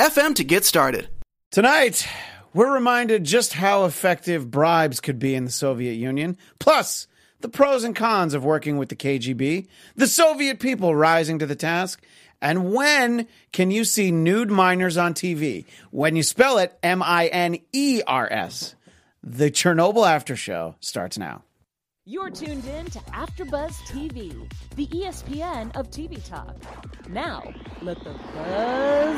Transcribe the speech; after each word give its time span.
FM 0.00 0.34
to 0.36 0.44
get 0.44 0.64
started. 0.64 1.10
Tonight, 1.50 2.08
we're 2.54 2.72
reminded 2.72 3.22
just 3.22 3.52
how 3.52 3.84
effective 3.84 4.50
bribes 4.50 4.98
could 4.98 5.18
be 5.18 5.34
in 5.34 5.44
the 5.44 5.50
Soviet 5.50 5.92
Union, 5.92 6.38
plus 6.58 7.06
the 7.40 7.50
pros 7.50 7.84
and 7.84 7.94
cons 7.94 8.32
of 8.32 8.42
working 8.42 8.78
with 8.78 8.88
the 8.88 8.96
KGB, 8.96 9.68
the 9.96 10.06
Soviet 10.06 10.58
people 10.58 10.96
rising 10.96 11.38
to 11.40 11.44
the 11.44 11.54
task, 11.54 12.02
and 12.40 12.72
when 12.72 13.28
can 13.52 13.70
you 13.70 13.84
see 13.84 14.10
nude 14.10 14.50
miners 14.50 14.96
on 14.96 15.12
TV? 15.12 15.66
When 15.90 16.16
you 16.16 16.22
spell 16.22 16.56
it 16.56 16.78
M 16.82 17.02
I 17.02 17.26
N 17.26 17.58
E 17.74 18.00
R 18.06 18.26
S. 18.32 18.74
The 19.22 19.50
Chernobyl 19.50 20.08
After 20.08 20.34
Show 20.34 20.76
starts 20.80 21.18
now. 21.18 21.42
You're 22.10 22.28
tuned 22.28 22.64
in 22.64 22.86
to 22.86 22.98
AfterBuzz 22.98 23.70
TV, 23.86 24.34
the 24.74 24.88
ESPN 24.88 25.70
of 25.76 25.92
TV 25.92 26.20
talk. 26.28 26.56
Now, 27.08 27.54
let 27.82 28.02
the 28.02 28.10
buzz 28.10 29.14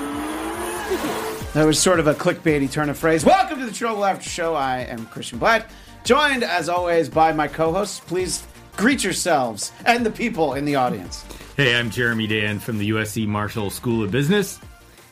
begin. 0.90 1.52
That 1.54 1.64
was 1.64 1.78
sort 1.78 2.00
of 2.00 2.06
a 2.06 2.12
clickbaity 2.12 2.70
turn 2.70 2.90
of 2.90 2.98
phrase. 2.98 3.24
Welcome 3.24 3.60
to 3.60 3.64
the 3.64 3.72
Chernobyl 3.72 4.06
After 4.06 4.28
Show. 4.28 4.54
I 4.54 4.80
am 4.80 5.06
Christian 5.06 5.38
Blatt, 5.38 5.70
joined 6.04 6.44
as 6.44 6.68
always 6.68 7.08
by 7.08 7.32
my 7.32 7.48
co-hosts. 7.48 8.00
Please 8.00 8.46
greet 8.76 9.02
yourselves 9.02 9.72
and 9.86 10.04
the 10.04 10.10
people 10.10 10.52
in 10.52 10.66
the 10.66 10.74
audience. 10.74 11.24
Hey, 11.56 11.74
I'm 11.74 11.88
Jeremy 11.88 12.26
Dan 12.26 12.58
from 12.58 12.76
the 12.76 12.90
USC 12.90 13.26
Marshall 13.26 13.70
School 13.70 14.04
of 14.04 14.10
Business. 14.10 14.60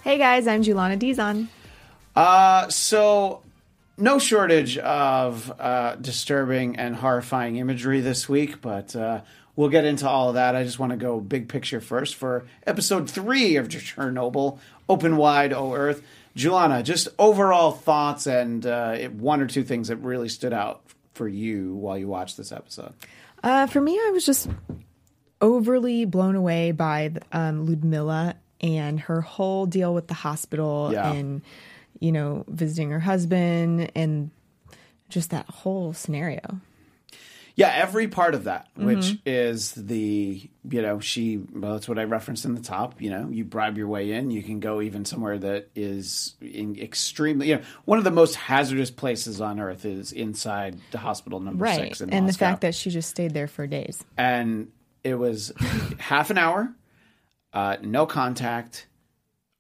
Hey 0.04 0.18
guys, 0.18 0.46
I'm 0.46 0.62
Julana 0.62 0.98
Dizon. 0.98 1.48
Uh, 2.14 2.68
so 2.68 3.40
no 4.00 4.18
shortage 4.18 4.78
of 4.78 5.52
uh, 5.58 5.96
disturbing 5.96 6.76
and 6.76 6.96
horrifying 6.96 7.56
imagery 7.56 8.00
this 8.00 8.28
week, 8.28 8.60
but 8.60 8.94
uh, 8.96 9.20
we'll 9.56 9.68
get 9.68 9.84
into 9.84 10.08
all 10.08 10.28
of 10.28 10.34
that. 10.34 10.56
I 10.56 10.64
just 10.64 10.78
want 10.78 10.90
to 10.90 10.96
go 10.96 11.20
big 11.20 11.48
picture 11.48 11.80
first 11.80 12.14
for 12.14 12.46
episode 12.66 13.08
three 13.10 13.56
of 13.56 13.68
Chernobyl, 13.68 14.58
Open 14.88 15.16
Wide, 15.16 15.52
O 15.52 15.74
Earth. 15.74 16.02
Julana, 16.36 16.84
just 16.84 17.08
overall 17.18 17.72
thoughts 17.72 18.26
and 18.26 18.64
uh, 18.64 18.96
one 19.08 19.40
or 19.42 19.46
two 19.46 19.64
things 19.64 19.88
that 19.88 19.96
really 19.96 20.28
stood 20.28 20.52
out 20.52 20.80
for 21.14 21.26
you 21.28 21.74
while 21.74 21.98
you 21.98 22.06
watched 22.06 22.36
this 22.36 22.52
episode. 22.52 22.94
Uh, 23.42 23.66
for 23.66 23.80
me, 23.80 23.94
I 23.98 24.10
was 24.12 24.24
just 24.24 24.48
overly 25.40 26.04
blown 26.04 26.36
away 26.36 26.72
by 26.72 27.12
um, 27.32 27.66
Ludmilla 27.66 28.36
and 28.60 29.00
her 29.00 29.20
whole 29.22 29.66
deal 29.66 29.92
with 29.94 30.06
the 30.06 30.14
hospital 30.14 30.90
Yeah. 30.92 31.12
and 31.12 31.42
you 31.98 32.12
know 32.12 32.44
visiting 32.48 32.90
her 32.90 33.00
husband 33.00 33.90
and 33.94 34.30
just 35.08 35.30
that 35.30 35.46
whole 35.48 35.92
scenario. 35.92 36.60
Yeah, 37.56 37.72
every 37.74 38.06
part 38.08 38.34
of 38.34 38.44
that, 38.44 38.68
which 38.76 38.96
Mm-hmm. 38.98 39.28
is 39.28 39.72
the, 39.72 40.48
you 40.70 40.82
know, 40.82 40.98
she, 41.00 41.36
well, 41.52 41.72
that's 41.72 41.88
what 41.88 41.98
I 41.98 42.04
referenced 42.04 42.44
in 42.46 42.54
the 42.54 42.62
top. 42.62 43.02
You 43.02 43.10
know, 43.10 43.28
you 43.28 43.44
bribe 43.44 43.76
your 43.76 43.88
way 43.88 44.12
in. 44.12 44.30
You 44.30 44.42
can 44.42 44.60
go 44.60 44.80
even 44.80 45.04
somewhere 45.04 45.36
that 45.36 45.68
is 45.74 46.36
in 46.40 46.78
extremely, 46.80 47.48
you 47.50 47.56
know, 47.56 47.62
one 47.84 47.98
of 47.98 48.04
the 48.04 48.12
most 48.12 48.36
hazardous 48.36 48.90
places 48.90 49.40
on 49.42 49.60
earth 49.60 49.84
is 49.84 50.12
inside 50.12 50.78
the 50.92 50.98
hospital 50.98 51.38
number 51.40 51.64
Right. 51.64 51.86
six 51.88 52.00
in 52.00 52.10
And 52.14 52.26
the 52.28 52.32
fact 52.32 52.62
that 52.62 52.74
she 52.74 52.88
just 52.88 53.10
stayed 53.10 53.34
there 53.34 53.48
for 53.48 53.66
days. 53.66 54.02
and 54.16 54.70
it 55.04 55.16
was 55.16 55.52
half 55.98 56.30
an 56.30 56.38
hour, 56.38 56.72
uh, 57.52 57.76
no 57.82 58.06
contact. 58.06 58.86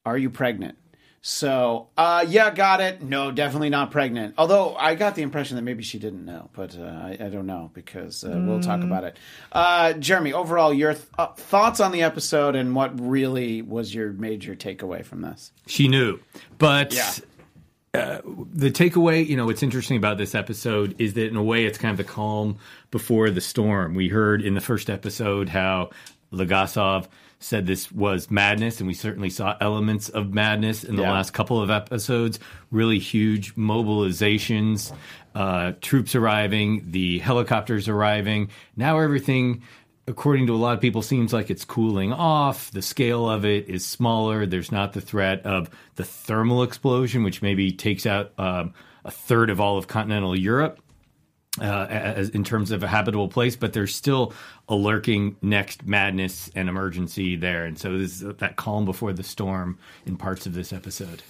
Are 0.06 0.16
you 0.16 0.30
pregnant? 0.30 0.78
So, 1.22 1.88
uh, 1.98 2.24
yeah, 2.26 2.50
got 2.50 2.80
it. 2.80 3.02
No, 3.02 3.30
definitely 3.30 3.68
not 3.68 3.90
pregnant. 3.90 4.34
Although 4.38 4.74
I 4.74 4.94
got 4.94 5.14
the 5.16 5.22
impression 5.22 5.56
that 5.56 5.62
maybe 5.62 5.82
she 5.82 5.98
didn't 5.98 6.24
know, 6.24 6.48
but 6.54 6.78
uh, 6.78 6.82
I, 6.82 7.18
I 7.20 7.28
don't 7.28 7.44
know 7.46 7.70
because 7.74 8.24
uh, 8.24 8.42
we'll 8.46 8.60
talk 8.60 8.82
about 8.82 9.04
it. 9.04 9.18
Uh, 9.52 9.92
Jeremy, 9.92 10.32
overall, 10.32 10.72
your 10.72 10.94
th- 10.94 11.04
uh, 11.18 11.26
thoughts 11.28 11.78
on 11.78 11.92
the 11.92 12.02
episode 12.02 12.56
and 12.56 12.74
what 12.74 12.98
really 12.98 13.60
was 13.60 13.94
your 13.94 14.12
major 14.14 14.54
takeaway 14.56 15.04
from 15.04 15.20
this? 15.20 15.52
She 15.66 15.88
knew, 15.88 16.20
but 16.56 16.94
Yeah. 16.94 17.12
uh, 17.92 18.20
the 18.54 18.70
takeaway, 18.70 19.26
you 19.26 19.36
know, 19.36 19.44
what's 19.44 19.62
interesting 19.62 19.98
about 19.98 20.16
this 20.16 20.34
episode 20.34 20.94
is 20.98 21.12
that 21.14 21.26
in 21.26 21.36
a 21.36 21.42
way 21.42 21.66
it's 21.66 21.76
kind 21.76 21.90
of 21.92 21.98
the 21.98 22.10
calm 22.10 22.56
before 22.90 23.28
the 23.28 23.42
storm. 23.42 23.92
We 23.94 24.08
heard 24.08 24.40
in 24.40 24.54
the 24.54 24.60
first 24.62 24.88
episode 24.88 25.50
how 25.50 25.90
Legasov 26.32 27.06
said 27.38 27.66
this 27.66 27.90
was 27.90 28.30
madness, 28.30 28.80
and 28.80 28.86
we 28.86 28.94
certainly 28.94 29.30
saw 29.30 29.56
elements 29.60 30.08
of 30.10 30.32
madness 30.34 30.84
in 30.84 30.96
the 30.96 31.02
Yeah. 31.02 31.12
last 31.12 31.32
couple 31.32 31.60
of 31.60 31.70
episodes. 31.70 32.38
Really 32.70 32.98
huge 32.98 33.54
mobilizations, 33.56 34.92
uh, 35.34 35.72
troops 35.80 36.14
arriving, 36.14 36.84
the 36.90 37.18
helicopters 37.20 37.88
arriving. 37.88 38.50
Now 38.76 38.98
everything 38.98 39.62
according 40.08 40.46
to 40.48 40.54
a 40.54 40.56
lot 40.56 40.74
of 40.74 40.80
people, 40.80 41.02
seems 41.02 41.32
like 41.32 41.50
it's 41.50 41.64
cooling 41.64 42.12
off. 42.12 42.70
The 42.72 42.82
scale 42.82 43.30
of 43.30 43.44
it 43.44 43.68
is 43.68 43.86
smaller. 43.86 44.44
There's 44.44 44.72
not 44.72 44.92
the 44.92 45.00
threat 45.00 45.46
of 45.46 45.70
the 45.94 46.04
thermal 46.04 46.64
explosion, 46.64 47.22
which 47.22 47.42
maybe 47.42 47.70
takes 47.70 48.06
out 48.06 48.32
um, 48.36 48.74
a 49.04 49.10
third 49.10 49.50
of 49.50 49.60
all 49.60 49.78
of 49.78 49.86
continental 49.86 50.36
Europe. 50.36 50.80
Uh, 51.60 51.86
as, 51.90 52.28
in 52.28 52.44
terms 52.44 52.70
of 52.70 52.84
a 52.84 52.86
habitable 52.86 53.26
place, 53.26 53.56
but 53.56 53.72
there's 53.72 53.92
still 53.92 54.32
a 54.68 54.76
lurking 54.76 55.34
next 55.42 55.84
madness 55.84 56.48
and 56.54 56.68
emergency 56.68 57.34
there, 57.34 57.64
and 57.64 57.76
so 57.76 57.98
this 57.98 58.22
is 58.22 58.36
that 58.36 58.54
calm 58.54 58.84
before 58.84 59.12
the 59.12 59.24
storm 59.24 59.76
in 60.06 60.16
parts 60.16 60.46
of 60.46 60.54
this 60.54 60.72
episode. 60.72 61.24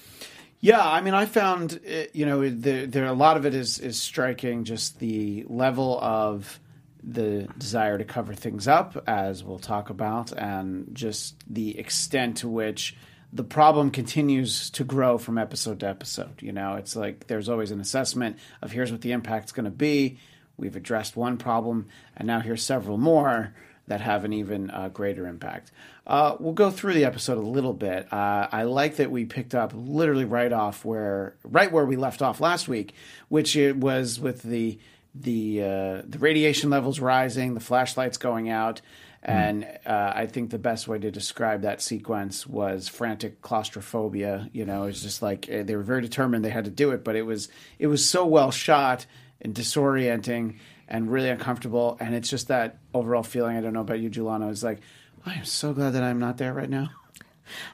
Yeah, 0.61 0.87
I 0.87 1.01
mean, 1.01 1.15
I 1.15 1.25
found 1.25 1.81
uh, 1.91 2.03
you 2.13 2.27
know 2.27 2.51
there, 2.51 2.87
there 2.87 3.07
a 3.07 3.15
lot 3.15 3.39
of 3.39 3.47
it 3.47 3.55
is 3.55 3.79
is 3.79 4.01
striking. 4.01 4.65
Just 4.65 4.99
the 4.99 5.47
level 5.49 5.99
of 6.03 6.61
the 7.03 7.49
desire 7.57 7.97
to 7.97 8.05
cover 8.05 8.35
things 8.35 8.69
up, 8.69 9.03
as 9.09 9.43
we'll 9.43 9.59
talk 9.59 9.89
about, 9.89 10.33
and 10.33 10.89
just 10.93 11.35
the 11.49 11.79
extent 11.79 12.37
to 12.39 12.49
which 12.49 12.95
the 13.33 13.45
problem 13.45 13.91
continues 13.91 14.71
to 14.71 14.85
grow 14.85 15.19
from 15.19 15.39
episode 15.39 15.81
to 15.81 15.89
episode. 15.89 16.43
You 16.43 16.53
know, 16.53 16.75
it's 16.75 16.97
like 16.97 17.27
there's 17.27 17.49
always 17.49 17.71
an 17.71 17.81
assessment 17.81 18.39
of 18.61 18.73
here's 18.73 18.91
what 18.91 19.03
the 19.03 19.13
impact's 19.13 19.53
going 19.53 19.65
to 19.65 19.71
be. 19.71 20.19
We've 20.57 20.77
addressed 20.77 21.17
one 21.17 21.37
problem, 21.39 21.89
and 22.17 22.27
now 22.27 22.41
here's 22.41 22.63
several 22.63 22.99
more 22.99 23.55
that 23.87 24.01
have 24.01 24.25
an 24.25 24.33
even 24.33 24.71
uh, 24.71 24.89
greater 24.89 25.27
impact. 25.27 25.73
Uh, 26.07 26.37
we'll 26.39 26.53
go 26.53 26.71
through 26.71 26.95
the 26.95 27.05
episode 27.05 27.39
a 27.39 27.41
little 27.41 27.73
bit. 27.73 28.13
Uh, 28.13 28.47
I 28.51 28.65
like 28.65 28.97
that 28.97 29.11
we 29.11 29.25
picked 29.25 29.55
up 29.55 29.73
literally 29.75 30.25
right 30.25 30.53
off 30.53 30.85
where, 30.85 31.35
right 31.45 31.71
where 31.71 31.85
we 31.85 31.97
left 31.97 32.23
off 32.23 32.41
last 32.41 32.69
week, 32.69 32.95
which 33.29 33.57
it 33.57 33.77
was 33.77 34.21
with 34.21 34.43
the 34.43 34.79
the 35.13 35.61
uh, 35.63 36.03
the 36.07 36.19
radiation 36.21 36.71
levels 36.71 37.01
rising, 37.01 37.55
the 37.55 37.61
flashlights 37.61 38.17
going 38.17 38.49
out, 38.49 38.81
and 39.23 39.65
uh, 39.85 40.13
I 40.15 40.27
think 40.27 40.51
the 40.51 40.59
best 40.59 40.89
way 40.89 40.99
to 40.99 41.11
describe 41.11 41.63
that 41.63 41.83
sequence 41.83 42.47
was 42.47 42.89
frantic 42.89 43.43
claustrophobia. 43.43 44.49
You 44.53 44.65
know, 44.65 44.85
it's 44.85 45.03
just 45.03 45.21
like 45.21 45.49
uh, 45.51 45.63
they 45.63 45.77
were 45.77 45.83
very 45.83 46.01
determined 46.01 46.45
they 46.45 46.51
had 46.51 46.65
to 46.65 46.71
do 46.71 46.91
it, 46.93 47.05
but 47.05 47.17
it 47.17 47.23
was 47.23 47.49
it 47.79 47.89
was 47.89 48.09
so 48.09 48.25
well 48.25 48.51
shot 48.51 49.05
and 49.43 49.55
disorienting 49.55 50.57
and 50.89 51.11
really 51.11 51.29
uncomfortable. 51.29 51.99
And 52.01 52.15
it's 52.15 52.31
just 52.31 52.49
that 52.49 52.79
overall 52.95 53.23
feeling. 53.23 53.57
I 53.57 53.61
don't 53.61 53.75
know 53.75 53.83
about 53.83 54.01
you, 54.01 54.09
Julana. 54.09 54.51
Is 54.51 54.65
like 54.65 54.81
I 55.27 55.35
am 55.35 55.45
so 55.45 55.75
glad 55.75 55.91
that 55.91 56.03
I'm 56.03 56.19
not 56.19 56.39
there 56.39 56.55
right 56.55 56.71
now. 56.71 56.91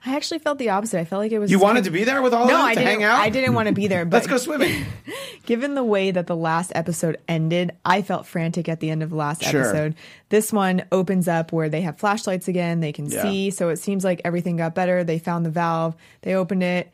I 0.05 0.17
actually 0.17 0.39
felt 0.39 0.59
the 0.59 0.71
opposite. 0.71 0.99
I 1.01 1.05
felt 1.05 1.21
like 1.21 1.33
it 1.33 1.39
was 1.39 1.51
You 1.51 1.59
wanted 1.59 1.85
to 1.85 1.91
be 1.91 2.05
there 2.05 2.23
with 2.23 2.33
all 2.35 2.47
no, 2.47 2.55
of 2.55 2.59
them 2.59 2.67
I 2.67 2.75
to 2.75 2.81
didn't. 2.81 2.91
hang 2.93 3.03
out. 3.05 3.19
I 3.21 3.28
didn't 3.31 3.55
want 3.55 3.69
to 3.69 3.75
be 3.75 3.87
there. 3.87 4.05
But 4.07 4.17
Let's 4.17 4.27
go 4.27 4.37
swimming. 4.39 4.84
given 5.47 5.75
the 5.75 5.84
way 5.84 6.11
that 6.11 6.27
the 6.27 6.37
last 6.37 6.73
episode 6.75 7.19
ended, 7.28 7.73
I 7.84 8.03
felt 8.03 8.27
frantic 8.27 8.69
at 8.69 8.81
the 8.81 8.91
end 8.91 9.03
of 9.03 9.11
the 9.11 9.17
last 9.17 9.43
Sure. 9.43 9.61
episode. 9.63 9.95
This 10.28 10.53
one 10.53 10.84
opens 10.93 11.28
up 11.28 11.53
where 11.53 11.69
they 11.69 11.83
have 11.83 11.99
flashlights 11.99 12.49
again, 12.49 12.81
they 12.81 12.93
can 12.93 13.07
Yeah. 13.07 13.23
see, 13.23 13.51
so 13.51 13.69
it 13.69 13.77
seems 13.77 14.05
like 14.05 14.21
everything 14.25 14.57
got 14.57 14.75
better. 14.75 15.05
They 15.05 15.19
found 15.19 15.47
the 15.47 15.51
valve, 15.51 15.95
they 16.22 16.34
opened 16.34 16.63
it, 16.63 16.91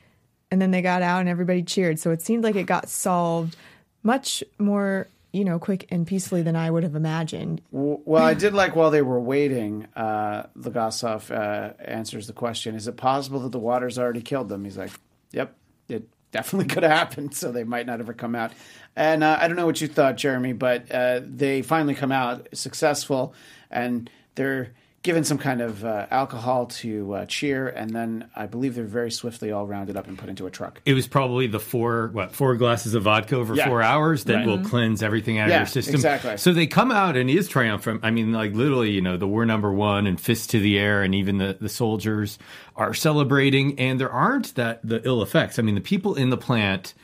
and 0.50 0.61
then 0.61 0.70
they 0.70 0.82
got 0.82 1.00
out 1.02 1.20
and 1.20 1.28
everybody 1.28 1.62
cheered. 1.62 1.99
So 1.99 2.11
it 2.11 2.20
seemed 2.20 2.44
like 2.44 2.56
it 2.56 2.64
got 2.67 2.88
solved 2.90 3.56
much 4.02 4.43
more, 4.58 5.06
you 5.32 5.44
know, 5.44 5.58
quick 5.58 5.87
and 5.90 6.06
peacefully 6.06 6.43
than 6.43 6.56
I 6.56 6.70
would 6.70 6.82
have 6.82 6.94
imagined. 6.94 7.62
Well, 7.70 8.23
I 8.23 8.34
did 8.34 8.52
like 8.52 8.76
while 8.76 8.90
they 8.90 9.02
were 9.02 9.20
waiting, 9.20 9.88
uh, 9.96 10.44
Legasov 10.58 11.31
uh, 11.31 11.73
answers 11.82 12.26
the 12.26 12.34
question: 12.34 12.75
Is 12.75 12.87
it 12.87 12.96
possible 12.96 13.40
that 13.40 13.52
the 13.52 13.58
water's 13.58 13.99
already 13.99 14.20
killed 14.20 14.49
them? 14.49 14.64
He's 14.64 14.76
like, 14.76 14.90
"Yep, 15.32 15.56
it 15.88 16.08
definitely 16.32 16.69
could 16.75 16.82
have 16.82 16.93
happened. 16.93 17.34
So 17.34 17.50
they 17.50 17.64
might 17.64 17.87
not 17.87 18.00
ever 18.00 18.12
come 18.12 18.34
out." 18.34 18.52
And 18.94 19.25
uh, 19.25 19.38
I 19.40 19.49
don't 19.49 19.56
know 19.56 19.67
what 19.67 19.81
you 19.81 19.88
thought, 19.88 20.17
Jeremy, 20.19 20.52
but 20.52 20.93
uh, 20.93 21.20
they 21.25 21.62
finally 21.62 21.94
come 21.94 22.12
out 22.12 22.49
successful, 22.52 23.35
and 23.70 24.11
they're 24.35 24.75
given 25.02 25.25
some 25.25 25.38
kind 25.38 25.60
of 25.60 25.84
uh, 25.84 26.06
alcohol 26.12 26.66
to 26.66 27.12
uh, 27.14 27.26
cheer, 27.26 27.69
and 27.69 27.90
then 27.90 28.28
I 28.37 28.46
believe 28.46 28.75
they're 28.76 28.84
very 28.84 29.10
swiftly 29.10 29.50
all 29.50 29.66
rounded 29.66 29.96
up 29.96 30.06
and 30.06 30.16
put 30.16 30.28
into 30.28 30.46
a 30.46 30.50
truck. 30.50 30.81
It 30.84 30.94
was 30.94 31.08
probably 31.08 31.49
the 31.49 31.58
four 31.58 32.10
what 32.12 32.32
four 32.32 32.54
glasses 32.56 32.94
of 32.94 33.02
vodka 33.02 33.34
over 33.37 33.54
Yeah. 33.54 33.66
four 33.69 33.82
hours 33.82 34.25
that 34.25 34.34
Right. 34.37 34.46
will 34.46 34.60
cleanse 34.60 35.02
everything 35.02 35.38
out 35.38 35.49
Yeah, 35.49 35.56
of 35.56 35.60
your 35.62 35.66
system. 35.66 35.94
exactly. 35.96 36.37
So 36.37 36.52
they 36.52 36.66
come 36.66 36.93
out 36.93 37.16
and 37.16 37.28
he 37.28 37.37
is 37.37 37.49
triumphant. 37.49 38.00
I 38.04 38.10
mean, 38.12 38.32
like 38.32 38.54
literally, 38.54 38.90
you 38.93 39.00
know, 39.00 39.16
the 39.16 39.26
war 39.26 39.44
number 39.44 39.72
one 39.72 40.06
and 40.06 40.20
fists 40.20 40.46
to 40.49 40.60
the 40.60 40.78
air, 40.78 41.02
and 41.02 41.14
even 41.14 41.38
the 41.38 41.56
the 41.60 41.69
soldiers 41.69 42.38
are 42.76 42.94
celebrating, 42.94 43.78
and 43.78 44.00
there 44.00 44.10
aren't 44.10 44.54
that 44.54 44.81
the 44.84 45.00
ill 45.04 45.22
effects. 45.22 45.58
I 45.58 45.62
mean, 45.62 45.75
the 45.75 45.81
people 45.81 46.14
in 46.14 46.31
the 46.31 46.37
plant 46.38 46.94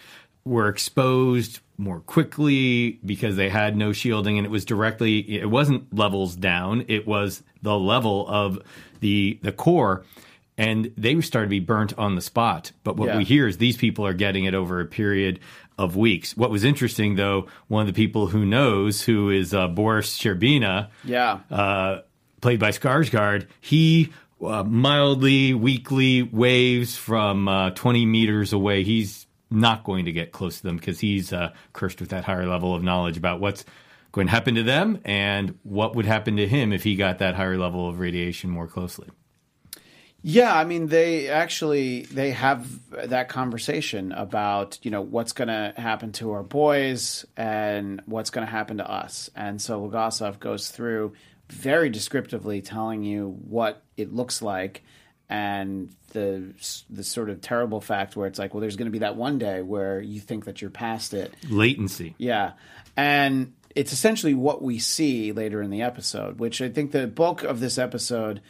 were 0.49 0.69
exposed 0.69 1.61
more 1.77 2.01
quickly 2.01 2.99
because 3.05 3.37
they 3.37 3.49
had 3.49 3.77
no 3.77 3.93
shielding 3.93 4.37
and 4.39 4.47
it 4.47 4.51
was 4.51 4.65
directly 4.65 5.19
it 5.39 5.49
wasn't 5.49 5.93
levels 5.95 6.35
down 6.35 6.85
it 6.89 7.07
was 7.07 7.43
the 7.63 7.79
level 7.79 8.27
of 8.29 8.59
the 9.01 9.39
the 9.43 9.53
core 9.53 10.05
and 10.57 10.93
they 10.97 11.21
started 11.21 11.47
to 11.47 11.51
be 11.51 11.61
burnt 11.61 11.97
on 11.97 12.17
the 12.17 12.21
spot 12.21 12.73
but 12.83 12.97
what 12.97 13.09
Yeah. 13.11 13.19
we 13.19 13.25
hear 13.25 13.47
is 13.47 13.59
these 13.59 13.77
people 13.77 14.05
are 14.07 14.13
getting 14.15 14.45
it 14.45 14.55
over 14.55 14.81
a 14.81 14.87
period 14.87 15.39
of 15.79 15.95
weeks 15.95 16.37
what 16.37 16.51
was 16.51 16.65
interesting 16.65 17.15
though 17.15 17.47
one 17.69 17.83
of 17.83 17.87
the 17.87 17.93
people 17.93 18.27
who 18.27 18.45
knows 18.45 19.03
who 19.03 19.31
is 19.31 19.55
uh, 19.55 19.69
boris 19.69 20.19
sherbina 20.19 20.89
Yeah. 21.05 21.39
uh, 21.51 22.01
played 22.41 22.59
by 22.61 22.71
Skarsgård, 22.71 23.47
he 23.61 24.13
uh, 24.41 24.63
mildly, 24.65 25.55
weakly 25.55 26.23
waves 26.23 26.97
from 26.97 27.49
uh, 27.49 27.71
20 27.71 28.07
meters 28.07 28.53
away. 28.53 28.85
He's 28.85 29.27
not 29.51 29.85
going 29.85 30.05
to 30.05 30.13
get 30.13 30.33
close 30.33 30.59
to 30.59 30.63
them 30.63 30.77
because 30.77 31.01
he's 31.01 31.33
uh, 31.33 31.53
cursed 31.73 32.01
with 32.01 32.11
that 32.11 32.25
higher 32.25 32.47
level 32.47 32.75
of 32.75 32.83
knowledge 32.83 33.17
about 33.17 33.41
what's 33.41 33.65
going 34.13 34.27
to 34.27 34.31
happen 34.31 34.55
to 34.55 34.63
them 34.63 35.01
and 35.05 35.59
what 35.63 35.95
would 35.95 36.07
happen 36.07 36.37
to 36.37 36.47
him 36.47 36.73
if 36.73 36.85
he 36.85 36.97
got 36.97 37.19
that 37.19 37.35
higher 37.35 37.57
level 37.57 37.89
of 37.89 37.99
radiation 37.99 38.51
more 38.51 38.67
closely. 38.67 39.09
Yeah, 40.21 40.55
I 40.55 40.65
mean 40.65 40.89
they 40.89 41.29
actually 41.29 42.03
they 42.03 42.33
have 42.33 42.67
that 43.09 43.29
conversation 43.29 44.11
about, 44.11 44.79
you 44.83 44.91
know, 44.91 45.01
what's 45.01 45.33
going 45.33 45.49
to 45.49 45.73
happen 45.77 46.11
to 46.13 46.33
our 46.33 46.43
boys 46.43 47.25
and 47.37 48.03
what's 48.07 48.31
going 48.31 48.45
to 48.45 48.51
happen 48.51 48.79
to 48.79 48.91
us. 48.91 49.31
And 49.37 49.63
so 49.63 49.89
Legasov 49.89 50.41
goes 50.41 50.71
through 50.71 51.13
very 51.49 51.89
descriptively 51.89 52.61
telling 52.61 53.05
you 53.05 53.39
what 53.49 53.83
it 53.97 54.13
looks 54.13 54.43
like 54.43 54.83
and 55.29 55.95
the 56.13 56.55
the 56.89 57.05
sort 57.05 57.29
of 57.31 57.41
terrible 57.41 57.81
fact 57.81 58.17
where 58.17 58.27
it's 58.27 58.39
like, 58.39 58.55
well 58.55 58.61
there's 58.61 58.77
going 58.77 58.87
to 58.87 58.93
be 58.93 59.01
that 59.01 59.17
one 59.17 59.39
day 59.39 59.63
where 59.63 60.01
you 60.01 60.21
think 60.21 60.47
that 60.47 60.61
you're 60.61 60.71
past 60.71 61.15
it 61.15 61.35
Latency. 61.49 62.15
yeah. 62.19 62.53
And 62.97 63.53
it's 63.75 63.93
essentially 63.93 64.35
what 64.35 64.61
we 64.61 64.79
see 64.81 65.31
later 65.31 65.63
in 65.63 65.71
the 65.71 65.83
episode, 65.83 66.41
which 66.41 66.61
I 66.61 66.69
think 66.69 66.91
the 66.91 67.07
bulk 67.07 67.45
of 67.45 67.61
this 67.61 67.79
episode, 67.79 68.41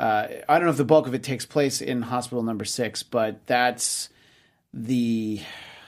uh, 0.00 0.26
I 0.48 0.54
don't 0.58 0.64
know 0.64 0.70
if 0.72 0.76
the 0.76 0.84
bulk 0.84 1.06
of 1.06 1.14
it 1.14 1.22
takes 1.22 1.46
place 1.46 1.80
in 1.80 2.02
hospital 2.02 2.42
number 2.42 2.64
six, 2.64 3.02
but 3.02 3.46
that's 3.46 4.08
the 4.72 5.40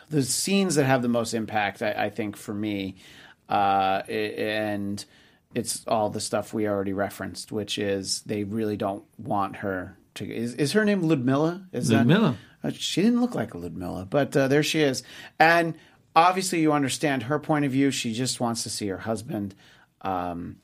the 0.09 0.23
scenes 0.23 0.77
that 0.77 0.85
have 0.85 1.03
the 1.03 1.09
most 1.09 1.35
impact, 1.35 1.83
I, 1.83 1.93
I 1.93 2.11
think, 2.11 2.37
for 2.37 2.55
me. 2.55 2.95
Uh, 3.49 4.03
and 4.09 5.05
it's 5.55 5.85
all 5.89 6.11
the 6.11 6.21
stuff 6.21 6.55
we 6.55 6.69
already 6.69 6.93
referenced, 6.93 7.51
which 7.51 7.79
is 7.79 8.23
they 8.23 8.45
really 8.45 8.77
don't 8.77 9.05
want 9.19 9.57
her 9.57 9.97
to. 10.17 10.31
Is, 10.35 10.55
is 10.55 10.73
her 10.73 10.85
name 10.85 11.03
Ludmilla? 11.03 11.67
Is 11.73 11.89
that- 11.89 11.99
Ludmilla. 11.99 12.37
uh, 12.65 12.71
She 12.75 13.03
didn't 13.03 13.21
look 13.21 13.35
like 13.35 13.55
a 13.55 13.59
Ludmilla, 13.59 14.07
but 14.09 14.37
uh, 14.37 14.49
there 14.49 14.63
she 14.63 14.81
is. 14.81 15.03
And 15.39 15.75
obviously, 16.15 16.61
you 16.61 16.73
understand 16.73 17.25
her 17.25 17.39
point 17.39 17.65
of 17.65 17.73
view. 17.73 17.91
She 17.91 18.13
just 18.13 18.41
wants 18.41 18.63
to 18.65 18.71
see 18.71 18.89
her 18.89 18.99
husband. 18.99 19.55
Um, 20.03 20.57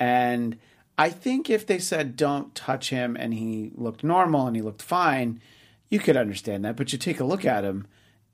and 0.00 0.58
I 0.96 1.10
think 1.10 1.48
if 1.50 1.66
they 1.66 1.78
said, 1.78 2.16
don't 2.16 2.54
touch 2.54 2.90
him, 2.90 3.16
and 3.18 3.32
he 3.34 3.70
looked 3.74 4.02
normal 4.04 4.46
and 4.46 4.56
he 4.56 4.62
looked 4.62 4.82
fine, 4.82 5.40
you 5.90 5.98
could 5.98 6.16
understand 6.16 6.64
that. 6.64 6.76
But 6.76 6.92
you 6.92 6.98
take 6.98 7.20
a 7.20 7.24
look 7.24 7.44
at 7.44 7.64
him 7.64 7.86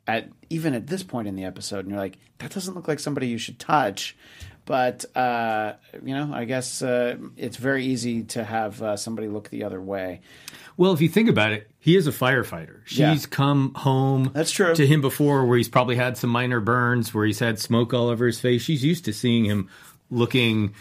at 0.06 0.28
even 0.50 0.74
at 0.74 0.86
this 0.88 1.02
point 1.02 1.28
in 1.28 1.36
the 1.36 1.44
episode, 1.44 1.80
and 1.80 1.90
you're 1.90 1.98
like, 1.98 2.18
that 2.38 2.50
doesn't 2.52 2.74
look 2.74 2.88
like 2.88 3.00
somebody 3.00 3.26
you 3.28 3.38
should 3.38 3.58
touch. 3.58 4.16
But 4.66 5.04
uh, 5.16 5.74
you 6.02 6.14
know, 6.14 6.30
I 6.32 6.44
guess 6.46 6.80
uh, 6.82 7.16
it's 7.36 7.56
very 7.58 7.84
easy 7.84 8.22
to 8.24 8.44
have 8.44 8.80
uh, 8.82 8.96
somebody 8.96 9.28
look 9.28 9.50
the 9.50 9.64
other 9.64 9.80
way. 9.80 10.20
Well, 10.76 10.92
if 10.92 11.00
you 11.00 11.08
think 11.08 11.28
about 11.28 11.52
it, 11.52 11.70
he 11.78 11.96
is 11.96 12.06
a 12.06 12.10
firefighter. 12.12 12.80
She's 12.84 12.98
Yeah. 12.98 13.16
come 13.30 13.74
home 13.74 14.30
That's 14.34 14.50
true. 14.50 14.74
to 14.74 14.86
him 14.86 15.00
before 15.00 15.44
where 15.46 15.56
he's 15.58 15.68
probably 15.68 15.96
had 15.96 16.16
some 16.16 16.30
minor 16.30 16.60
burns, 16.60 17.12
where 17.14 17.26
he's 17.26 17.38
had 17.38 17.58
smoke 17.60 17.94
all 17.94 18.08
over 18.08 18.26
his 18.26 18.40
face. 18.40 18.62
She's 18.62 18.82
used 18.84 19.04
to 19.04 19.12
seeing 19.12 19.44
him 19.44 19.68
looking 20.10 20.74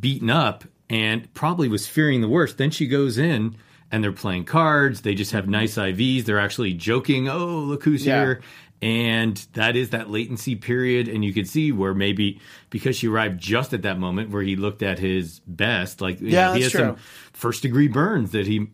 beaten 0.00 0.30
up 0.30 0.64
and 0.88 1.32
probably 1.34 1.68
was 1.68 1.86
fearing 1.88 2.20
the 2.20 2.28
worst. 2.28 2.58
Then 2.58 2.70
she 2.70 2.86
goes 2.86 3.18
in 3.18 3.56
and 3.90 4.04
they're 4.04 4.12
playing 4.12 4.44
cards. 4.44 5.00
They 5.00 5.14
just 5.14 5.32
have 5.32 5.48
nice 5.48 5.74
IVs. 5.76 6.24
They're 6.24 6.38
actually 6.38 6.74
joking, 6.74 7.28
oh, 7.28 7.46
look 7.60 7.82
who's 7.82 8.06
Yeah. 8.06 8.22
here. 8.24 8.40
And 8.82 9.36
that 9.54 9.76
is 9.76 9.90
that 9.90 10.10
latency 10.10 10.56
period. 10.56 11.08
And 11.08 11.24
you 11.24 11.32
could 11.32 11.48
see 11.48 11.72
where 11.72 11.94
maybe 11.94 12.40
because 12.70 12.96
she 12.96 13.08
arrived 13.08 13.40
just 13.40 13.72
at 13.72 13.82
that 13.82 13.98
moment 13.98 14.30
where 14.30 14.42
he 14.42 14.56
looked 14.56 14.82
at 14.82 14.98
his 14.98 15.40
best, 15.46 16.00
like 16.00 16.20
you 16.20 16.28
Yeah, 16.28 16.46
know, 16.46 16.50
he 16.50 16.60
that's 16.60 16.64
has 16.64 16.74
some 16.74 16.96
first 17.32 17.62
degree 17.62 17.88
burns 17.88 18.32
that 18.32 18.46
he 18.46 18.68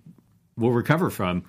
will 0.57 0.73
recover 0.73 1.11
from. 1.11 1.45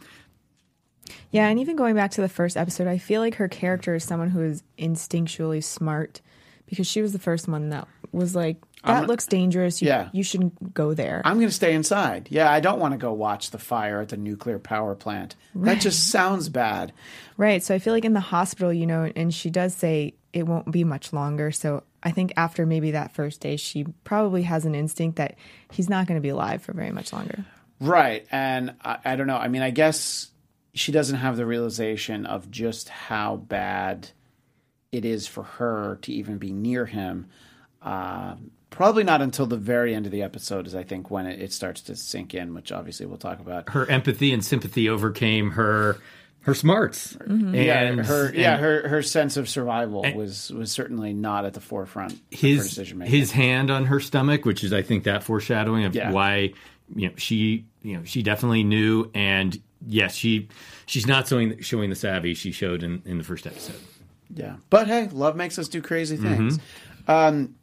Yeah, 1.31 1.47
and 1.47 1.59
even 1.59 1.75
going 1.75 1.95
back 1.95 2.11
to 2.11 2.21
the 2.21 2.29
first 2.29 2.57
episode, 2.57 2.88
I 2.88 2.97
feel 2.97 3.21
like 3.21 3.35
her 3.35 3.47
character 3.47 3.95
is 3.95 4.03
someone 4.03 4.29
who 4.31 4.41
is 4.41 4.63
instinctually 4.77 5.63
smart 5.63 6.21
because 6.65 6.88
she 6.88 7.01
was 7.01 7.13
the 7.13 7.19
first 7.19 7.47
one 7.47 7.69
that 7.69 7.88
was 8.11 8.35
like, 8.35 8.57
that 8.83 8.91
I'm- 8.91 9.07
looks 9.07 9.25
dangerous. 9.25 9.81
You, 9.81 9.89
Yeah. 9.89 10.09
you 10.13 10.23
shouldn't 10.23 10.73
go 10.73 10.94
there. 10.94 11.21
I'm 11.25 11.35
going 11.38 11.47
to 11.50 11.53
stay 11.53 11.73
inside. 11.73 12.27
Yeah, 12.31 12.51
I 12.51 12.59
don't 12.59 12.79
want 12.79 12.94
to 12.94 12.97
go 12.97 13.11
watch 13.13 13.51
the 13.51 13.57
fire 13.57 14.01
at 14.01 14.09
the 14.09 14.17
nuclear 14.17 14.59
power 14.59 14.95
plant. 14.95 15.35
That 15.56 15.81
just 15.81 16.07
sounds 16.09 16.50
bad. 16.50 16.94
Right. 17.38 17.61
So 17.63 17.75
I 17.75 17.79
feel 17.79 17.94
like 17.94 18.06
in 18.06 18.13
the 18.13 18.19
hospital, 18.19 18.71
you 18.71 18.85
know, 18.88 19.11
and 19.15 19.33
she 19.33 19.50
does 19.50 19.73
say 19.75 20.13
it 20.33 20.45
won't 20.47 20.71
be 20.71 20.83
much 20.83 21.11
longer. 21.11 21.51
So 21.51 21.83
I 22.03 22.11
think 22.11 22.31
after 22.38 22.65
maybe 22.65 22.91
that 22.91 23.11
first 23.13 23.41
day, 23.41 23.57
she 23.57 23.85
probably 24.06 24.44
has 24.44 24.65
an 24.65 24.75
instinct 24.75 25.17
that 25.17 25.35
he's 25.71 25.89
not 25.89 26.07
going 26.07 26.17
to 26.17 26.21
be 26.21 26.29
alive 26.29 26.62
for 26.62 26.71
very 26.73 26.91
much 26.91 27.12
longer. 27.12 27.44
Right. 27.81 28.25
And 28.31 28.75
I, 28.83 28.97
I 29.03 29.15
don't 29.17 29.27
know. 29.27 29.38
I 29.38 29.47
mean, 29.50 29.62
I 29.62 29.71
guess 29.71 30.31
she 30.73 30.91
doesn't 30.94 31.17
have 31.17 31.35
the 31.35 31.45
realization 31.45 32.25
of 32.25 32.50
just 32.50 32.88
how 32.89 33.35
bad 33.38 34.09
it 34.91 35.03
is 35.03 35.27
for 35.27 35.44
her 35.44 35.97
to 36.03 36.13
even 36.13 36.38
be 36.38 36.51
near 36.51 36.85
him. 36.85 37.27
Uh, 37.81 38.35
probably 38.69 39.03
not 39.03 39.21
until 39.21 39.45
the 39.45 39.57
very 39.57 39.95
end 39.95 40.05
of 40.05 40.11
the 40.11 40.21
episode 40.21 40.67
is, 40.67 40.75
I 40.75 40.83
think, 40.83 41.09
when 41.09 41.25
it, 41.25 41.41
it 41.41 41.53
starts 41.53 41.81
to 41.83 41.95
sink 41.95 42.33
in, 42.33 42.53
which 42.53 42.71
obviously 42.71 43.05
we'll 43.05 43.17
talk 43.17 43.39
about. 43.39 43.69
her 43.69 43.89
empathy 43.89 44.33
and 44.33 44.43
sympathy 44.43 44.89
overcame 44.89 45.51
her 45.51 45.97
her 46.41 46.53
smarts. 46.55 47.15
And 47.15 47.53
yeah, 47.53 47.91
her 48.03 48.33
yeah 48.33 48.57
her 48.57 48.87
her 48.87 49.01
sense 49.01 49.36
of 49.38 49.48
survival 49.50 50.05
was 50.15 50.50
was 50.51 50.71
certainly 50.71 51.13
not 51.13 51.45
at 51.45 51.53
the 51.53 51.59
forefront 51.62 52.17
his 52.31 52.69
decision 52.69 52.98
making. 53.00 53.13
his 53.17 53.31
hand 53.31 53.69
on 53.69 53.86
her 53.86 54.00
stomach, 54.00 54.45
which 54.45 54.63
is 54.63 54.71
I 54.74 54.81
think 54.81 55.03
that 55.03 55.24
foreshadowing 55.24 55.83
of 55.86 55.93
Yeah. 55.95 56.12
why 56.12 56.53
you 56.95 57.09
know 57.09 57.13
she 57.17 57.65
you 57.81 57.98
know 57.98 58.03
she 58.05 58.24
definitely 58.24 58.63
knew 58.63 59.12
and 59.13 59.62
yes 59.86 60.15
she 60.15 60.48
she's 60.86 61.05
not 61.07 61.27
showing 61.27 61.62
showing 61.62 61.89
the 61.89 61.95
savvy 61.95 62.33
she 62.33 62.51
showed 62.51 62.83
in 62.83 63.01
in 63.05 63.17
the 63.17 63.24
first 63.24 63.45
episode. 63.45 63.75
Yeah, 64.33 64.55
but 64.69 64.88
hey, 64.88 65.07
love 65.12 65.36
makes 65.36 65.57
us 65.59 65.67
do 65.67 65.81
crazy 65.81 66.17
Mm-hmm. 66.17 66.36
things. 66.36 66.59
Um, 67.07 67.55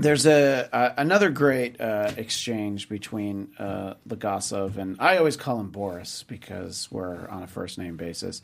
there's 0.00 0.26
a, 0.26 0.94
another 0.96 1.30
great 1.30 1.80
uh, 1.80 2.12
exchange 2.16 2.88
between 2.88 3.52
uh, 3.58 3.94
Legasov 4.08 4.76
and 4.76 4.96
I 4.98 5.16
always 5.18 5.36
call 5.36 5.60
him 5.60 5.70
Boris 5.70 6.22
because 6.22 6.88
we're 6.90 7.28
on 7.28 7.42
a 7.42 7.46
first 7.46 7.78
name 7.78 7.96
basis. 7.96 8.42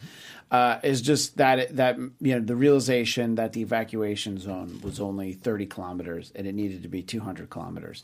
Uh, 0.51 0.79
is 0.83 1.03
just 1.03 1.37
that 1.39 1.75
that 1.77 1.99
you 1.99 2.35
know 2.35 2.41
the 2.41 2.57
realization 2.57 3.35
that 3.37 3.53
the 3.53 3.63
evacuation 3.63 4.39
zone 4.39 4.81
was 4.83 5.01
only 5.01 5.33
30 5.33 5.67
kilometers 5.67 6.33
and 6.35 6.47
it 6.47 6.55
needed 6.55 6.83
to 6.83 6.89
be 6.89 7.03
200 7.03 7.51
kilometers. 7.51 8.03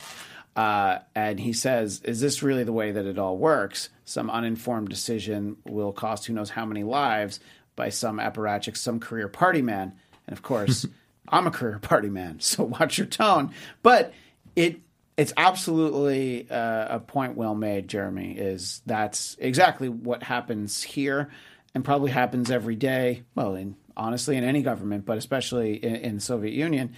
Uh, 0.55 0.99
and 1.15 1.41
he 1.41 1.53
says, 1.53 2.03
"Is 2.05 2.21
this 2.21 2.43
really 2.43 2.65
the 2.65 2.73
way 2.73 2.93
that 2.93 3.07
it 3.07 3.19
all 3.19 3.39
works? 3.39 3.89
Some 4.05 4.29
uninformed 4.29 4.89
decision 4.89 5.57
will 5.65 5.93
cost 5.93 6.27
who 6.27 6.35
knows 6.35 6.51
how 6.51 6.67
many 6.67 6.85
lives 6.85 7.41
by 7.75 7.89
some 7.89 8.19
apparatchik, 8.19 8.77
some 8.77 9.01
career 9.01 9.29
party 9.29 9.63
man." 9.63 9.95
And 10.27 10.37
of 10.37 10.43
course, 10.43 10.87
I'm 11.29 11.47
a 11.47 11.51
career 11.51 11.79
party 11.79 12.09
man, 12.09 12.41
so 12.41 12.65
watch 12.81 12.99
your 12.99 13.07
tone. 13.07 13.53
But 13.83 14.13
it 14.57 14.81
it's 15.17 15.33
absolutely 15.37 16.51
uh, 16.51 16.97
a 16.97 17.01
point 17.01 17.37
well 17.37 17.55
made, 17.55 17.89
Jeremy. 17.89 18.37
Is 18.37 18.83
that's 18.87 19.37
exactly 19.39 19.89
what 19.89 20.23
happens 20.23 20.83
here, 20.83 21.31
and 21.75 21.85
probably 21.85 22.11
happens 22.11 22.51
every 22.51 22.77
day. 22.77 23.23
Well, 23.35 23.55
in 23.55 23.77
honestly, 23.97 24.37
in 24.37 24.45
any 24.45 24.63
government, 24.63 25.05
but 25.05 25.19
especially 25.19 25.75
in, 25.75 25.97
in 25.97 26.15
the 26.17 26.21
Soviet 26.21 26.55
Union. 26.55 26.95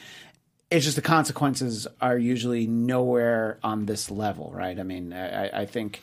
It's 0.71 0.85
just 0.85 0.97
the 0.97 1.03
consequences 1.03 1.87
are 2.01 2.19
usually 2.19 2.67
nowhere 2.67 3.61
on 3.63 3.87
this 3.87 4.11
level, 4.11 4.51
right? 4.53 4.77
I 4.81 4.83
mean, 4.83 5.13
I, 5.13 5.61
I 5.61 5.67
think 5.67 6.03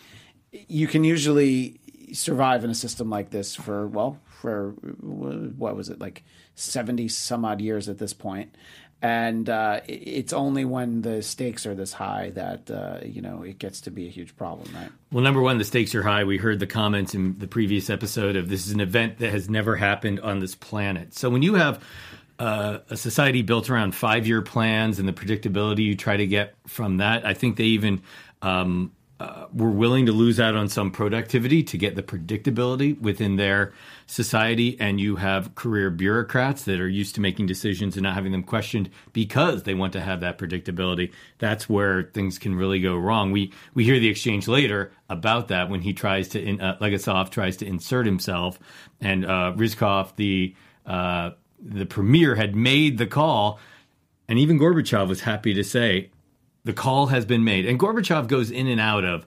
you 0.51 0.87
can 0.87 1.03
usually 1.03 1.79
survive 2.13 2.63
in 2.63 2.69
a 2.69 2.75
system 2.75 3.09
like 3.09 3.31
this 3.31 3.55
for 3.55 3.87
well 3.87 4.19
for 4.41 4.71
what 5.01 5.75
was 5.75 5.89
it 5.89 5.99
like 5.99 6.23
70 6.55 7.07
some 7.07 7.45
odd 7.45 7.61
years 7.61 7.87
at 7.87 7.99
this 7.99 8.13
point 8.13 8.55
and 9.01 9.49
uh, 9.49 9.81
it's 9.87 10.31
only 10.31 10.63
when 10.63 11.01
the 11.01 11.23
stakes 11.23 11.65
are 11.65 11.73
this 11.73 11.93
high 11.93 12.31
that 12.31 12.69
uh, 12.69 12.99
you 13.03 13.21
know 13.21 13.43
it 13.43 13.57
gets 13.57 13.81
to 13.81 13.91
be 13.91 14.07
a 14.07 14.09
huge 14.09 14.35
problem 14.35 14.69
right 14.75 14.89
Well, 15.11 15.23
number 15.23 15.41
one, 15.41 15.57
the 15.57 15.65
stakes 15.65 15.95
are 15.95 16.03
high. 16.03 16.23
We 16.23 16.37
heard 16.37 16.59
the 16.59 16.67
comments 16.67 17.15
in 17.15 17.37
the 17.39 17.47
previous 17.47 17.89
episode 17.89 18.35
of 18.35 18.49
this 18.49 18.67
is 18.67 18.73
an 18.73 18.79
event 18.79 19.17
that 19.17 19.31
has 19.31 19.49
never 19.49 19.75
happened 19.75 20.19
on 20.19 20.39
this 20.39 20.55
planet. 20.55 21.15
So 21.15 21.29
when 21.29 21.41
you 21.41 21.55
have 21.55 21.83
uh, 22.37 22.79
a 22.89 22.97
society 22.97 23.41
built 23.41 23.69
around 23.69 23.95
five 23.95 24.27
year 24.27 24.41
plans 24.41 24.99
and 24.99 25.07
the 25.07 25.13
predictability 25.13 25.83
you 25.83 25.95
try 25.95 26.17
to 26.17 26.27
get 26.27 26.55
from 26.67 26.97
that, 26.97 27.25
I 27.25 27.33
think 27.33 27.57
they 27.57 27.65
even 27.65 28.01
um, 28.41 28.91
uh, 29.21 29.45
were 29.53 29.69
willing 29.69 30.07
to 30.07 30.11
lose 30.11 30.39
out 30.39 30.55
on 30.55 30.67
some 30.67 30.89
productivity 30.89 31.61
to 31.61 31.77
get 31.77 31.95
the 31.95 32.01
predictability 32.01 32.99
within 32.99 33.35
their 33.35 33.71
society. 34.07 34.75
And 34.79 34.99
you 34.99 35.17
have 35.17 35.53
career 35.53 35.91
bureaucrats 35.91 36.63
that 36.63 36.79
are 36.79 36.89
used 36.89 37.13
to 37.15 37.21
making 37.21 37.45
decisions 37.45 37.95
and 37.95 38.03
not 38.03 38.15
having 38.15 38.31
them 38.31 38.41
questioned 38.41 38.89
because 39.13 39.61
they 39.61 39.75
want 39.75 39.93
to 39.93 40.01
have 40.01 40.21
that 40.21 40.39
predictability. 40.39 41.11
That's 41.37 41.69
where 41.69 42.03
things 42.13 42.39
can 42.39 42.55
really 42.55 42.79
go 42.79 42.95
wrong. 42.97 43.31
We 43.31 43.53
we 43.75 43.83
hear 43.83 43.99
the 43.99 44.09
exchange 44.09 44.47
later 44.47 44.91
about 45.07 45.49
that 45.49 45.69
when 45.69 45.81
he 45.81 45.93
tries 45.93 46.27
to 46.29 46.41
in, 46.41 46.59
uh, 46.59 46.77
Legasov 46.81 47.29
tries 47.29 47.57
to 47.57 47.65
insert 47.67 48.07
himself, 48.07 48.57
and 48.99 49.23
uh, 49.23 49.53
Ryzhkov, 49.55 50.15
the 50.15 50.55
uh, 50.87 51.31
the 51.59 51.85
premier, 51.85 52.33
had 52.33 52.55
made 52.55 52.97
the 52.97 53.05
call, 53.05 53.59
and 54.27 54.39
even 54.39 54.57
Gorbachev 54.57 55.07
was 55.07 55.21
happy 55.21 55.53
to 55.53 55.63
say 55.63 56.09
the 56.63 56.73
call 56.73 57.07
has 57.07 57.25
been 57.25 57.43
made. 57.43 57.65
And 57.65 57.79
Gorbachev 57.79 58.27
goes 58.27 58.51
in 58.51 58.67
and 58.67 58.79
out 58.79 59.03
of 59.03 59.25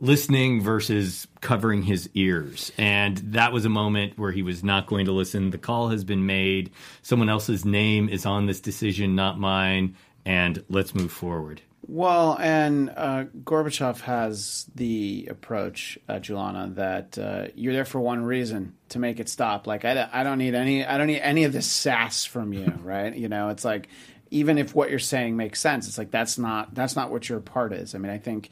listening 0.00 0.60
versus 0.60 1.28
covering 1.40 1.82
his 1.82 2.10
ears. 2.14 2.72
And 2.76 3.18
that 3.18 3.52
was 3.52 3.64
a 3.64 3.68
moment 3.68 4.18
where 4.18 4.32
he 4.32 4.42
was 4.42 4.64
not 4.64 4.88
going 4.88 5.06
to 5.06 5.12
listen. 5.12 5.50
The 5.50 5.58
call 5.58 5.88
has 5.88 6.04
been 6.04 6.26
made. 6.26 6.72
Someone 7.02 7.28
else's 7.28 7.64
name 7.64 8.08
is 8.08 8.26
on 8.26 8.46
this 8.46 8.60
decision, 8.60 9.14
not 9.14 9.38
mine. 9.38 9.96
And 10.24 10.64
let's 10.68 10.94
move 10.94 11.12
forward. 11.12 11.62
Well, 11.86 12.36
and 12.40 12.90
uh, 12.90 13.24
Gorbachev 13.42 14.00
has 14.02 14.66
the 14.74 15.26
approach, 15.28 15.98
uh, 16.08 16.14
Julana, 16.14 16.76
that 16.76 17.18
uh, 17.18 17.48
you're 17.56 17.72
there 17.72 17.84
for 17.84 18.00
one 18.00 18.24
reason 18.24 18.74
to 18.90 19.00
make 19.00 19.18
it 19.18 19.28
stop. 19.28 19.66
Like 19.66 19.84
I, 19.84 20.08
I 20.12 20.22
don't 20.22 20.38
need 20.38 20.54
any, 20.54 20.84
I 20.84 20.96
don't 20.96 21.08
need 21.08 21.20
any 21.20 21.42
of 21.42 21.52
this 21.52 21.66
sass 21.66 22.24
from 22.24 22.52
you, 22.52 22.66
right? 22.82 23.14
You 23.14 23.28
know, 23.28 23.48
it's 23.48 23.64
like 23.64 23.88
even 24.32 24.56
if 24.56 24.74
what 24.74 24.88
you're 24.88 24.98
saying 24.98 25.36
makes 25.36 25.60
sense, 25.60 25.86
it's 25.86 25.98
like 25.98 26.10
that's 26.10 26.38
not 26.38 26.74
that's 26.74 26.96
not 26.96 27.10
what 27.10 27.28
your 27.28 27.38
part 27.38 27.72
is. 27.72 27.94
I 27.94 27.98
mean, 27.98 28.10
I 28.10 28.18
think 28.18 28.50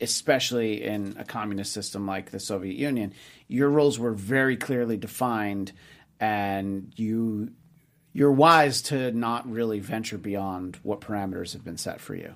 especially 0.00 0.84
in 0.84 1.16
a 1.18 1.24
communist 1.24 1.72
system 1.72 2.06
like 2.06 2.30
the 2.30 2.38
Soviet 2.38 2.76
Union, 2.76 3.12
your 3.48 3.68
roles 3.68 3.98
were 3.98 4.12
very 4.12 4.56
clearly 4.56 4.96
defined, 4.96 5.72
and 6.20 6.92
you 6.96 7.50
you're 8.12 8.32
wise 8.32 8.80
to 8.82 9.10
not 9.10 9.50
really 9.50 9.80
venture 9.80 10.18
beyond 10.18 10.78
what 10.82 11.00
parameters 11.00 11.52
have 11.52 11.64
been 11.64 11.76
set 11.76 12.00
for 12.00 12.14
you. 12.14 12.34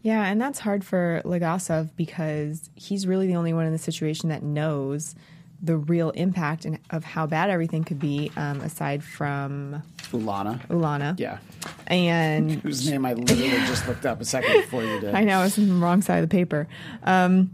Yeah, 0.00 0.24
and 0.24 0.40
that's 0.40 0.60
hard 0.60 0.84
for 0.84 1.20
Legasov 1.26 1.90
because 1.94 2.70
he's 2.74 3.06
really 3.06 3.26
the 3.26 3.36
only 3.36 3.52
one 3.52 3.66
in 3.66 3.72
the 3.72 3.78
situation 3.78 4.30
that 4.30 4.42
knows 4.42 5.14
the 5.60 5.76
real 5.76 6.10
impact 6.10 6.64
and 6.64 6.78
of 6.90 7.04
how 7.04 7.26
bad 7.26 7.50
everything 7.50 7.84
could 7.84 7.98
be, 7.98 8.30
um, 8.36 8.60
aside 8.60 9.02
from 9.02 9.82
Ulana. 10.12 10.66
Ulana. 10.68 11.18
Yeah. 11.18 11.38
And 11.86 12.50
Whose 12.62 12.88
name 12.88 13.04
I 13.04 13.14
literally 13.14 13.50
just 13.66 13.86
looked 13.88 14.06
up 14.06 14.20
a 14.20 14.24
second 14.24 14.52
before 14.52 14.84
you 14.84 15.00
did. 15.00 15.14
I 15.14 15.24
know 15.24 15.42
it's 15.42 15.58
on 15.58 15.68
the 15.68 15.74
wrong 15.74 16.02
side 16.02 16.22
of 16.22 16.28
the 16.28 16.34
paper. 16.34 16.68
Um, 17.02 17.50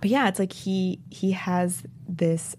but 0.00 0.10
yeah, 0.10 0.28
it's 0.28 0.38
like 0.38 0.52
he 0.52 1.00
he 1.10 1.32
has 1.32 1.82
this 2.08 2.56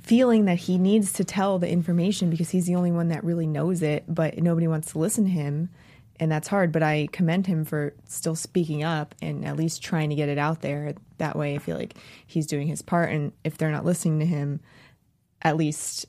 feeling 0.00 0.44
that 0.44 0.58
he 0.58 0.76
needs 0.76 1.12
to 1.14 1.24
tell 1.24 1.58
the 1.58 1.68
information 1.68 2.28
because 2.28 2.50
he's 2.50 2.66
the 2.66 2.74
only 2.74 2.92
one 2.92 3.08
that 3.08 3.24
really 3.24 3.46
knows 3.46 3.82
it, 3.82 4.04
but 4.06 4.36
nobody 4.38 4.68
wants 4.68 4.92
to 4.92 4.98
listen 4.98 5.24
to 5.24 5.30
him, 5.30 5.70
and 6.20 6.30
that's 6.30 6.48
hard. 6.48 6.72
But 6.72 6.82
I 6.82 7.08
commend 7.12 7.46
him 7.46 7.64
for 7.64 7.94
still 8.06 8.36
speaking 8.36 8.82
up 8.82 9.14
and 9.22 9.44
at 9.44 9.56
least 9.56 9.82
trying 9.82 10.10
to 10.10 10.16
get 10.16 10.28
it 10.28 10.36
out 10.36 10.60
there. 10.60 10.94
That 11.18 11.36
way, 11.36 11.54
I 11.54 11.58
feel 11.58 11.78
like 11.78 11.94
he's 12.26 12.46
doing 12.46 12.66
his 12.66 12.82
part, 12.82 13.10
and 13.10 13.32
if 13.44 13.56
they're 13.56 13.70
not 13.70 13.84
listening 13.84 14.18
to 14.18 14.26
him, 14.26 14.60
at 15.40 15.56
least 15.56 16.06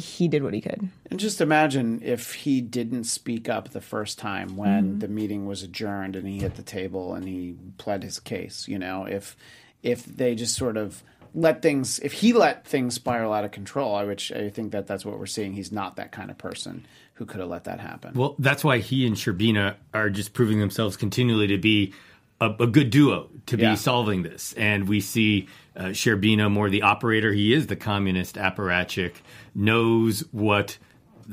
he 0.00 0.26
did 0.28 0.42
what 0.42 0.54
he 0.54 0.60
could. 0.60 0.88
And 1.10 1.20
just 1.20 1.40
imagine 1.40 2.00
if 2.02 2.34
he 2.34 2.60
didn't 2.60 3.04
speak 3.04 3.48
up 3.48 3.70
the 3.70 3.80
first 3.80 4.18
time 4.18 4.56
when 4.56 4.84
mm-hmm. 4.84 4.98
the 4.98 5.08
meeting 5.08 5.46
was 5.46 5.62
adjourned 5.62 6.16
and 6.16 6.26
he 6.26 6.38
hit 6.38 6.56
the 6.56 6.62
table 6.62 7.14
and 7.14 7.26
he 7.28 7.56
pled 7.78 8.02
his 8.02 8.18
case. 8.18 8.66
You 8.66 8.78
know, 8.78 9.04
if 9.04 9.36
if 9.82 10.04
they 10.04 10.34
just 10.34 10.56
sort 10.56 10.76
of 10.76 11.02
let 11.34 11.62
things, 11.62 12.00
if 12.00 12.12
he 12.12 12.32
let 12.32 12.66
things 12.66 12.94
spiral 12.94 13.32
out 13.32 13.44
of 13.44 13.52
control, 13.52 14.04
which 14.06 14.32
I 14.32 14.50
think 14.50 14.72
that 14.72 14.86
that's 14.86 15.04
what 15.04 15.18
we're 15.18 15.26
seeing. 15.26 15.52
He's 15.52 15.70
not 15.72 15.96
that 15.96 16.10
kind 16.10 16.30
of 16.30 16.38
person 16.38 16.86
who 17.14 17.26
could 17.26 17.40
have 17.40 17.48
let 17.48 17.64
that 17.64 17.80
happen. 17.80 18.14
Well, 18.14 18.34
that's 18.38 18.64
why 18.64 18.78
he 18.78 19.06
and 19.06 19.14
Sherbina 19.14 19.76
are 19.94 20.10
just 20.10 20.32
proving 20.32 20.58
themselves 20.58 20.96
continually 20.96 21.46
to 21.48 21.58
be 21.58 21.92
a, 22.40 22.50
a 22.60 22.66
good 22.66 22.90
duo 22.90 23.28
to 23.46 23.56
be 23.56 23.62
Yeah. 23.64 23.74
solving 23.74 24.22
this. 24.22 24.54
And 24.54 24.88
we 24.88 25.00
see 25.00 25.46
uh, 25.76 25.86
Sherbina 25.86 26.50
more 26.50 26.70
the 26.70 26.82
operator. 26.82 27.32
He 27.32 27.52
is 27.52 27.66
the 27.66 27.76
communist 27.76 28.36
apparatchik, 28.36 29.14
knows 29.54 30.24
what 30.32 30.78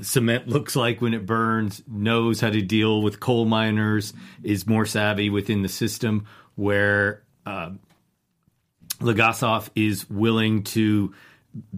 cement 0.02 0.48
looks 0.48 0.76
like 0.76 1.02
when 1.02 1.14
it 1.14 1.26
burns, 1.26 1.84
knows 1.88 2.42
how 2.42 2.50
to 2.50 2.62
deal 2.62 3.02
with 3.02 3.20
coal 3.20 3.46
miners, 3.46 4.14
is 4.44 4.68
more 4.68 4.86
savvy 4.86 5.30
within 5.30 5.62
the 5.62 5.70
system 5.70 6.28
where 6.56 7.24
uh, 7.46 7.72
Legasov 9.00 9.70
is 9.76 10.10
willing 10.10 10.64
to 10.64 11.14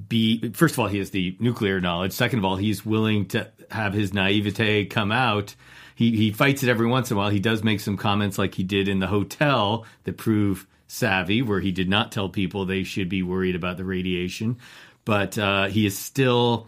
be 0.08 0.52
first 0.52 0.74
of 0.76 0.80
all 0.80 0.88
he 0.88 0.98
has 0.98 1.12
the 1.12 1.38
nuclear 1.40 1.80
knowledge 1.80 2.12
second 2.12 2.40
of 2.40 2.44
all 2.46 2.58
he's 2.58 2.86
willing 2.86 3.26
to 3.26 3.50
have 3.72 3.94
his 3.94 4.14
naivete 4.14 4.86
come 4.86 5.10
out 5.10 5.56
he 5.96 6.18
he 6.18 6.32
fights 6.32 6.64
it 6.64 6.70
every 6.70 6.88
once 6.88 7.12
in 7.12 7.16
a 7.16 7.18
while 7.18 7.30
he 7.30 7.40
does 7.40 7.64
make 7.64 7.80
some 7.80 7.96
comments 7.96 8.38
like 8.38 8.56
he 8.56 8.64
did 8.64 8.90
in 8.90 9.00
the 9.00 9.08
hotel 9.08 9.86
that 10.04 10.18
prove 10.18 10.68
savvy 10.90 11.42
where 11.42 11.62
he 11.62 11.72
did 11.72 11.88
not 11.88 12.12
tell 12.12 12.28
people 12.28 12.66
they 12.66 12.84
should 12.84 13.08
be 13.08 13.24
worried 13.24 13.56
about 13.56 13.78
the 13.78 13.86
radiation. 13.86 14.58
But 15.06 15.38
uh, 15.38 15.68
he 15.68 15.86
is 15.86 15.98
still 15.98 16.68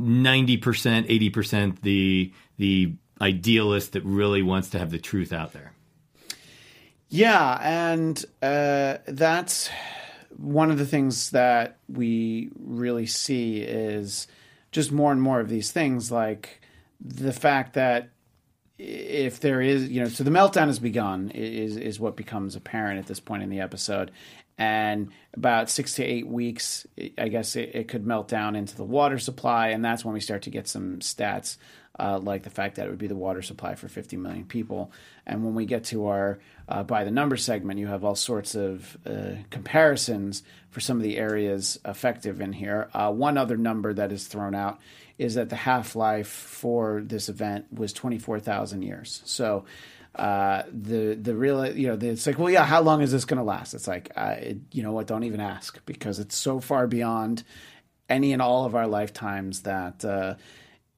90% 0.00 0.60
80% 0.60 1.80
the 1.80 2.32
the 2.58 2.92
idealist 3.20 3.92
that 3.92 4.04
really 4.04 4.42
wants 4.42 4.70
to 4.70 4.78
have 4.78 4.90
the 4.90 4.98
truth 4.98 5.32
out 5.32 5.52
there. 5.52 5.72
Yeah, 7.08 7.58
and 7.62 8.22
uh, 8.42 8.98
that's 9.06 9.70
one 10.36 10.70
of 10.70 10.78
the 10.78 10.86
things 10.86 11.30
that 11.30 11.78
we 11.88 12.50
really 12.58 13.06
see 13.06 13.60
is 13.60 14.26
just 14.72 14.90
more 14.90 15.12
and 15.12 15.20
more 15.20 15.38
of 15.38 15.48
these 15.48 15.70
things, 15.70 16.10
like 16.10 16.60
the 17.00 17.32
fact 17.32 17.74
that 17.74 18.08
if 18.82 19.38
there 19.38 19.60
is, 19.60 19.88
you 19.88 20.02
know, 20.02 20.08
so 20.08 20.24
the 20.24 20.30
meltdown 20.30 20.66
has 20.66 20.80
begun 20.80 21.30
is 21.30 21.76
is 21.76 22.00
what 22.00 22.16
becomes 22.16 22.56
apparent 22.56 22.98
at 22.98 23.06
this 23.06 23.20
point 23.20 23.44
in 23.44 23.48
the 23.48 23.60
episode, 23.60 24.10
and 24.58 25.10
about 25.34 25.70
six 25.70 25.94
to 25.94 26.04
eight 26.04 26.26
weeks, 26.26 26.84
I 27.16 27.28
guess 27.28 27.54
it, 27.54 27.70
it 27.74 27.88
could 27.88 28.04
melt 28.04 28.26
down 28.26 28.56
into 28.56 28.76
the 28.76 28.84
water 28.84 29.20
supply, 29.20 29.68
and 29.68 29.84
that's 29.84 30.04
when 30.04 30.14
we 30.14 30.20
start 30.20 30.42
to 30.42 30.50
get 30.50 30.66
some 30.66 30.98
stats. 30.98 31.58
Uh, 32.00 32.18
like 32.18 32.42
the 32.42 32.50
fact 32.50 32.76
that 32.76 32.86
it 32.86 32.88
would 32.88 32.98
be 32.98 33.06
the 33.06 33.14
water 33.14 33.42
supply 33.42 33.74
for 33.74 33.86
50 33.86 34.16
million 34.16 34.46
people. 34.46 34.90
And 35.26 35.44
when 35.44 35.54
we 35.54 35.66
get 35.66 35.84
to 35.84 36.06
our 36.06 36.38
uh, 36.66 36.82
by 36.82 37.04
the 37.04 37.10
number 37.10 37.36
segment, 37.36 37.78
you 37.78 37.86
have 37.86 38.02
all 38.02 38.14
sorts 38.14 38.54
of 38.54 38.96
uh, 39.04 39.34
comparisons 39.50 40.42
for 40.70 40.80
some 40.80 40.96
of 40.96 41.02
the 41.02 41.18
areas 41.18 41.78
effective 41.84 42.40
in 42.40 42.54
here. 42.54 42.88
Uh, 42.94 43.12
one 43.12 43.36
other 43.36 43.58
number 43.58 43.92
that 43.92 44.10
is 44.10 44.26
thrown 44.26 44.54
out 44.54 44.80
is 45.22 45.34
that 45.34 45.48
the 45.48 45.56
half 45.56 45.94
life 45.96 46.28
for 46.28 47.02
this 47.04 47.28
event 47.28 47.66
was 47.72 47.92
24,000 47.92 48.82
years. 48.82 49.22
So 49.24 49.64
uh, 50.14 50.64
the 50.70 51.14
the 51.14 51.34
real 51.34 51.74
you 51.74 51.86
know 51.86 51.96
the, 51.96 52.08
it's 52.08 52.26
like 52.26 52.38
well 52.38 52.50
yeah 52.50 52.66
how 52.66 52.82
long 52.82 53.00
is 53.00 53.10
this 53.12 53.24
going 53.24 53.38
to 53.38 53.42
last? 53.44 53.72
It's 53.72 53.88
like 53.88 54.10
uh, 54.14 54.36
it, 54.38 54.58
you 54.70 54.82
know 54.82 54.92
what 54.92 55.06
don't 55.06 55.24
even 55.24 55.40
ask 55.40 55.78
because 55.86 56.18
it's 56.18 56.36
so 56.36 56.60
far 56.60 56.86
beyond 56.86 57.44
any 58.10 58.32
and 58.34 58.42
all 58.42 58.66
of 58.66 58.74
our 58.74 58.86
lifetimes 58.86 59.62
that 59.62 60.04
uh, 60.04 60.34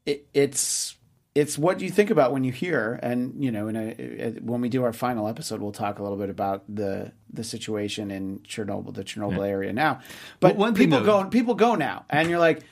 it, 0.04 0.26
it's 0.35 0.97
it's 1.37 1.57
what 1.57 1.81
you 1.81 1.90
think 1.90 2.11
about 2.11 2.33
when 2.33 2.43
you 2.43 2.50
hear 2.52 2.99
and 3.02 3.43
you 3.45 3.52
know 3.52 3.69
in 3.69 3.76
a, 3.76 4.31
when 4.40 4.61
we 4.61 4.69
do 4.69 4.83
our 4.83 4.93
final 4.93 5.28
episode 5.28 5.61
we'll 5.61 5.71
talk 5.73 6.00
a 6.00 6.02
little 6.02 6.19
bit 6.19 6.31
about 6.31 6.64
the 6.69 7.12
the 7.33 7.45
situation 7.45 8.11
in 8.11 8.40
Chernobyl 8.40 8.93
the 8.95 9.04
Chernobyl 9.04 9.47
area 9.47 9.73
now 9.73 10.00
but 10.40 10.57
Well, 10.57 10.66
one 10.66 10.75
people 10.75 10.99
though- 11.00 11.23
go 11.23 11.28
people 11.31 11.54
go 11.54 11.76
now 11.76 12.04
and 12.11 12.28
you're 12.28 12.38
like 12.40 12.62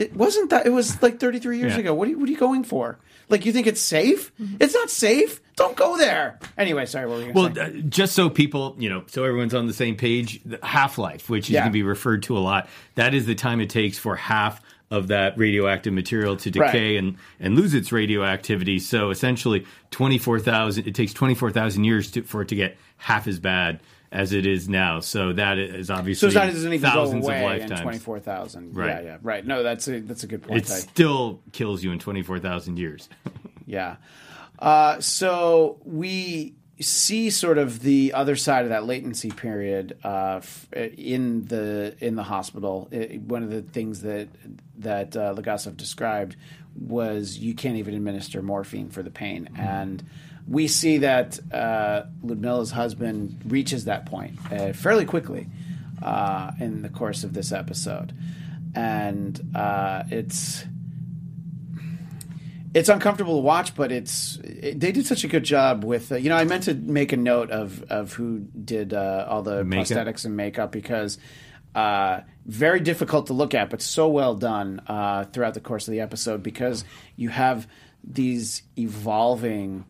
it 0.00 0.14
wasn't 0.16 0.50
that 0.50 0.66
it 0.66 0.70
was 0.70 1.00
like 1.02 1.20
33 1.20 1.58
years 1.58 1.72
Yeah. 1.74 1.78
ago 1.80 1.94
what 1.94 2.08
are, 2.08 2.10
you, 2.12 2.18
what 2.18 2.28
are 2.28 2.32
you 2.32 2.38
going 2.38 2.64
for 2.64 2.98
like 3.28 3.44
you 3.46 3.52
think 3.52 3.66
it's 3.66 3.80
safe 3.80 4.32
it's 4.58 4.74
not 4.74 4.90
safe 4.90 5.40
don't 5.56 5.76
go 5.76 5.96
there 5.98 6.38
anyway 6.58 6.86
sorry 6.86 7.06
what 7.06 7.18
were 7.18 7.24
you 7.26 7.32
Well, 7.32 7.46
uh, 7.58 7.68
just 7.88 8.14
so 8.14 8.30
people, 8.30 8.74
you 8.78 8.88
know, 8.88 9.04
so 9.06 9.24
everyone's 9.24 9.52
on 9.54 9.66
the 9.66 9.74
same 9.74 9.94
page, 9.94 10.40
half 10.62 10.96
life, 10.96 11.28
which 11.28 11.44
is 11.44 11.50
Yeah. 11.50 11.60
going 11.60 11.70
to 11.72 11.74
be 11.74 11.82
referred 11.82 12.22
to 12.24 12.36
a 12.38 12.40
lot, 12.40 12.68
that 12.94 13.12
is 13.14 13.26
the 13.26 13.34
time 13.34 13.60
it 13.60 13.68
takes 13.68 13.98
for 13.98 14.16
half 14.16 14.62
of 14.90 15.08
that 15.08 15.36
radioactive 15.38 15.92
material 15.92 16.34
to 16.38 16.50
decay 16.50 16.94
Right. 16.94 16.98
and, 16.98 17.16
and 17.38 17.56
lose 17.56 17.74
its 17.74 17.92
radioactivity. 17.92 18.78
So 18.78 19.10
essentially, 19.10 19.66
24,000, 19.90 20.86
it 20.86 20.94
takes 20.94 21.12
24,000 21.12 21.84
years 21.84 22.10
to, 22.12 22.22
for 22.22 22.42
it 22.42 22.48
to 22.48 22.54
get 22.56 22.76
half 22.96 23.26
as 23.28 23.38
bad 23.38 23.80
as 24.12 24.32
it 24.32 24.44
is 24.46 24.68
now. 24.68 25.00
So 25.00 25.32
that 25.34 25.58
is 25.58 25.86
So 25.88 25.94
obviously 25.94 26.28
it's 26.28 26.34
not 26.34 26.48
it 26.48 26.52
doesn't 26.52 26.72
even 26.72 26.90
go 26.90 26.94
thousands 26.94 27.24
of 27.24 27.30
away 27.32 27.38
in 27.38 27.60
lifetimes. 27.60 27.80
twenty 27.82 27.98
four 27.98 28.18
thousand. 28.20 28.76
Right. 28.76 29.04
yeah, 29.04 29.18
right. 29.22 29.46
No, 29.46 29.62
that's 29.62 29.86
a 29.88 30.00
that's 30.00 30.24
a 30.24 30.26
good 30.26 30.42
point. 30.42 30.62
it 30.64 30.70
I- 30.70 30.74
still 30.80 31.40
kills 31.52 31.82
you 31.84 31.92
in 31.92 31.98
twenty 31.98 32.22
four 32.22 32.38
thousand 32.38 32.78
years. 32.78 33.08
Yeah. 33.66 33.96
Uh, 34.58 35.00
so 35.00 35.78
we 35.84 36.54
see 36.80 37.30
sort 37.30 37.56
of 37.56 37.82
the 37.82 38.12
other 38.14 38.34
side 38.34 38.64
of 38.64 38.70
that 38.70 38.84
latency 38.84 39.30
period 39.30 39.96
uh, 40.02 40.40
in 40.72 41.44
the 41.46 41.94
in 42.00 42.16
the 42.16 42.24
hospital. 42.24 42.88
It, 42.90 43.20
one 43.20 43.44
of 43.44 43.50
the 43.50 43.62
things 43.62 44.00
that 44.02 44.28
that 44.78 45.16
uh, 45.16 45.34
Legasov 45.36 45.76
described 45.76 46.34
was 46.76 47.38
you 47.38 47.54
can't 47.54 47.76
even 47.76 47.94
administer 47.94 48.42
morphine 48.42 48.90
for 48.90 49.04
the 49.04 49.10
pain, 49.10 49.48
and 49.56 50.02
we 50.50 50.66
see 50.66 50.98
that 50.98 51.38
uh, 51.52 52.02
Ludmilla's 52.24 52.72
husband 52.72 53.40
reaches 53.46 53.84
that 53.84 54.04
point 54.04 54.36
uh, 54.50 54.72
fairly 54.72 55.04
quickly 55.04 55.46
uh, 56.02 56.50
in 56.58 56.82
the 56.82 56.88
course 56.88 57.22
of 57.22 57.32
this 57.32 57.52
episode, 57.52 58.12
and 58.74 59.40
uh, 59.54 60.02
it's 60.10 60.64
it's 62.74 62.88
uncomfortable 62.88 63.36
to 63.36 63.42
watch, 63.42 63.76
but 63.76 63.92
it's 63.92 64.38
it, 64.42 64.80
they 64.80 64.90
did 64.90 65.06
such 65.06 65.22
a 65.22 65.28
good 65.28 65.44
job 65.44 65.84
with. 65.84 66.10
Uh, 66.10 66.16
you 66.16 66.28
know, 66.28 66.36
I 66.36 66.42
meant 66.42 66.64
to 66.64 66.74
make 66.74 67.12
a 67.12 67.16
note 67.16 67.52
of 67.52 67.84
of 67.84 68.12
who 68.14 68.40
did 68.40 68.92
uh, 68.92 69.26
all 69.28 69.42
the 69.42 69.62
Makeup? 69.62 69.86
prosthetics 69.86 70.24
and 70.24 70.36
makeup 70.36 70.72
because 70.72 71.16
uh, 71.76 72.22
very 72.44 72.80
difficult 72.80 73.28
to 73.28 73.34
look 73.34 73.54
at, 73.54 73.70
but 73.70 73.80
so 73.80 74.08
well 74.08 74.34
done 74.34 74.82
uh, 74.88 75.26
throughout 75.26 75.54
the 75.54 75.60
course 75.60 75.86
of 75.86 75.92
the 75.92 76.00
episode 76.00 76.42
because 76.42 76.84
you 77.14 77.28
have 77.28 77.68
these 78.02 78.62
evolving 78.76 79.84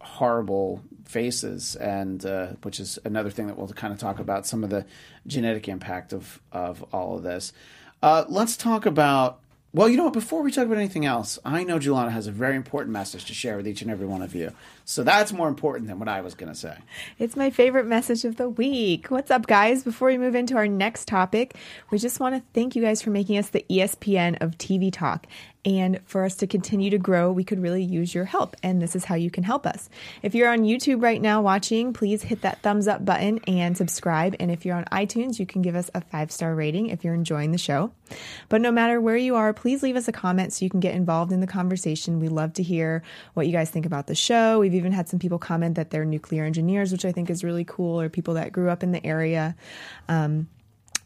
horrible 0.00 0.82
faces, 1.04 1.76
and 1.76 2.24
uh, 2.24 2.48
which 2.62 2.80
is 2.80 2.98
another 3.04 3.30
thing 3.30 3.46
that 3.46 3.56
we'll 3.56 3.68
kind 3.68 3.92
of 3.92 3.98
talk 3.98 4.18
about 4.18 4.46
some 4.46 4.64
of 4.64 4.70
the 4.70 4.84
genetic 5.26 5.68
impact 5.68 6.12
of 6.12 6.40
of 6.52 6.84
all 6.92 7.16
of 7.16 7.22
this. 7.22 7.52
Uh, 8.02 8.24
let's 8.28 8.56
talk 8.56 8.86
about. 8.86 9.40
Well, 9.72 9.88
you 9.88 9.96
know 9.96 10.02
what? 10.02 10.14
Before 10.14 10.42
we 10.42 10.50
talk 10.50 10.66
about 10.66 10.78
anything 10.78 11.06
else, 11.06 11.38
I 11.44 11.62
know 11.62 11.78
Julana 11.78 12.10
has 12.10 12.26
a 12.26 12.32
very 12.32 12.56
important 12.56 12.92
message 12.92 13.26
to 13.26 13.34
share 13.34 13.56
with 13.56 13.68
each 13.68 13.82
and 13.82 13.90
every 13.90 14.06
one 14.06 14.20
of 14.20 14.34
you. 14.34 14.50
So 14.84 15.04
that's 15.04 15.32
more 15.32 15.46
important 15.46 15.86
than 15.86 16.00
what 16.00 16.08
I 16.08 16.22
was 16.22 16.34
going 16.34 16.52
to 16.52 16.58
say. 16.58 16.76
It's 17.20 17.36
my 17.36 17.50
favorite 17.50 17.86
message 17.86 18.24
of 18.24 18.34
the 18.34 18.48
week. 18.48 19.12
What's 19.12 19.30
up, 19.30 19.46
guys? 19.46 19.84
Before 19.84 20.08
we 20.08 20.18
move 20.18 20.34
into 20.34 20.56
our 20.56 20.66
next 20.66 21.06
topic, 21.06 21.54
we 21.92 21.98
just 21.98 22.18
want 22.18 22.34
to 22.34 22.42
thank 22.52 22.74
you 22.74 22.82
guys 22.82 23.00
for 23.00 23.10
making 23.10 23.38
us 23.38 23.50
the 23.50 23.64
ESPN 23.70 24.42
of 24.42 24.58
TV 24.58 24.92
talk. 24.92 25.28
And 25.64 26.00
for 26.04 26.24
us 26.24 26.34
to 26.36 26.48
continue 26.48 26.90
to 26.90 26.98
grow, 26.98 27.30
we 27.30 27.44
could 27.44 27.62
really 27.62 27.84
use 27.84 28.12
your 28.12 28.24
help. 28.24 28.56
And 28.64 28.82
this 28.82 28.96
is 28.96 29.04
how 29.04 29.14
you 29.14 29.30
can 29.30 29.44
help 29.44 29.66
us. 29.66 29.88
If 30.22 30.34
you're 30.34 30.50
on 30.50 30.64
YouTube 30.64 31.00
right 31.00 31.22
now 31.22 31.42
watching, 31.42 31.92
please 31.92 32.24
hit 32.24 32.42
that 32.42 32.60
thumbs 32.62 32.88
up 32.88 33.04
button 33.04 33.38
and 33.46 33.76
subscribe. 33.76 34.34
And 34.40 34.50
if 34.50 34.66
you're 34.66 34.76
on 34.76 34.86
iTunes, 34.86 35.38
you 35.38 35.46
can 35.46 35.62
give 35.62 35.76
us 35.76 35.92
a 35.94 36.00
five 36.00 36.32
star 36.32 36.56
rating 36.56 36.88
if 36.88 37.04
you're 37.04 37.14
enjoying 37.14 37.52
the 37.52 37.58
show. 37.58 37.92
But 38.48 38.60
no 38.60 38.70
matter 38.70 39.00
where 39.00 39.16
you 39.16 39.36
are, 39.36 39.52
please 39.52 39.82
leave 39.82 39.96
us 39.96 40.08
a 40.08 40.12
comment 40.12 40.52
so 40.52 40.64
you 40.64 40.70
can 40.70 40.80
get 40.80 40.94
involved 40.94 41.32
in 41.32 41.40
the 41.40 41.46
conversation. 41.46 42.20
We 42.20 42.28
love 42.28 42.52
to 42.54 42.62
hear 42.62 43.02
what 43.34 43.46
you 43.46 43.52
guys 43.52 43.70
think 43.70 43.86
about 43.86 44.06
the 44.06 44.14
show. 44.14 44.60
We've 44.60 44.74
even 44.74 44.92
had 44.92 45.08
some 45.08 45.18
people 45.18 45.38
comment 45.38 45.76
that 45.76 45.90
they're 45.90 46.04
nuclear 46.04 46.44
engineers, 46.44 46.92
which 46.92 47.04
I 47.04 47.12
think 47.12 47.30
is 47.30 47.44
really 47.44 47.64
cool, 47.64 48.00
or 48.00 48.08
people 48.08 48.34
that 48.34 48.52
grew 48.52 48.70
up 48.70 48.82
in 48.82 48.92
the 48.92 49.04
area. 49.04 49.56
Um, 50.08 50.48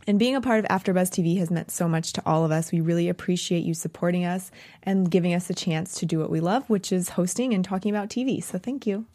and 0.07 0.19
being 0.19 0.37
a 0.37 0.41
part 0.41 0.65
of 0.65 0.71
AfterBuzz 0.71 1.11
TV 1.11 1.39
has 1.39 1.51
meant 1.51 1.71
so 1.71 1.89
much 1.89 2.13
to 2.15 2.23
all 2.27 2.45
of 2.45 2.51
us. 2.51 2.71
We 2.71 2.81
really 2.81 3.09
appreciate 3.09 3.65
you 3.65 3.73
supporting 3.75 4.25
us 4.25 4.51
and 4.83 5.11
giving 5.11 5.33
us 5.33 5.49
a 5.49 5.55
chance 5.55 5.95
to 6.01 6.07
do 6.07 6.19
what 6.19 6.31
we 6.31 6.41
love, 6.41 6.69
which 6.69 6.93
is 6.93 7.11
hosting 7.11 7.55
and 7.55 7.65
talking 7.65 7.95
about 7.95 8.11
TV. 8.11 8.43
So 8.43 8.59
thank 8.59 8.87
you. 8.87 9.07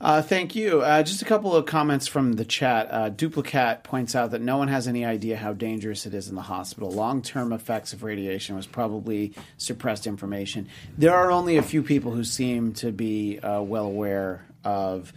Uh, 0.00 0.22
thank 0.22 0.56
you. 0.56 0.80
Uh, 0.80 1.02
just 1.02 1.20
a 1.20 1.26
couple 1.26 1.54
of 1.54 1.66
comments 1.66 2.06
from 2.06 2.32
the 2.32 2.44
chat. 2.44 2.88
Uh, 2.90 3.10
Duplicat 3.10 3.84
points 3.84 4.14
out 4.14 4.30
that 4.30 4.40
no 4.40 4.56
one 4.56 4.68
has 4.68 4.88
any 4.88 5.04
idea 5.04 5.36
how 5.36 5.52
dangerous 5.52 6.06
it 6.06 6.14
is 6.14 6.28
in 6.28 6.36
the 6.36 6.42
hospital. 6.42 6.90
Long 6.90 7.20
term 7.20 7.52
effects 7.52 7.92
of 7.92 8.02
radiation 8.02 8.56
was 8.56 8.66
probably 8.66 9.34
suppressed 9.58 10.06
information. 10.06 10.68
There 10.96 11.14
are 11.14 11.30
only 11.30 11.58
a 11.58 11.62
few 11.62 11.82
people 11.82 12.12
who 12.12 12.24
seem 12.24 12.72
to 12.74 12.92
be 12.92 13.40
uh, 13.40 13.60
well 13.60 13.84
aware 13.84 14.46
of, 14.64 15.12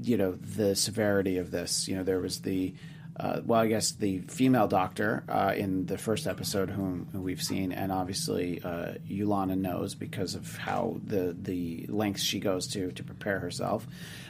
you 0.00 0.16
know, 0.16 0.32
the 0.32 0.76
severity 0.76 1.38
of 1.38 1.50
this. 1.50 1.88
You 1.88 1.96
know, 1.96 2.04
there 2.04 2.20
was 2.20 2.42
the 2.42 2.72
uh, 3.20 3.42
well, 3.44 3.60
I 3.60 3.66
guess 3.66 3.90
the 3.90 4.20
female 4.20 4.66
doctor 4.66 5.24
uh, 5.28 5.52
in 5.54 5.84
the 5.84 5.98
first 5.98 6.26
episode, 6.26 6.70
whom, 6.70 7.06
who 7.12 7.20
we've 7.20 7.42
seen, 7.42 7.70
and 7.70 7.92
obviously 7.92 8.62
uh, 8.62 8.94
Yulana 9.06 9.58
knows 9.58 9.94
because 9.94 10.34
of 10.34 10.56
how 10.56 10.98
the 11.04 11.36
the 11.38 11.84
lengths 11.90 12.22
she 12.22 12.40
goes 12.40 12.66
to 12.68 12.92
to 12.92 13.04
prepare 13.04 13.38
herself. 13.38 13.86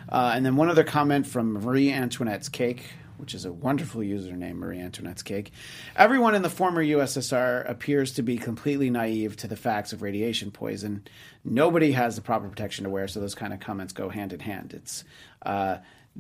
Uh, 0.09 0.33
and 0.35 0.45
then 0.45 0.57
one 0.57 0.69
other 0.69 0.83
comment 0.83 1.25
from 1.25 1.53
Marie 1.53 1.93
Antoinette's 1.93 2.49
Cake, 2.49 2.83
which 3.19 3.33
is 3.33 3.45
a 3.45 3.53
wonderful 3.53 4.01
username, 4.01 4.57
Marie 4.57 4.81
Antoinette's 4.81 5.23
Cake. 5.23 5.53
Everyone 5.95 6.35
in 6.35 6.43
the 6.43 6.51
former 6.51 6.83
USSR 6.85 7.71
appears 7.71 8.15
to 8.15 8.23
be 8.23 8.39
completely 8.39 8.91
naive 8.91 9.37
to 9.37 9.47
the 9.47 9.55
facts 9.57 9.93
of 9.93 10.03
radiation 10.03 10.51
poison. 10.51 11.05
Nobody 11.45 11.93
has 11.93 12.17
the 12.17 12.23
proper 12.23 12.49
protection 12.49 12.83
to 12.83 12.91
wear, 12.91 13.07
so 13.07 13.21
those 13.21 13.37
kind 13.37 13.53
of 13.53 13.61
comments 13.61 13.93
go 13.93 14.09
hand 14.09 14.33
in 14.33 14.41
hand. 14.41 14.75
It's 14.75 15.05
uh, 15.43 15.77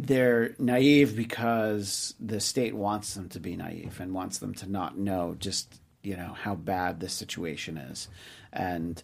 they're 0.06 0.54
naive 0.58 1.14
because 1.14 2.14
the 2.18 2.40
state 2.40 2.74
wants 2.74 3.14
them 3.14 3.28
to 3.28 3.40
be 3.40 3.56
naive 3.56 4.00
and 4.00 4.14
wants 4.14 4.38
them 4.38 4.54
to 4.54 4.70
not 4.70 4.96
know 4.96 5.36
just 5.38 5.80
you 6.02 6.16
know 6.16 6.32
how 6.32 6.54
bad 6.54 7.00
this 7.00 7.12
situation 7.12 7.76
is 7.76 8.08
and 8.52 9.02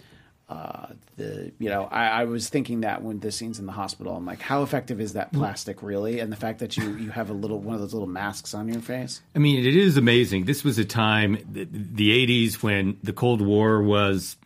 uh, 0.49 0.87
the 1.17 1.53
you 1.59 1.69
know 1.69 1.85
I, 1.91 2.07
I 2.07 2.25
was 2.25 2.49
thinking 2.49 2.83
that 2.83 3.03
when 3.03 3.19
the 3.19 3.33
scenes 3.33 3.59
in 3.59 3.67
the 3.67 3.73
hospital 3.73 4.17
I'm 4.17 4.25
like 4.25 4.41
how 4.41 4.63
effective 4.63 5.01
is 5.01 5.15
that 5.15 5.33
plastic 5.33 5.83
really 5.83 6.21
and 6.21 6.33
the 6.33 6.37
fact 6.37 6.61
that 6.61 6.77
you 6.77 6.97
you 6.97 7.11
have 7.11 7.31
a 7.31 7.33
little 7.33 7.59
one 7.59 7.75
of 7.75 7.81
those 7.81 7.93
little 7.93 8.09
masks 8.09 8.55
on 8.55 8.69
your 8.69 8.81
face 8.81 9.21
I 9.35 9.39
mean, 9.39 9.67
it 9.67 9.77
is 9.77 9.97
amazing. 9.99 10.47
This 10.47 10.65
was 10.65 10.79
a 10.79 10.85
time, 10.85 11.39
the, 11.51 11.65
the 11.71 12.27
80s, 12.27 12.63
when 12.63 12.97
the 13.03 13.13
Cold 13.13 13.43
War 13.43 13.83
was 13.83 14.37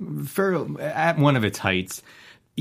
at 0.81 1.17
one 1.17 1.37
of 1.37 1.45
its 1.45 1.59
heights. 1.59 2.03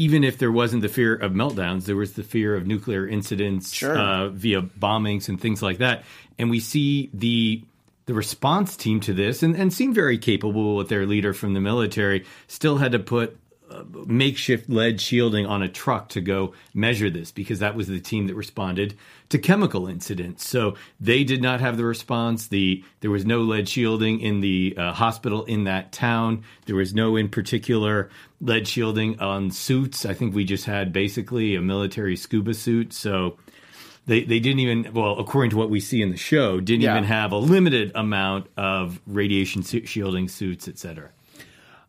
Even 0.05 0.23
if 0.23 0.37
there 0.37 0.51
wasn't 0.61 0.81
the 0.81 0.87
fear 0.99 1.13
of 1.25 1.33
meltdowns, 1.33 1.83
there 1.85 1.95
was 1.95 2.13
the 2.13 2.23
fear 2.23 2.55
of 2.55 2.65
nuclear 2.65 3.05
incidents 3.07 3.73
Sure. 3.73 3.97
uh, 3.97 4.29
via 4.29 4.61
bombings 4.61 5.27
and 5.29 5.39
things 5.41 5.61
like 5.61 5.79
that. 5.79 6.03
And 6.37 6.49
we 6.49 6.59
see 6.59 7.09
the 7.13 7.63
the 8.05 8.13
response 8.15 8.75
team 8.75 8.99
to 9.01 9.13
this, 9.13 9.43
and, 9.43 9.55
and 9.55 9.71
seemed 9.71 9.93
very 9.93 10.17
capable 10.17 10.75
with 10.75 10.89
their 10.89 11.05
leader 11.05 11.31
from 11.31 11.53
the 11.53 11.59
military, 11.61 12.25
still 12.47 12.77
had 12.77 12.91
to 12.93 12.99
put 12.99 13.37
makeshift 14.07 14.69
lead 14.69 14.99
shielding 14.99 15.45
on 15.45 15.61
a 15.61 15.69
truck 15.69 16.09
to 16.09 16.21
go 16.21 16.53
measure 16.73 17.09
this 17.09 17.31
because 17.31 17.59
that 17.59 17.75
was 17.75 17.87
the 17.87 17.99
team 17.99 18.27
that 18.27 18.35
responded 18.35 18.95
to 19.29 19.37
chemical 19.37 19.87
incidents. 19.87 20.47
So 20.47 20.75
they 20.99 21.23
did 21.23 21.41
not 21.41 21.59
have 21.61 21.77
the 21.77 21.85
response. 21.85 22.47
The 22.47 22.83
there 23.01 23.11
was 23.11 23.25
no 23.25 23.41
lead 23.41 23.69
shielding 23.69 24.21
in 24.21 24.39
the 24.41 24.73
uh, 24.77 24.93
hospital 24.93 25.45
in 25.45 25.65
that 25.65 25.91
town. 25.91 26.43
There 26.65 26.75
was 26.75 26.93
no, 26.93 27.15
in 27.15 27.29
particular, 27.29 28.09
lead 28.41 28.67
shielding 28.67 29.19
on 29.19 29.51
suits. 29.51 30.05
I 30.05 30.13
think 30.13 30.33
we 30.35 30.45
just 30.45 30.65
had 30.65 30.91
basically 30.93 31.55
a 31.55 31.61
military 31.61 32.15
scuba 32.15 32.53
suit. 32.53 32.93
So. 32.93 33.37
They, 34.05 34.23
they 34.23 34.39
didn't 34.39 34.61
even 34.61 34.91
well 34.93 35.19
according 35.19 35.51
to 35.51 35.57
what 35.57 35.69
we 35.69 35.79
see 35.79 36.01
in 36.01 36.09
the 36.09 36.17
show 36.17 36.59
didn't 36.59 36.81
Yeah. 36.81 36.93
even 36.95 37.03
have 37.03 37.31
a 37.31 37.37
limited 37.37 37.91
amount 37.93 38.47
of 38.57 38.99
radiation 39.05 39.61
shielding 39.61 40.27
suits 40.29 40.67
etc 40.67 41.11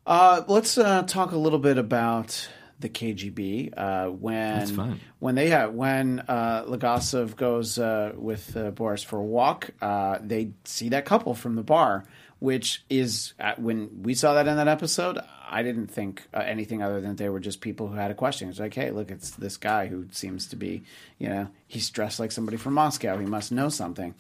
Uh, 0.07 0.43
let's 0.47 0.77
uh, 0.77 1.03
talk 1.05 1.33
a 1.33 1.39
little 1.39 1.59
bit 1.61 1.79
about 1.79 2.47
the 2.79 2.91
KGB. 2.91 3.73
Uh, 3.75 4.11
when 4.11 5.01
when 5.19 5.35
they 5.35 5.49
have 5.49 5.73
when 5.73 6.21
uh, 6.29 6.65
Legasov 6.65 7.37
goes 7.37 7.79
uh, 7.79 8.13
with 8.17 8.55
uh, 8.55 8.71
Boris 8.73 9.03
for 9.03 9.19
a 9.19 9.25
walk, 9.25 9.71
uh, 9.81 10.19
they 10.21 10.51
see 10.65 10.91
that 10.91 11.07
couple 11.07 11.35
from 11.35 11.55
the 11.55 11.63
bar, 11.63 12.05
which 12.41 12.83
is 12.91 13.35
uh, 13.39 13.53
when 13.57 14.03
we 14.03 14.15
saw 14.15 14.35
that 14.35 14.49
in 14.49 14.57
that 14.57 14.69
episode. 14.69 15.19
I 15.53 15.63
didn't 15.63 15.89
think 15.89 16.23
uh, 16.33 16.39
anything 16.39 16.83
other 16.83 17.01
than 17.01 17.17
they 17.17 17.29
were 17.29 17.41
just 17.41 17.61
people 17.61 17.89
who 17.89 17.97
had 17.97 18.11
a 18.11 18.15
question. 18.15 18.49
It's 18.49 18.61
like, 18.61 18.75
hey, 18.75 18.93
look, 18.93 19.11
it's 19.11 19.31
this 19.31 19.57
guy 19.57 19.89
who 19.89 20.07
seems 20.13 20.47
to 20.49 20.57
be, 20.57 20.83
you 21.19 21.29
know, 21.29 21.49
he's 21.67 21.91
dressed 21.91 22.21
like 22.21 22.31
somebody 22.33 22.57
from 22.57 22.75
Moscow. 22.75 23.19
He 23.19 23.27
must 23.27 23.51
know 23.51 23.69
something. 23.69 24.15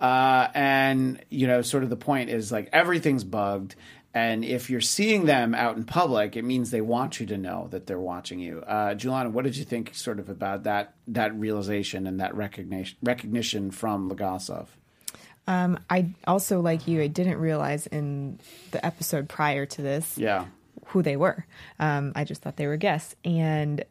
Uh, 0.00 0.48
and, 0.54 1.24
you 1.30 1.46
know, 1.46 1.62
sort 1.62 1.84
of 1.84 1.90
the 1.90 1.96
point 1.96 2.30
is 2.30 2.50
like 2.50 2.68
everything's 2.72 3.24
bugged. 3.24 3.76
And 4.14 4.44
if 4.44 4.68
you're 4.68 4.82
seeing 4.82 5.24
them 5.24 5.54
out 5.54 5.76
in 5.76 5.84
public, 5.84 6.36
it 6.36 6.42
means 6.44 6.70
they 6.70 6.82
want 6.82 7.18
you 7.18 7.26
to 7.26 7.38
know 7.38 7.68
that 7.70 7.86
they're 7.86 7.98
watching 7.98 8.40
you. 8.40 8.62
Uh, 8.66 8.94
Julana, 8.94 9.30
what 9.30 9.44
did 9.44 9.56
you 9.56 9.64
think 9.64 9.94
sort 9.94 10.18
of 10.18 10.28
about 10.28 10.64
that 10.64 10.94
that 11.06 11.34
realization 11.34 12.06
and 12.06 12.20
that 12.20 12.34
recognition 12.34 12.98
recognition 13.02 13.70
from 13.70 14.10
Legasov? 14.10 14.66
Um, 15.46 15.78
I 15.90 16.10
also, 16.26 16.60
like 16.60 16.86
you, 16.86 17.02
I 17.02 17.06
didn't 17.08 17.38
realize 17.38 17.86
in 17.88 18.38
the 18.70 18.84
episode 18.84 19.28
prior 19.28 19.66
to 19.66 19.82
this 19.82 20.16
Yeah. 20.16 20.46
who 20.86 21.02
they 21.02 21.16
were. 21.16 21.44
Um, 21.80 22.12
I 22.14 22.24
just 22.24 22.42
thought 22.42 22.56
they 22.56 22.66
were 22.66 22.76
guests. 22.76 23.16
And 23.24 23.84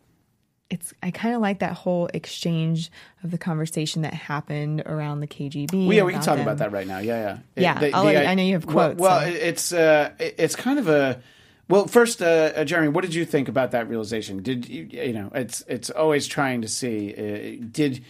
it's 0.70 0.94
I 1.04 1.12
kind 1.12 1.36
of 1.36 1.42
like 1.42 1.60
that 1.60 1.74
whole 1.74 2.08
exchange 2.14 2.90
of 3.24 3.32
the 3.32 3.38
conversation 3.38 4.04
that 4.04 4.14
happened 4.14 4.84
around 4.86 5.20
the 5.20 5.28
KGB. 5.28 5.88
Well, 5.88 5.98
yeah, 5.98 6.04
we 6.04 6.14
can 6.14 6.22
talk 6.22 6.38
them. 6.38 6.48
about 6.48 6.60
that 6.60 6.72
right 6.72 6.88
now. 6.88 7.00
Yeah, 7.00 7.40
yeah, 7.58 7.82
Yeah, 7.84 7.90
I'll 7.94 8.06
let 8.06 8.24
you- 8.24 8.30
I 8.30 8.34
know 8.36 8.44
you 8.44 8.54
have 8.54 8.66
well- 8.66 8.88
quotes, 8.90 9.00
Well, 9.02 9.20
so- 9.22 9.28
it's 9.28 9.74
uh, 9.74 10.12
it's 10.20 10.56
kind 10.56 10.80
of 10.80 10.88
a. 10.88 11.22
Well, 11.68 11.88
first, 11.88 12.22
uh, 12.22 12.52
uh, 12.56 12.64
Jeremy, 12.66 12.90
what 12.90 13.02
did 13.02 13.14
you 13.14 13.24
think 13.26 13.48
about 13.48 13.72
that 13.72 13.88
realization? 13.90 14.42
Did 14.44 14.68
you, 14.68 14.88
you 14.92 15.14
know? 15.14 15.30
It's 15.36 15.62
it's 15.68 15.90
always 15.90 16.28
trying 16.28 16.62
to 16.62 16.68
see. 16.70 17.14
Uh, 17.18 17.66
did 17.72 18.04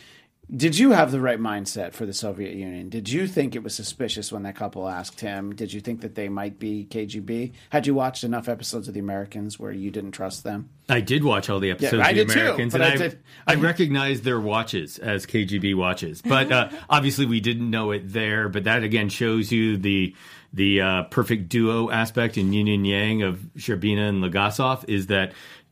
Did 0.54 0.78
you 0.78 0.92
have 0.92 1.12
the 1.14 1.22
right 1.22 1.40
mindset 1.40 1.94
for 1.94 2.06
the 2.06 2.14
Soviet 2.14 2.54
Union? 2.56 2.90
Did 2.90 3.10
you 3.10 3.26
think 3.26 3.56
it 3.56 3.64
was 3.64 3.74
suspicious 3.74 4.34
when 4.34 4.44
that 4.44 4.56
couple 4.56 4.86
asked 4.88 5.22
him? 5.22 5.56
Did 5.56 5.72
you 5.72 5.80
think 5.80 6.02
that 6.02 6.16
they 6.16 6.28
might 6.28 6.60
be 6.60 6.86
KGB? 6.90 7.54
Had 7.70 7.88
you 7.88 7.94
watched 7.94 8.26
enough 8.26 8.50
episodes 8.50 8.90
of 8.90 8.94
The 8.94 9.00
Americans 9.00 9.58
where 9.58 9.72
you 9.72 9.92
didn't 9.92 10.12
trust 10.12 10.44
them? 10.44 10.70
I 10.90 11.00
did 11.00 11.24
watch 11.24 11.50
all 11.50 11.62
the 11.62 11.72
episodes 11.72 12.06
I 12.06 12.10
of 12.10 12.28
The 12.28 12.34
too, 12.34 12.40
Americans, 12.42 12.74
but 12.74 12.82
and 12.82 12.92
I 12.92 12.94
I, 12.94 12.98
did- 12.98 13.20
I 13.48 13.56
recognized 13.56 14.26
their 14.26 14.42
watches 14.42 15.00
as 15.00 15.26
KGB 15.26 15.74
watches. 15.74 16.22
But 16.22 16.52
uh, 16.52 16.70
obviously, 16.90 17.26
we 17.26 17.40
didn't 17.40 17.70
know 17.70 17.92
it 17.92 18.12
there. 18.12 18.50
But 18.50 18.66
that 18.66 18.84
again 18.84 19.08
shows 19.08 19.54
you 19.54 19.78
the 19.78 20.14
the 20.54 20.82
uh, 20.82 21.04
perfect 21.04 21.48
duo 21.48 21.90
aspect 21.90 22.38
in 22.38 22.52
Yin 22.52 22.68
and 22.68 22.86
Yang 22.86 23.24
of 23.24 23.38
Sherbina 23.58 24.10
and 24.10 24.22
Legasov 24.22 24.84
is 24.90 25.08
that 25.08 25.32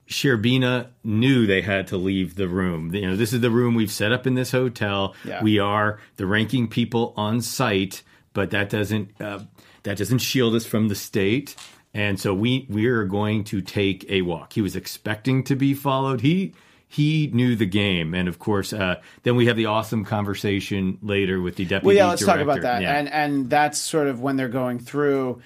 Sherbina 0.10 0.88
knew 1.04 1.46
they 1.46 1.62
had 1.62 1.88
to 1.88 1.98
leave 1.98 2.36
the 2.36 2.48
room. 2.48 2.94
You 2.94 3.12
know, 3.12 3.16
this 3.16 3.32
is 3.32 3.42
the 3.42 3.52
room 3.52 3.76
we've 3.76 3.92
set 3.92 4.12
up 4.12 4.26
in 4.26 4.34
this 4.34 4.52
hotel. 4.52 5.16
Yeah. 5.24 5.44
We 5.44 5.60
are 5.60 6.00
the 6.16 6.26
ranking 6.26 6.68
people 6.68 7.14
on 7.16 7.42
site, 7.42 8.02
but 8.34 8.50
that 8.50 8.70
doesn't 8.70 9.22
uh, 9.22 9.42
that 9.84 9.98
doesn't 9.98 10.20
shield 10.20 10.56
us 10.56 10.66
from 10.66 10.88
the 10.88 10.96
state. 10.96 11.56
And 11.94 12.20
so 12.20 12.34
we 12.34 12.66
we 12.70 12.88
are 12.88 13.04
going 13.04 13.44
to 13.46 13.62
take 13.62 14.10
a 14.10 14.24
walk. 14.24 14.54
He 14.54 14.62
was 14.62 14.76
expecting 14.76 15.44
to 15.44 15.56
be 15.56 15.76
followed. 15.76 16.22
He 16.22 16.54
he 16.88 17.30
knew 17.32 17.56
the 17.56 17.68
game, 17.68 18.16
and 18.16 18.28
of 18.28 18.40
course, 18.40 18.74
uh, 18.74 18.96
then 19.22 19.36
we 19.36 19.46
have 19.46 19.58
the 19.58 19.68
awesome 19.68 20.06
conversation 20.06 20.98
later 21.04 21.40
with 21.40 21.56
the 21.56 21.66
deputy. 21.66 21.86
Well, 21.86 21.96
yeah, 21.96 22.08
let's 22.08 22.22
director. 22.22 22.46
talk 22.46 22.52
about 22.52 22.62
that. 22.64 22.82
Yeah. 22.82 22.98
And 22.98 23.10
and 23.10 23.50
that's 23.50 23.78
sort 23.78 24.08
of 24.08 24.22
when 24.22 24.38
they're 24.38 24.48
going 24.48 24.80
through 24.80 25.40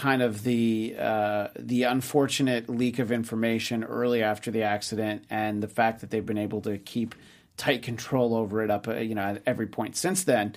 kind 0.00 0.22
of 0.22 0.44
the 0.44 0.96
uh, 0.98 1.48
the 1.58 1.82
unfortunate 1.82 2.70
leak 2.70 2.98
of 2.98 3.12
information 3.12 3.84
early 3.84 4.22
after 4.22 4.50
the 4.50 4.62
accident, 4.62 5.22
and 5.28 5.62
the 5.62 5.68
fact 5.68 6.00
that 6.00 6.08
they've 6.08 6.24
been 6.24 6.38
able 6.38 6.62
to 6.62 6.78
keep 6.78 7.14
tight 7.60 7.82
control 7.82 8.34
over 8.34 8.62
it 8.64 8.70
up, 8.70 8.88
uh, 8.88 8.94
you 8.94 9.14
know, 9.14 9.22
at 9.22 9.42
every 9.46 9.66
point 9.66 9.94
since 9.96 10.24
then. 10.24 10.54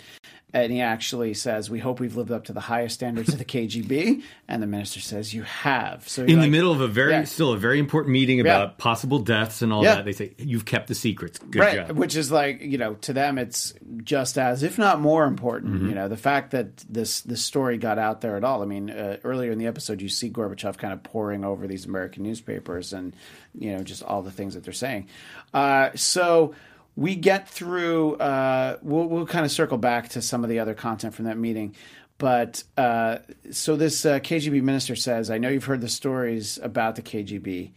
And 0.56 0.72
he 0.72 0.82
actually 0.82 1.34
says, 1.34 1.68
"We 1.72 1.80
hope 1.80 2.00
we've 2.00 2.16
lived 2.16 2.30
up 2.30 2.44
to 2.46 2.54
the 2.54 2.60
highest 2.60 2.94
standards 2.94 3.30
of 3.34 3.40
the 3.40 3.44
KGB." 3.46 4.22
And 4.48 4.62
the 4.62 4.68
minister 4.68 5.00
says, 5.00 5.34
"You 5.34 5.42
have." 5.42 6.08
So 6.08 6.22
in 6.22 6.30
you're 6.30 6.42
the 6.42 6.48
middle 6.48 6.72
of 6.72 6.80
a 6.80 6.88
very 6.88 7.12
Yeah. 7.14 7.24
still 7.24 7.54
a 7.54 7.58
very 7.58 7.80
important 7.80 8.14
meeting 8.14 8.40
about 8.40 8.78
possible 8.78 9.18
deaths 9.18 9.64
and 9.64 9.74
all 9.74 9.84
Yeah. 9.84 9.96
that, 9.96 10.06
they 10.06 10.12
say 10.12 10.34
you've 10.38 10.66
kept 10.66 10.90
the 10.90 10.94
secrets. 10.96 11.40
Good 11.40 11.60
right 11.60 11.88
job. 11.88 11.98
which 11.98 12.16
is 12.16 12.32
like 12.32 12.62
you 12.62 12.78
know 12.78 12.94
to 13.02 13.14
them 13.14 13.40
it's 13.40 13.74
just 14.04 14.38
as 14.38 14.62
if 14.62 14.78
not 14.78 15.02
more 15.02 15.26
important 15.26 15.74
Mm-hmm. 15.74 15.90
you 15.90 15.96
know 15.96 16.08
the 16.08 16.18
fact 16.18 16.52
that 16.52 16.78
this 16.88 17.22
this 17.22 17.44
story 17.44 17.80
got 17.80 17.98
out 17.98 18.22
there 18.22 18.38
at 18.38 18.44
all 18.44 18.62
i 18.62 18.66
mean 18.66 18.92
uh, 18.92 19.18
earlier 19.24 19.52
in 19.52 19.58
the 19.58 19.66
episode 19.68 20.02
you 20.04 20.10
see 20.10 20.30
gorbachev 20.30 20.78
kind 20.78 20.94
of 20.94 21.02
poring 21.02 21.44
over 21.44 21.66
these 21.68 21.86
american 21.86 22.22
newspapers 22.24 22.94
and 22.94 23.16
you 23.58 23.72
know 23.72 23.82
just 23.84 24.04
all 24.04 24.22
the 24.22 24.32
things 24.32 24.54
that 24.54 24.64
they're 24.64 24.74
saying 24.74 25.08
uh, 25.54 25.90
so 25.96 26.54
we 26.96 27.16
get 27.16 27.50
through 27.50 28.16
uh, 28.16 28.78
we'll, 28.82 29.06
we'll 29.06 29.26
kind 29.26 29.46
of 29.46 29.52
circle 29.52 29.78
back 29.78 30.10
to 30.10 30.22
some 30.22 30.44
of 30.44 30.50
the 30.50 30.60
other 30.60 30.74
content 30.74 31.14
from 31.14 31.26
that 31.26 31.38
meeting 31.38 31.76
but 32.18 32.64
uh, 32.78 33.18
so 33.52 33.76
this 33.76 34.06
uh, 34.06 34.20
KGB 34.20 34.62
minister 34.62 34.96
says, 34.96 35.30
"I 35.30 35.38
know 35.38 35.50
you've 35.50 35.66
heard 35.66 35.82
the 35.82 35.90
stories 35.90 36.60
about 36.62 36.96
the 36.96 37.02
KGB, 37.02 37.72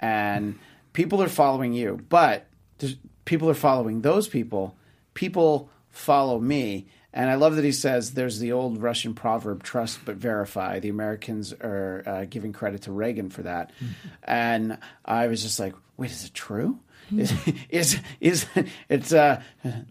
and 0.00 0.58
people 0.92 1.22
are 1.22 1.28
following 1.28 1.72
you, 1.72 2.00
but 2.08 2.46
people 3.24 3.48
are 3.48 3.54
following 3.54 4.00
those 4.00 4.28
people. 4.28 4.76
People 5.14 5.70
follow 5.90 6.40
me." 6.40 6.88
And 7.14 7.30
I 7.30 7.34
love 7.34 7.56
that 7.56 7.64
he 7.64 7.72
says, 7.72 8.14
"There's 8.14 8.38
the 8.38 8.52
old 8.52 8.82
Russian 8.82 9.14
proverb: 9.14 9.62
trust 9.62 10.00
but 10.04 10.16
verify." 10.16 10.80
The 10.80 10.88
Americans 10.88 11.52
are 11.52 12.02
uh, 12.06 12.24
giving 12.24 12.52
credit 12.52 12.82
to 12.82 12.92
Reagan 12.92 13.28
for 13.28 13.42
that, 13.42 13.70
and 14.24 14.78
I 15.04 15.26
was 15.26 15.42
just 15.42 15.60
like, 15.60 15.74
"Wait, 15.96 16.10
is 16.10 16.24
it 16.24 16.34
true?" 16.34 16.80
Is 17.10 17.32
is 17.68 18.00
is 18.20 18.46
it's 18.88 19.12
a 19.12 19.42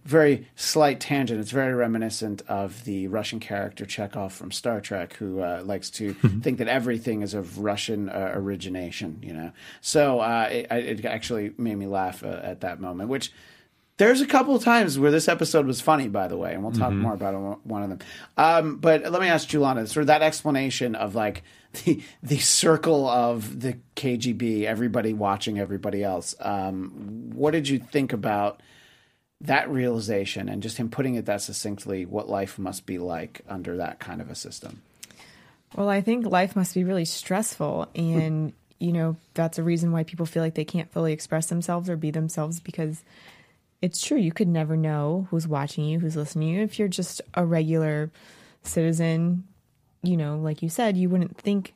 very 0.03 0.47
slight 0.55 0.99
tangent. 0.99 1.39
It's 1.39 1.51
very 1.51 1.73
reminiscent 1.73 2.41
of 2.47 2.83
the 2.85 3.07
Russian 3.07 3.39
character 3.39 3.85
Chekhov 3.85 4.33
from 4.33 4.51
Star 4.51 4.81
Trek, 4.81 5.13
who 5.13 5.41
uh, 5.41 5.61
likes 5.65 5.89
to 5.91 6.13
think 6.41 6.57
that 6.59 6.67
everything 6.67 7.21
is 7.21 7.33
of 7.33 7.59
Russian 7.59 8.09
uh, 8.09 8.31
origination. 8.33 9.19
You 9.21 9.33
know, 9.33 9.51
so 9.81 10.19
uh, 10.19 10.47
it, 10.51 10.67
it 10.71 11.05
actually 11.05 11.53
made 11.57 11.75
me 11.75 11.87
laugh 11.87 12.23
uh, 12.23 12.39
at 12.43 12.61
that 12.61 12.79
moment, 12.79 13.09
which. 13.09 13.31
There's 14.01 14.19
a 14.19 14.25
couple 14.25 14.55
of 14.55 14.63
times 14.63 14.97
where 14.97 15.11
this 15.11 15.27
episode 15.27 15.67
was 15.67 15.79
funny, 15.79 16.07
by 16.07 16.27
the 16.27 16.35
way, 16.35 16.55
and 16.55 16.63
we'll 16.63 16.71
talk 16.71 16.91
more 16.91 17.13
about 17.13 17.63
one 17.63 17.83
of 17.83 17.89
them. 17.89 17.99
Um, 18.35 18.77
but 18.77 19.03
let 19.03 19.21
me 19.21 19.27
ask 19.27 19.47
Julana, 19.47 19.87
sort 19.87 20.01
of 20.01 20.07
that 20.07 20.23
explanation 20.23 20.95
of 20.95 21.13
like 21.13 21.43
the 21.85 22.01
the 22.23 22.39
circle 22.39 23.07
of 23.07 23.61
the 23.61 23.77
KGB, 23.95 24.63
everybody 24.63 25.13
watching 25.13 25.59
everybody 25.59 26.03
else. 26.03 26.33
Um, 26.39 27.29
what 27.35 27.51
did 27.51 27.69
you 27.69 27.77
think 27.77 28.11
about 28.11 28.63
that 29.39 29.69
realization 29.69 30.49
and 30.49 30.63
just 30.63 30.77
him 30.77 30.89
putting 30.89 31.13
it 31.13 31.27
that 31.27 31.43
succinctly? 31.43 32.07
What 32.07 32.27
life 32.27 32.57
must 32.57 32.87
be 32.87 32.97
like 32.97 33.41
under 33.47 33.77
that 33.77 33.99
kind 33.99 34.19
of 34.19 34.31
a 34.31 34.35
system? 34.35 34.81
Well, 35.75 35.89
I 35.89 36.01
think 36.01 36.25
life 36.25 36.55
must 36.55 36.73
be 36.73 36.83
really 36.83 37.05
stressful. 37.05 37.87
And, 37.93 38.53
you 38.79 38.93
know, 38.93 39.17
that's 39.35 39.59
a 39.59 39.63
reason 39.63 39.91
why 39.91 40.05
people 40.05 40.25
feel 40.25 40.41
like 40.41 40.55
they 40.55 40.65
can't 40.65 40.91
fully 40.91 41.13
express 41.13 41.49
themselves 41.49 41.87
or 41.87 41.97
be 41.97 42.09
themselves 42.09 42.59
because 42.59 43.03
it's 43.81 44.01
true. 44.01 44.17
You 44.17 44.31
could 44.31 44.47
never 44.47 44.77
know 44.77 45.27
who's 45.31 45.47
watching 45.47 45.85
you, 45.85 45.99
who's 45.99 46.15
listening 46.15 46.49
to 46.53 46.57
you. 46.57 46.63
If 46.63 46.77
you're 46.79 46.87
just 46.87 47.21
a 47.33 47.45
regular 47.45 48.11
citizen, 48.63 49.43
you 50.03 50.17
know, 50.17 50.37
like 50.37 50.61
you 50.61 50.69
said, 50.69 50.97
you 50.97 51.09
wouldn't 51.09 51.37
think 51.37 51.73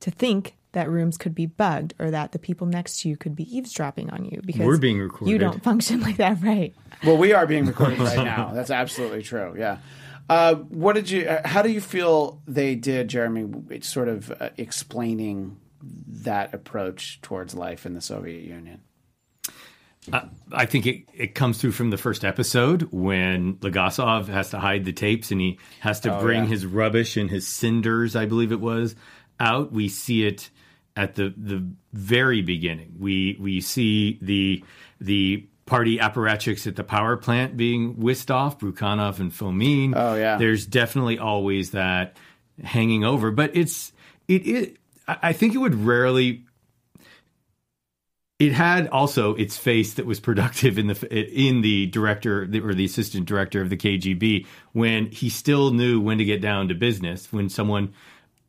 to 0.00 0.10
think 0.10 0.54
that 0.72 0.88
rooms 0.88 1.18
could 1.18 1.34
be 1.34 1.44
bugged 1.46 1.92
or 1.98 2.10
that 2.10 2.32
the 2.32 2.38
people 2.38 2.66
next 2.66 3.00
to 3.00 3.08
you 3.08 3.16
could 3.16 3.36
be 3.36 3.44
eavesdropping 3.56 4.08
on 4.10 4.24
you 4.24 4.40
because 4.44 4.66
We're 4.66 4.78
being 4.78 4.98
recorded. 4.98 5.30
You 5.30 5.38
don't 5.38 5.62
function 5.62 6.00
like 6.06 6.16
that, 6.16 6.42
right? 6.42 6.74
Well, 7.04 7.18
we 7.18 7.32
are 7.34 7.46
being 7.46 7.66
recorded 7.66 7.98
right 7.98 8.16
now. 8.24 8.52
That's 8.54 8.70
absolutely 8.70 9.22
true. 9.22 9.54
Yeah. 9.58 9.78
Uh, 10.30 10.54
what 10.54 10.94
did 10.94 11.10
you? 11.10 11.26
uh, 11.26 11.46
How 11.46 11.60
do 11.62 11.70
you 11.70 11.80
feel 11.80 12.40
they 12.46 12.74
did, 12.74 13.08
Jeremy? 13.08 13.80
Sort 13.82 14.08
of 14.08 14.30
uh, 14.40 14.50
explaining 14.56 15.58
that 15.82 16.54
approach 16.54 17.20
towards 17.20 17.54
life 17.54 17.84
in 17.84 17.92
the 17.94 18.00
Soviet 18.00 18.42
Union. 18.42 18.80
Uh, 20.12 20.22
I 20.50 20.66
think 20.66 20.86
it, 20.86 21.04
it 21.14 21.34
comes 21.34 21.58
through 21.58 21.72
from 21.72 21.90
the 21.90 21.96
first 21.98 22.24
episode 22.24 22.88
when 22.90 23.54
Legasov 23.56 24.26
has 24.28 24.50
to 24.50 24.58
hide 24.58 24.84
the 24.84 24.92
tapes 24.92 25.30
and 25.30 25.40
he 25.40 25.58
has 25.80 26.00
to 26.00 26.16
oh, 26.16 26.20
bring 26.20 26.40
Oh, 26.40 26.42
yeah. 26.44 26.48
his 26.48 26.66
rubbish 26.66 27.16
and 27.16 27.30
his 27.30 27.46
cinders, 27.46 28.16
I 28.16 28.26
believe 28.26 28.50
it 28.50 28.60
was, 28.60 28.96
out. 29.38 29.70
We 29.70 29.88
see 29.88 30.26
it 30.26 30.50
at 30.96 31.14
the 31.14 31.32
the 31.36 31.64
very 31.92 32.42
beginning. 32.42 32.96
We 32.98 33.36
we 33.40 33.60
see 33.60 34.18
the 34.20 34.64
the 35.00 35.46
party 35.66 35.98
apparatchiks 35.98 36.66
at 36.66 36.74
the 36.74 36.84
power 36.84 37.16
plant 37.16 37.56
being 37.56 37.98
whisked 38.00 38.30
off, 38.30 38.58
Brukhanov 38.58 39.20
and 39.20 39.30
Fomin. 39.30 39.94
Oh, 39.96 40.16
yeah. 40.16 40.36
There's 40.36 40.66
definitely 40.66 41.18
always 41.20 41.70
that 41.70 42.16
hanging 42.62 43.04
over, 43.04 43.30
but 43.30 43.56
it's 43.56 43.92
it 44.26 44.46
it 44.46 44.76
I 45.06 45.18
I 45.22 45.32
think 45.32 45.54
it 45.54 45.58
would 45.58 45.76
rarely 45.76 46.44
it 48.42 48.52
had 48.52 48.88
also 48.88 49.36
its 49.36 49.56
face 49.56 49.94
that 49.94 50.04
was 50.04 50.18
productive 50.18 50.76
in 50.76 50.88
the 50.88 51.38
in 51.48 51.60
the 51.60 51.86
director 51.86 52.42
or 52.42 52.74
the 52.74 52.84
assistant 52.84 53.24
director 53.24 53.62
of 53.62 53.70
the 53.70 53.76
KGB 53.76 54.46
when 54.72 55.06
he 55.12 55.28
still 55.28 55.70
knew 55.70 56.00
when 56.00 56.18
to 56.18 56.24
get 56.24 56.40
down 56.40 56.66
to 56.66 56.74
business 56.74 57.32
when 57.32 57.48
someone 57.48 57.94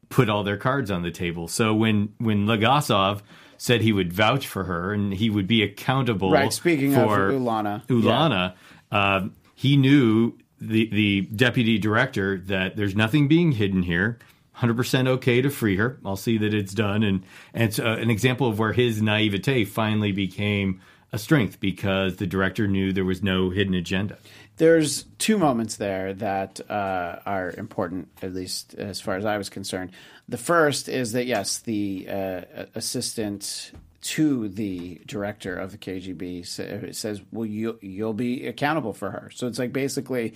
put 0.09 0.31
all 0.31 0.43
their 0.43 0.57
cards 0.57 0.89
on 0.89 1.03
the 1.03 1.11
table. 1.11 1.47
So 1.47 1.75
when 1.75 2.11
when 2.17 2.47
Legasov 2.47 3.21
said 3.57 3.81
he 3.81 3.93
would 3.93 4.11
vouch 4.11 4.47
for 4.47 4.63
her 4.63 4.93
and 4.93 5.13
he 5.13 5.29
would 5.29 5.45
be 5.45 5.61
accountable 5.61 6.31
Right, 6.31 6.51
speaking 6.51 6.91
for 6.91 7.29
of 7.29 7.35
Ulana. 7.35 7.85
Ulana, 7.85 8.55
uh, 8.91 9.27
he 9.53 9.77
knew 9.77 10.33
the 10.59 10.89
the 10.89 11.21
deputy 11.21 11.77
director 11.77 12.39
that 12.47 12.75
there's 12.75 12.95
nothing 12.95 13.27
being 13.27 13.51
hidden 13.51 13.83
here. 13.83 14.17
100% 14.57 15.07
okay 15.07 15.41
to 15.41 15.49
free 15.49 15.77
her. 15.77 15.99
I'll 16.05 16.15
see 16.15 16.37
that 16.37 16.53
it's 16.53 16.73
done. 16.73 17.03
And, 17.03 17.23
and 17.53 17.63
it's 17.63 17.79
uh, 17.79 17.97
an 17.99 18.09
example 18.09 18.47
of 18.47 18.59
where 18.59 18.73
his 18.73 19.01
naivete 19.01 19.65
finally 19.65 20.11
became 20.11 20.81
a 21.11 21.17
strength 21.17 21.59
because 21.59 22.17
the 22.17 22.27
director 22.27 22.67
knew 22.67 22.91
there 22.91 23.05
was 23.05 23.21
no 23.21 23.51
hidden 23.51 23.75
agenda. 23.75 24.17
There's 24.57 25.03
two 25.17 25.37
moments 25.37 25.77
there 25.77 26.13
that 26.15 26.59
uh, 26.69 27.19
are 27.25 27.53
important, 27.57 28.09
at 28.21 28.33
least 28.33 28.75
as 28.75 28.99
far 28.99 29.15
as 29.15 29.25
I 29.25 29.37
was 29.37 29.49
concerned. 29.49 29.91
The 30.27 30.37
first 30.37 30.89
is 30.89 31.13
that 31.13 31.25
yes, 31.25 31.59
the 31.59 32.07
uh, 32.09 32.41
assistant 32.75 33.71
to 34.01 34.49
the 34.49 35.01
director 35.05 35.55
of 35.55 35.71
the 35.71 35.77
KGB 35.77 36.45
sa- 36.45 36.91
says, 36.91 37.21
"Well, 37.31 37.45
you 37.45 37.79
you'll 37.81 38.13
be 38.13 38.47
accountable 38.47 38.93
for 38.93 39.11
her." 39.11 39.31
So 39.33 39.47
it's 39.47 39.59
like 39.59 39.73
basically, 39.73 40.33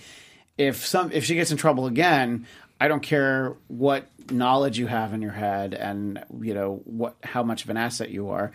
if 0.56 0.84
some 0.84 1.12
if 1.12 1.24
she 1.24 1.34
gets 1.34 1.50
in 1.50 1.56
trouble 1.56 1.86
again, 1.86 2.46
I 2.80 2.88
don't 2.88 3.02
care 3.02 3.56
what 3.66 4.08
knowledge 4.30 4.78
you 4.78 4.86
have 4.86 5.14
in 5.14 5.22
your 5.22 5.32
head 5.32 5.74
and 5.74 6.22
you 6.40 6.54
know 6.54 6.82
what 6.84 7.16
how 7.22 7.42
much 7.42 7.64
of 7.64 7.70
an 7.70 7.76
asset 7.76 8.10
you 8.10 8.30
are 8.30 8.52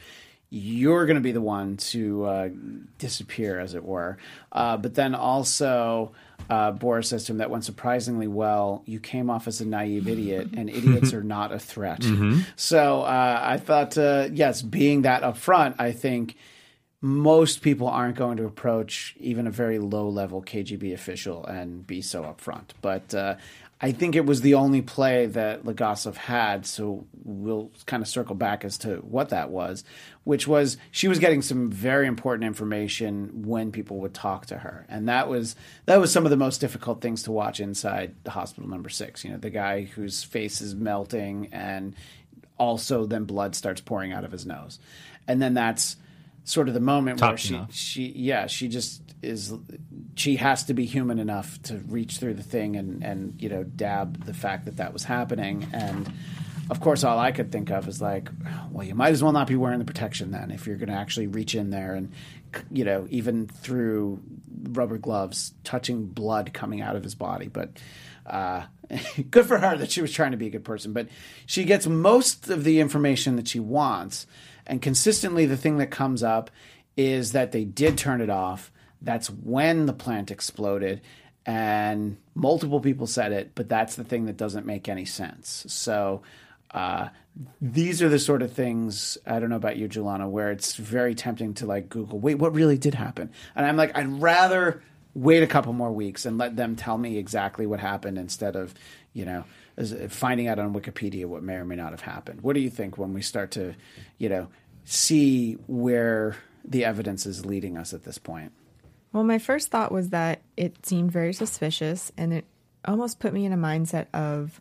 you're 0.55 1.07
going 1.07 1.15
to 1.15 1.21
be 1.21 1.31
the 1.31 1.41
one 1.41 1.77
to 1.77 2.25
uh, 2.25 2.49
disappear, 2.99 3.59
as 3.59 3.73
it 3.73 3.83
were. 3.83 4.19
Uh, 4.51 4.77
but 4.77 4.93
then 4.93 5.15
also, 5.15 6.11
uh, 6.47 6.69
Boris 6.69 7.09
says 7.09 7.23
to 7.23 7.31
him 7.31 7.39
that 7.39 7.49
went 7.49 7.65
surprisingly 7.65 8.27
well. 8.27 8.83
You 8.85 8.99
came 8.99 9.31
off 9.31 9.47
as 9.47 9.61
a 9.61 9.65
naive 9.65 10.07
idiot, 10.07 10.49
and 10.55 10.69
idiots 10.79 11.11
are 11.11 11.23
not 11.23 11.51
a 11.51 11.57
threat. 11.57 12.03
So 12.55 13.01
uh, 13.01 13.39
I 13.41 13.57
thought, 13.57 13.97
uh, 13.97 14.29
yes, 14.31 14.61
being 14.61 15.01
that 15.01 15.23
upfront, 15.23 15.73
I 15.79 15.91
think 15.91 16.35
most 17.01 17.61
people 17.63 17.87
aren't 17.87 18.15
going 18.15 18.37
to 18.37 18.45
approach 18.45 19.15
even 19.19 19.47
a 19.47 19.51
very 19.51 19.79
low 19.79 20.07
level 20.07 20.43
KGB 20.43 20.93
official 20.93 21.43
and 21.45 21.85
be 21.85 22.01
so 22.01 22.21
upfront. 22.23 22.69
But 22.81 23.13
uh, 23.13 23.35
I 23.81 23.91
think 23.91 24.15
it 24.15 24.25
was 24.25 24.41
the 24.41 24.53
only 24.53 24.81
play 24.81 25.25
that 25.25 25.63
Legasov 25.63 26.15
had, 26.15 26.65
so 26.65 27.05
we'll 27.23 27.69
kind 27.85 28.01
of 28.01 28.07
circle 28.07 28.35
back 28.35 28.63
as 28.63 28.77
to 28.79 28.97
what 28.97 29.29
that 29.29 29.49
was, 29.49 29.83
which 30.23 30.47
was 30.47 30.77
she 30.89 31.09
was 31.09 31.19
getting 31.19 31.41
some 31.41 31.69
very 31.69 32.07
important 32.07 32.45
information 32.45 33.43
when 33.45 33.73
people 33.73 33.97
would 33.99 34.13
talk 34.13 34.45
to 34.47 34.59
her, 34.59 34.85
and 34.87 35.09
that 35.09 35.27
was 35.27 35.55
that 35.85 35.99
was 35.99 36.13
some 36.13 36.23
of 36.23 36.29
the 36.29 36.37
most 36.37 36.59
difficult 36.59 37.01
things 37.01 37.23
to 37.23 37.31
watch 37.31 37.59
inside 37.59 38.15
the 38.23 38.31
hospital 38.31 38.69
number 38.69 38.89
six. 38.89 39.25
You 39.25 39.31
know, 39.31 39.37
the 39.37 39.49
guy 39.49 39.81
whose 39.83 40.23
face 40.23 40.61
is 40.61 40.75
melting, 40.75 41.49
and 41.51 41.93
also 42.57 43.05
then 43.05 43.25
blood 43.25 43.53
starts 43.53 43.81
pouring 43.81 44.13
out 44.13 44.23
of 44.23 44.31
his 44.31 44.45
nose, 44.45 44.79
and 45.27 45.41
then 45.41 45.55
that's 45.55 45.97
sort 46.43 46.67
of 46.67 46.73
the 46.73 46.79
moment 46.79 47.19
Top 47.19 47.31
where 47.31 47.37
she 47.37 47.53
enough. 47.53 47.73
she 47.73 48.13
yeah 48.15 48.47
she 48.47 48.67
just 48.67 49.01
is 49.21 49.53
she 50.15 50.35
has 50.35 50.65
to 50.65 50.73
be 50.73 50.85
human 50.85 51.19
enough 51.19 51.61
to 51.63 51.77
reach 51.87 52.17
through 52.17 52.33
the 52.33 52.43
thing 52.43 52.75
and 52.75 53.03
and 53.03 53.41
you 53.41 53.49
know 53.49 53.63
dab 53.63 54.25
the 54.25 54.33
fact 54.33 54.65
that 54.65 54.77
that 54.77 54.93
was 54.93 55.03
happening. 55.05 55.67
And 55.73 56.11
of 56.69 56.79
course 56.79 57.03
all 57.03 57.19
i 57.19 57.29
could 57.33 57.51
think 57.51 57.69
of 57.69 57.89
is 57.89 58.01
like 58.01 58.29
well 58.71 58.87
you 58.87 58.95
might 58.95 59.11
as 59.11 59.21
well 59.21 59.33
not 59.33 59.47
be 59.47 59.55
wearing 59.55 59.79
the 59.79 59.85
protection 59.85 60.31
then 60.31 60.49
if 60.49 60.65
you're 60.65 60.77
going 60.77 60.87
to 60.87 60.95
actually 60.95 61.27
reach 61.27 61.55
in 61.55 61.71
there 61.71 61.93
and 61.93 62.09
you 62.71 62.85
know 62.85 63.05
even 63.09 63.47
through 63.47 64.17
rubber 64.71 64.97
gloves 64.97 65.53
touching 65.63 66.05
blood 66.05 66.53
coming 66.53 66.81
out 66.81 66.95
of 66.95 67.03
his 67.03 67.15
body. 67.15 67.47
But 67.47 67.71
uh, 68.25 68.63
good 69.31 69.45
for 69.45 69.57
her 69.57 69.77
that 69.77 69.91
she 69.91 70.01
was 70.01 70.11
trying 70.11 70.31
to 70.31 70.37
be 70.37 70.47
a 70.47 70.51
good 70.51 70.63
person. 70.63 70.93
But 70.93 71.07
she 71.45 71.63
gets 71.63 71.87
most 71.87 72.49
of 72.49 72.63
the 72.63 72.79
information 72.79 73.35
that 73.35 73.47
she 73.47 73.59
wants 73.59 74.27
and 74.65 74.81
consistently, 74.81 75.45
the 75.45 75.57
thing 75.57 75.77
that 75.77 75.91
comes 75.91 76.23
up 76.23 76.49
is 76.95 77.31
that 77.31 77.51
they 77.51 77.65
did 77.65 77.97
turn 77.97 78.21
it 78.21 78.29
off. 78.29 78.71
That's 79.01 79.29
when 79.29 79.85
the 79.85 79.93
plant 79.93 80.31
exploded. 80.31 81.01
And 81.45 82.17
multiple 82.35 82.79
people 82.79 83.07
said 83.07 83.33
it, 83.33 83.51
but 83.53 83.67
that's 83.67 83.95
the 83.95 84.03
thing 84.03 84.25
that 84.25 84.37
doesn't 84.37 84.65
make 84.65 84.87
any 84.87 85.05
sense. 85.05 85.65
So, 85.67 86.21
uh, 86.71 87.09
these 87.61 88.01
are 88.01 88.09
the 88.09 88.19
sort 88.19 88.41
of 88.41 88.51
things 88.51 89.17
I 89.25 89.39
don't 89.39 89.49
know 89.49 89.55
about 89.55 89.77
you, 89.77 89.89
Julana, 89.89 90.29
where 90.29 90.51
it's 90.51 90.75
very 90.75 91.15
tempting 91.15 91.53
to 91.55 91.65
like 91.65 91.89
Google, 91.89 92.19
wait, 92.19 92.35
what 92.35 92.53
really 92.53 92.77
did 92.77 92.93
happen? 92.93 93.31
And 93.55 93.65
I'm 93.65 93.75
like, 93.75 93.97
I'd 93.97 94.21
rather 94.21 94.81
wait 95.15 95.43
a 95.43 95.47
couple 95.47 95.73
more 95.73 95.91
weeks 95.91 96.25
and 96.25 96.37
let 96.37 96.55
them 96.55 96.75
tell 96.75 96.97
me 96.97 97.17
exactly 97.17 97.65
what 97.65 97.79
happened 97.79 98.17
instead 98.17 98.55
of, 98.55 98.73
you 99.13 99.25
know, 99.25 99.43
finding 100.09 100.47
out 100.47 100.59
on 100.59 100.73
Wikipedia 100.73 101.25
what 101.25 101.43
may 101.43 101.55
or 101.55 101.65
may 101.65 101.75
not 101.75 101.91
have 101.91 102.01
happened. 102.01 102.41
What 102.41 102.53
do 102.53 102.59
you 102.59 102.69
think 102.69 102.97
when 102.97 103.13
we 103.13 103.21
start 103.21 103.51
to, 103.51 103.75
you 104.17 104.29
know, 104.29 104.47
see 104.85 105.53
where 105.67 106.37
the 106.63 106.85
evidence 106.85 107.25
is 107.25 107.45
leading 107.45 107.77
us 107.77 107.93
at 107.93 108.03
this 108.03 108.17
point? 108.17 108.51
Well, 109.11 109.23
my 109.23 109.39
first 109.39 109.69
thought 109.69 109.91
was 109.91 110.09
that 110.09 110.41
it 110.57 110.85
seemed 110.85 111.11
very 111.11 111.33
suspicious 111.33 112.11
and 112.17 112.33
it 112.33 112.45
almost 112.85 113.19
put 113.19 113.33
me 113.33 113.45
in 113.45 113.53
a 113.53 113.57
mindset 113.57 114.07
of 114.13 114.59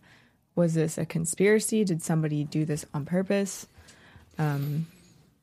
was 0.55 0.75
this 0.75 0.99
a 0.99 1.07
conspiracy? 1.07 1.85
Did 1.85 2.03
somebody 2.03 2.45
do 2.45 2.65
this 2.65 2.85
on 2.93 3.07
purpose? 3.07 3.67
Um, 4.39 4.87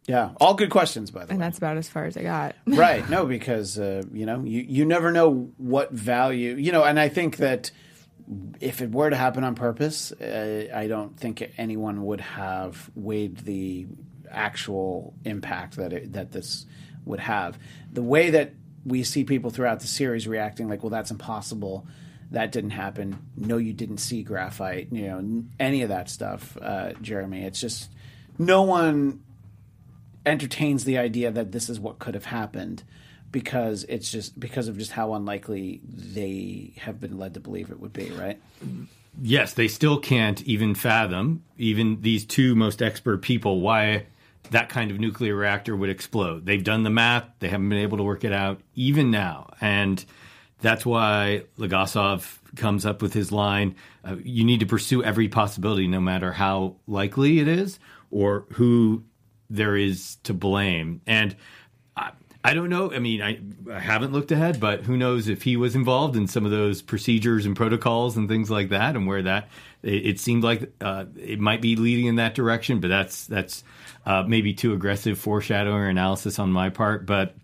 Yeah, 0.06 0.32
all 0.40 0.54
good 0.54 0.70
questions, 0.70 1.12
by 1.12 1.20
the 1.20 1.24
And 1.24 1.30
way. 1.30 1.34
And 1.34 1.42
that's 1.42 1.58
about 1.58 1.78
as 1.78 1.90
far 1.90 2.06
as 2.06 2.18
I 2.18 2.24
got. 2.24 2.56
right 2.66 3.08
no 3.10 3.26
because 3.26 3.80
uh, 3.80 4.04
you 4.14 4.26
know 4.26 4.44
you, 4.44 4.62
you 4.68 4.86
never 4.86 5.12
know 5.12 5.52
what 5.58 5.92
value 5.92 6.56
you 6.56 6.72
know 6.72 6.84
and 6.84 7.00
i 7.00 7.10
think 7.10 7.38
that 7.38 7.72
if 8.60 8.82
it 8.82 8.92
were 8.92 9.10
to 9.10 9.16
happen 9.16 9.44
on 9.44 9.56
purpose 9.56 10.12
uh, 10.12 10.68
i 10.74 10.88
don't 10.88 11.20
think 11.20 11.44
anyone 11.58 12.06
would 12.06 12.22
have 12.22 12.90
weighed 12.96 13.38
the 13.40 13.88
actual 14.32 15.14
impact 15.26 15.76
that 15.78 15.94
it, 15.94 16.14
that 16.14 16.32
this 16.32 16.66
would 17.06 17.20
have. 17.20 17.58
The 17.92 18.04
way 18.04 18.30
that 18.32 18.54
we 18.86 19.04
see 19.04 19.24
people 19.24 19.50
throughout 19.50 19.82
the 19.82 19.88
series 19.88 20.28
reacting 20.28 20.70
like 20.70 20.84
well 20.84 20.90
that's 20.90 21.12
impossible. 21.12 21.88
That 22.32 22.52
didn't 22.52 22.72
happen. 22.72 23.20
No 23.36 23.58
you 23.58 23.74
didn't 23.74 23.98
see 23.98 24.24
graphite 24.24 24.90
you 24.92 25.08
know 25.08 25.44
any 25.60 25.82
of 25.82 25.90
that 25.90 26.10
stuff 26.10 26.58
uh, 26.62 26.94
jeremy. 27.02 27.44
It's 27.44 27.60
just 27.60 27.90
no 28.38 28.64
one 28.64 29.24
entertains 30.26 30.86
the 30.86 30.98
idea 30.98 31.32
that 31.32 31.52
this 31.52 31.70
is 31.70 31.80
what 31.80 32.00
could 32.00 32.14
have 32.14 32.26
happened 32.26 32.84
because 33.32 33.86
it's 33.90 34.12
just 34.12 34.40
because 34.40 34.68
of 34.68 34.78
just 34.78 34.92
how 34.92 35.14
unlikely 35.14 35.82
they 35.84 36.74
have 36.78 37.00
been 37.00 37.18
led 37.18 37.34
to 37.36 37.40
believe 37.40 37.72
it 37.72 37.80
would 37.80 37.94
be, 37.94 38.10
right? 38.12 38.40
yes, 39.22 39.54
they 39.54 39.68
still 39.68 40.00
can't 40.00 40.42
even 40.44 40.76
fathom, 40.76 41.44
even 41.58 42.02
these 42.02 42.26
two 42.26 42.56
most 42.56 42.82
expert 42.82 43.22
people, 43.22 43.62
why 43.62 44.06
that 44.52 44.70
kind 44.70 44.92
of 44.92 45.00
nuclear 45.00 45.36
reactor 45.36 45.76
would 45.76 45.90
explode. 45.90 46.46
They've 46.46 46.64
done 46.64 46.84
the 46.84 46.90
math, 46.90 47.26
they 47.40 47.50
haven't 47.50 47.70
been 47.70 47.80
able 47.80 47.98
to 47.98 48.04
work 48.04 48.24
it 48.24 48.34
out, 48.34 48.62
even 48.76 49.12
now. 49.12 49.52
And 49.62 50.04
that's 50.62 50.86
why 50.86 51.44
Legasov 51.58 52.38
comes 52.56 52.86
up 52.86 53.02
with 53.02 53.14
his 53.14 53.32
line 53.32 53.76
uh, 54.04 54.16
you 54.24 54.44
need 54.44 54.62
to 54.62 54.66
pursue 54.66 55.04
every 55.04 55.28
possibility, 55.28 55.88
no 55.88 56.00
matter 56.00 56.32
how 56.32 56.76
likely 56.88 57.40
it 57.40 57.48
is 57.48 57.80
or 58.12 58.46
who 58.54 59.04
there 59.50 59.76
is 59.76 60.18
to 60.24 60.34
blame. 60.34 61.02
And 61.06 61.36
I, 62.44 62.54
don't 62.54 62.70
know. 62.70 62.92
I 62.94 63.00
mean, 63.00 63.22
I, 63.22 63.40
I 63.72 63.80
haven't 63.80 64.14
looked 64.14 64.32
ahead, 64.32 64.60
but 64.60 64.82
who 64.82 64.96
knows 64.98 65.28
if 65.28 65.44
he 65.44 65.58
was 65.58 65.76
involved 65.76 66.16
in 66.16 66.28
some 66.28 66.46
of 66.46 66.52
those 66.52 66.82
procedures 66.82 67.46
and 67.46 67.56
protocols 67.56 68.18
and 68.18 68.28
things 68.30 68.50
like 68.50 68.70
that, 68.70 68.96
and 68.96 69.08
where 69.08 69.22
that 69.24 69.50
it, 69.84 70.06
it 70.06 70.20
seemed 70.20 70.44
like 70.44 70.72
uh, 70.82 71.06
it 71.18 71.40
might 71.40 71.62
be 71.62 71.76
leading 71.76 72.06
in 72.06 72.16
that 72.16 72.36
direction. 72.36 72.80
But 72.80 72.88
that's 72.88 73.28
that's 73.28 73.64
uh, 74.06 74.24
maybe 74.28 74.54
too 74.54 74.74
aggressive 74.74 75.20
foreshadowing 75.20 75.76
or 75.76 75.90
analysis 75.90 76.40
on 76.40 76.52
my 76.52 76.70
part. 76.70 77.06
But 77.06 77.36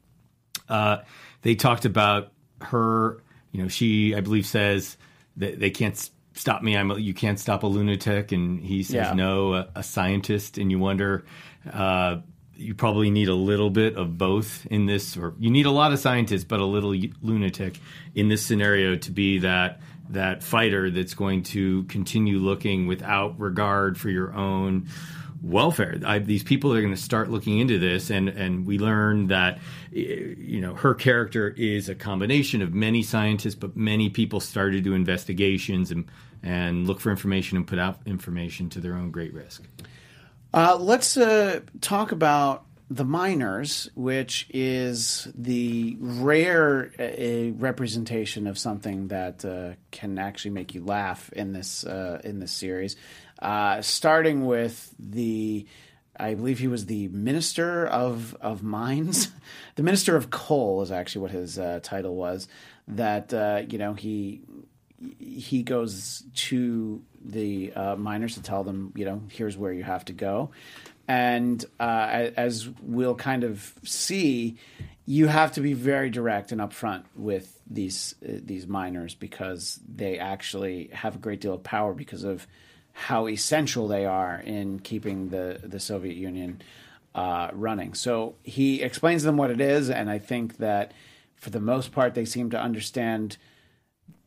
uh, 0.70 1.00
they 1.42 1.56
talked 1.56 1.86
about 1.86 2.32
her. 2.62 3.22
You 3.52 3.64
know, 3.64 3.68
she 3.68 4.16
I 4.16 4.22
believe 4.22 4.46
says 4.46 4.98
that 5.38 5.60
they 5.60 5.70
can't 5.70 6.10
stop 6.34 6.62
me. 6.62 6.76
I'm 6.76 6.92
a, 6.92 6.98
you 6.98 7.14
can't 7.14 7.40
stop 7.40 7.64
a 7.64 7.68
lunatic, 7.68 8.32
and 8.32 8.60
he 8.60 8.84
says 8.84 8.96
Yeah. 8.96 9.14
no, 9.14 9.54
a, 9.54 9.68
a 9.76 9.84
scientist. 9.84 10.58
And 10.58 10.72
you 10.72 10.80
wonder. 10.80 11.26
You 12.58 12.74
probably 12.74 13.10
need 13.10 13.28
a 13.28 13.36
little 13.36 13.70
bit 13.70 13.96
of 13.96 14.18
both 14.18 14.66
in 14.68 14.86
this, 14.86 15.18
or 15.18 15.34
you 15.40 15.50
need 15.50 15.66
a 15.66 15.72
lot 15.72 15.92
of 15.92 16.00
scientists, 16.00 16.44
but 16.44 16.60
a 16.60 16.66
little 16.66 16.96
lunatic 17.22 17.80
in 18.14 18.28
this 18.28 18.46
scenario 18.46 18.96
to 18.96 19.12
be 19.12 19.40
that 19.40 19.82
that 20.10 20.44
fighter 20.44 20.92
that's 20.92 21.14
going 21.16 21.42
to 21.42 21.84
continue 21.86 22.38
looking 22.38 22.88
without 22.88 23.40
regard 23.40 23.98
for 23.98 24.10
your 24.10 24.34
own 24.34 24.88
welfare. 25.42 26.00
I, 26.06 26.20
these 26.20 26.44
people 26.44 26.74
are 26.74 26.82
going 26.82 26.94
to 26.94 27.02
start 27.02 27.30
looking 27.30 27.60
into 27.60 27.78
this, 27.78 28.10
and 28.10 28.30
and 28.30 28.66
we 28.66 28.80
learn 28.80 29.28
that 29.28 29.60
eh, 29.96 30.34
you 30.38 30.62
know 30.62 30.74
her 30.76 30.94
character 30.94 31.50
is 31.50 31.90
a 31.90 31.96
combination 31.96 32.62
of 32.62 32.74
many 32.74 33.04
scientists, 33.04 33.56
but 33.56 33.76
many 33.76 34.10
people 34.10 34.40
started 34.40 34.78
to 34.78 34.82
do 34.82 34.94
investigations 34.94 35.92
and 35.92 36.06
and 36.44 36.88
look 36.88 37.00
for 37.00 37.12
information 37.12 37.58
and 37.58 37.68
put 37.68 37.80
out 37.80 38.00
information 38.06 38.70
to 38.70 38.80
their 38.80 38.96
own 38.96 39.12
great 39.12 39.34
risk. 39.34 39.64
Uh, 40.56 40.78
let's 40.80 41.18
uh, 41.18 41.60
talk 41.82 42.14
about 42.14 42.64
the 42.90 43.04
miners, 43.04 43.90
which 43.94 44.48
is 44.54 45.28
the 45.36 45.98
rare 46.00 46.94
uh, 46.98 47.52
representation 47.58 48.48
of 48.48 48.58
something 48.58 49.10
that 49.10 49.44
uh, 49.44 49.74
can 49.92 50.18
actually 50.18 50.52
make 50.52 50.74
you 50.74 50.82
laugh 50.82 51.30
in 51.34 51.52
this 51.52 51.86
uh, 51.86 52.22
in 52.24 52.40
this 52.40 52.54
series. 52.54 52.96
Uh, 53.40 53.82
starting 53.82 54.46
with 54.46 54.96
the, 54.98 55.66
I 56.18 56.36
believe 56.36 56.60
he 56.60 56.70
was 56.70 56.86
the 56.86 57.10
minister 57.10 57.86
of 57.86 58.34
of 58.40 58.64
mines, 58.64 59.34
the 59.76 59.84
minister 59.84 60.16
of 60.16 60.30
coal 60.30 60.82
is 60.82 60.90
actually 60.90 61.24
what 61.24 61.32
his 61.32 61.60
uh, 61.60 61.82
title 61.84 62.16
was. 62.16 62.48
That 62.88 63.34
you 63.70 63.78
know 63.78 63.94
he 63.94 64.42
he 65.20 65.64
goes 65.64 66.24
to 66.36 67.04
the 67.26 67.74
uh, 67.74 67.96
miners 67.96 68.36
to 68.36 68.42
tell 68.42 68.64
them, 68.64 68.94
you 68.96 69.06
know, 69.06 69.22
here's 69.30 69.58
where 69.58 69.74
you 69.74 69.84
have 69.84 70.06
to 70.06 70.14
go. 70.14 70.52
And 71.08 71.64
uh, 71.80 72.30
as 72.36 72.70
we'll 72.82 73.16
kind 73.16 73.44
of 73.44 73.74
see, 73.84 74.58
you 75.06 75.28
have 75.28 75.52
to 75.54 75.62
be 75.62 75.74
very 75.74 76.10
direct 76.10 76.52
and 76.52 76.60
upfront 76.62 77.04
with 77.16 77.60
these 77.70 78.16
uh, 78.24 78.40
these 78.44 78.66
miners 78.66 79.14
because 79.14 79.80
they 79.88 80.18
actually 80.18 80.90
have 80.94 81.16
a 81.16 81.20
great 81.20 81.42
deal 81.42 81.54
of 81.54 81.64
power 81.64 81.94
because 81.94 82.24
of 82.24 82.48
how 82.94 83.28
essential 83.28 83.88
they 83.88 84.06
are 84.06 84.42
in 84.46 84.80
keeping 84.80 85.30
the 85.30 85.60
the 85.64 85.80
Soviet 85.80 86.16
Union 86.16 86.62
uh, 87.14 87.50
running. 87.54 87.94
So 87.94 88.36
he 88.44 88.82
explains 88.82 89.22
to 89.22 89.28
them 89.28 89.38
what 89.38 89.52
it 89.52 89.62
is, 89.62 89.90
and 89.90 90.10
I 90.10 90.18
think 90.18 90.58
that 90.58 90.92
for 91.36 91.52
the 91.52 91.60
most 91.60 91.92
part, 91.92 92.16
they 92.16 92.26
seem 92.26 92.50
to 92.50 92.60
understand 92.60 93.38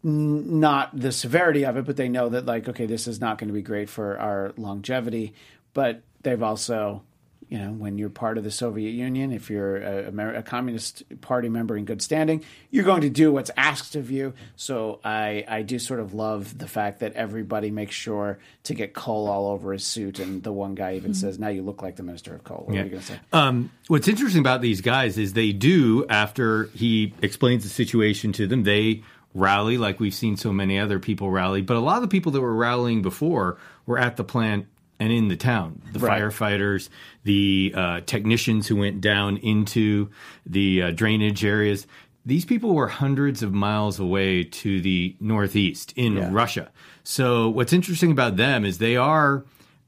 not 0.03 0.99
the 0.99 1.13
severity 1.13 1.65
of 1.65 1.77
it, 1.77 1.85
but 1.85 1.97
they 1.97 2.09
know 2.09 2.29
that 2.29 2.47
like, 2.47 2.69
okay, 2.69 2.87
this 2.87 3.07
is 3.07 3.21
not 3.21 3.39
going 3.39 3.49
to 3.49 3.55
be 3.55 3.63
great 3.63 3.89
for 3.89 4.19
our 4.19 4.53
longevity. 4.57 5.35
But 5.75 6.03
they've 6.23 6.43
also 6.43 7.03
you 7.49 7.59
know, 7.59 7.71
when 7.71 7.97
you're 7.97 8.11
part 8.11 8.37
of 8.37 8.45
the 8.45 8.51
Soviet 8.51 8.91
Union, 8.91 9.33
if 9.33 9.49
you're 9.49 9.77
a, 9.79 10.09
Amer- 10.09 10.35
a 10.35 10.43
Communist 10.43 11.03
Party 11.23 11.49
member 11.49 11.77
in 11.77 11.87
good 11.87 12.03
standing, 12.03 12.45
you're 12.71 12.85
going 12.85 13.01
to 13.01 13.09
do 13.09 13.33
what's 13.33 13.51
asked 13.57 13.97
of 13.97 14.11
you. 14.11 14.35
So 14.57 15.01
I, 15.03 15.45
I 15.49 15.63
do 15.63 15.79
sort 15.79 16.01
of 16.01 16.13
love 16.13 16.59
the 16.59 16.69
fact 16.69 17.01
that 17.01 17.15
everybody 17.15 17.71
makes 17.71 17.95
sure 17.95 18.39
to 18.65 18.75
get 18.75 18.93
coal 18.93 19.29
all 19.29 19.47
over 19.47 19.73
his 19.73 19.85
suit, 19.85 20.19
and 20.19 20.43
the 20.43 20.53
one 20.53 20.75
guy 20.75 20.97
even 20.97 21.15
says, 21.15 21.39
"Now 21.39 21.49
you 21.49 21.63
look 21.63 21.81
like 21.83 21.97
the 21.97 22.03
Minister 22.03 22.35
of 22.35 22.45
Coal." 22.45 22.65
What 22.67 22.77
are 22.77 22.85
you 22.85 22.91
going 22.91 23.01
to 23.01 23.07
say? 23.07 23.21
Um, 23.33 23.71
what's 23.87 24.09
interesting 24.09 24.41
about 24.41 24.61
these 24.61 24.83
guys 24.83 25.17
is 25.17 25.33
they 25.33 25.53
do, 25.53 26.07
after 26.09 26.65
he 26.75 27.15
explains 27.23 27.63
the 27.63 27.71
situation 27.71 28.33
to 28.33 28.47
them, 28.47 28.65
they 28.65 29.03
rally 29.39 29.79
like 29.79 30.01
we've 30.01 30.15
seen 30.15 30.37
so 30.37 30.53
many 30.53 30.79
other 30.79 30.99
people 30.99 31.31
rally. 31.31 31.63
But 31.63 31.77
a 31.77 31.81
lot 31.81 31.97
of 31.97 32.03
the 32.03 32.09
people 32.09 32.33
that 32.33 32.41
were 32.41 32.55
rallying 32.55 33.03
before 33.03 33.59
were 33.87 33.99
at 33.99 34.17
the 34.17 34.25
plant 34.25 34.67
and 35.01 35.13
in 35.13 35.29
the 35.29 35.37
town. 35.37 35.81
The 35.93 36.01
Right. 36.01 36.21
firefighters, 36.21 36.89
the 37.25 37.73
uh, 37.77 38.01
technicians 38.01 38.67
who 38.67 38.77
went 38.77 39.01
down 39.01 39.37
into 39.37 40.11
the 40.45 40.83
uh, 40.83 40.91
drainage 40.91 41.45
areas. 41.45 41.87
These 42.27 42.45
people 42.45 42.75
were 42.75 42.89
hundreds 42.89 43.43
of 43.43 43.55
miles 43.55 44.01
away 44.01 44.43
to 44.45 44.81
the 44.81 45.15
northeast 45.21 45.93
in 45.97 46.15
Yeah. 46.17 46.29
Russia. 46.33 46.71
So 47.05 47.49
what's 47.49 47.73
interesting 47.73 48.11
about 48.11 48.37
them 48.37 48.65
is 48.65 48.79
they 48.79 48.97
are 48.97 49.45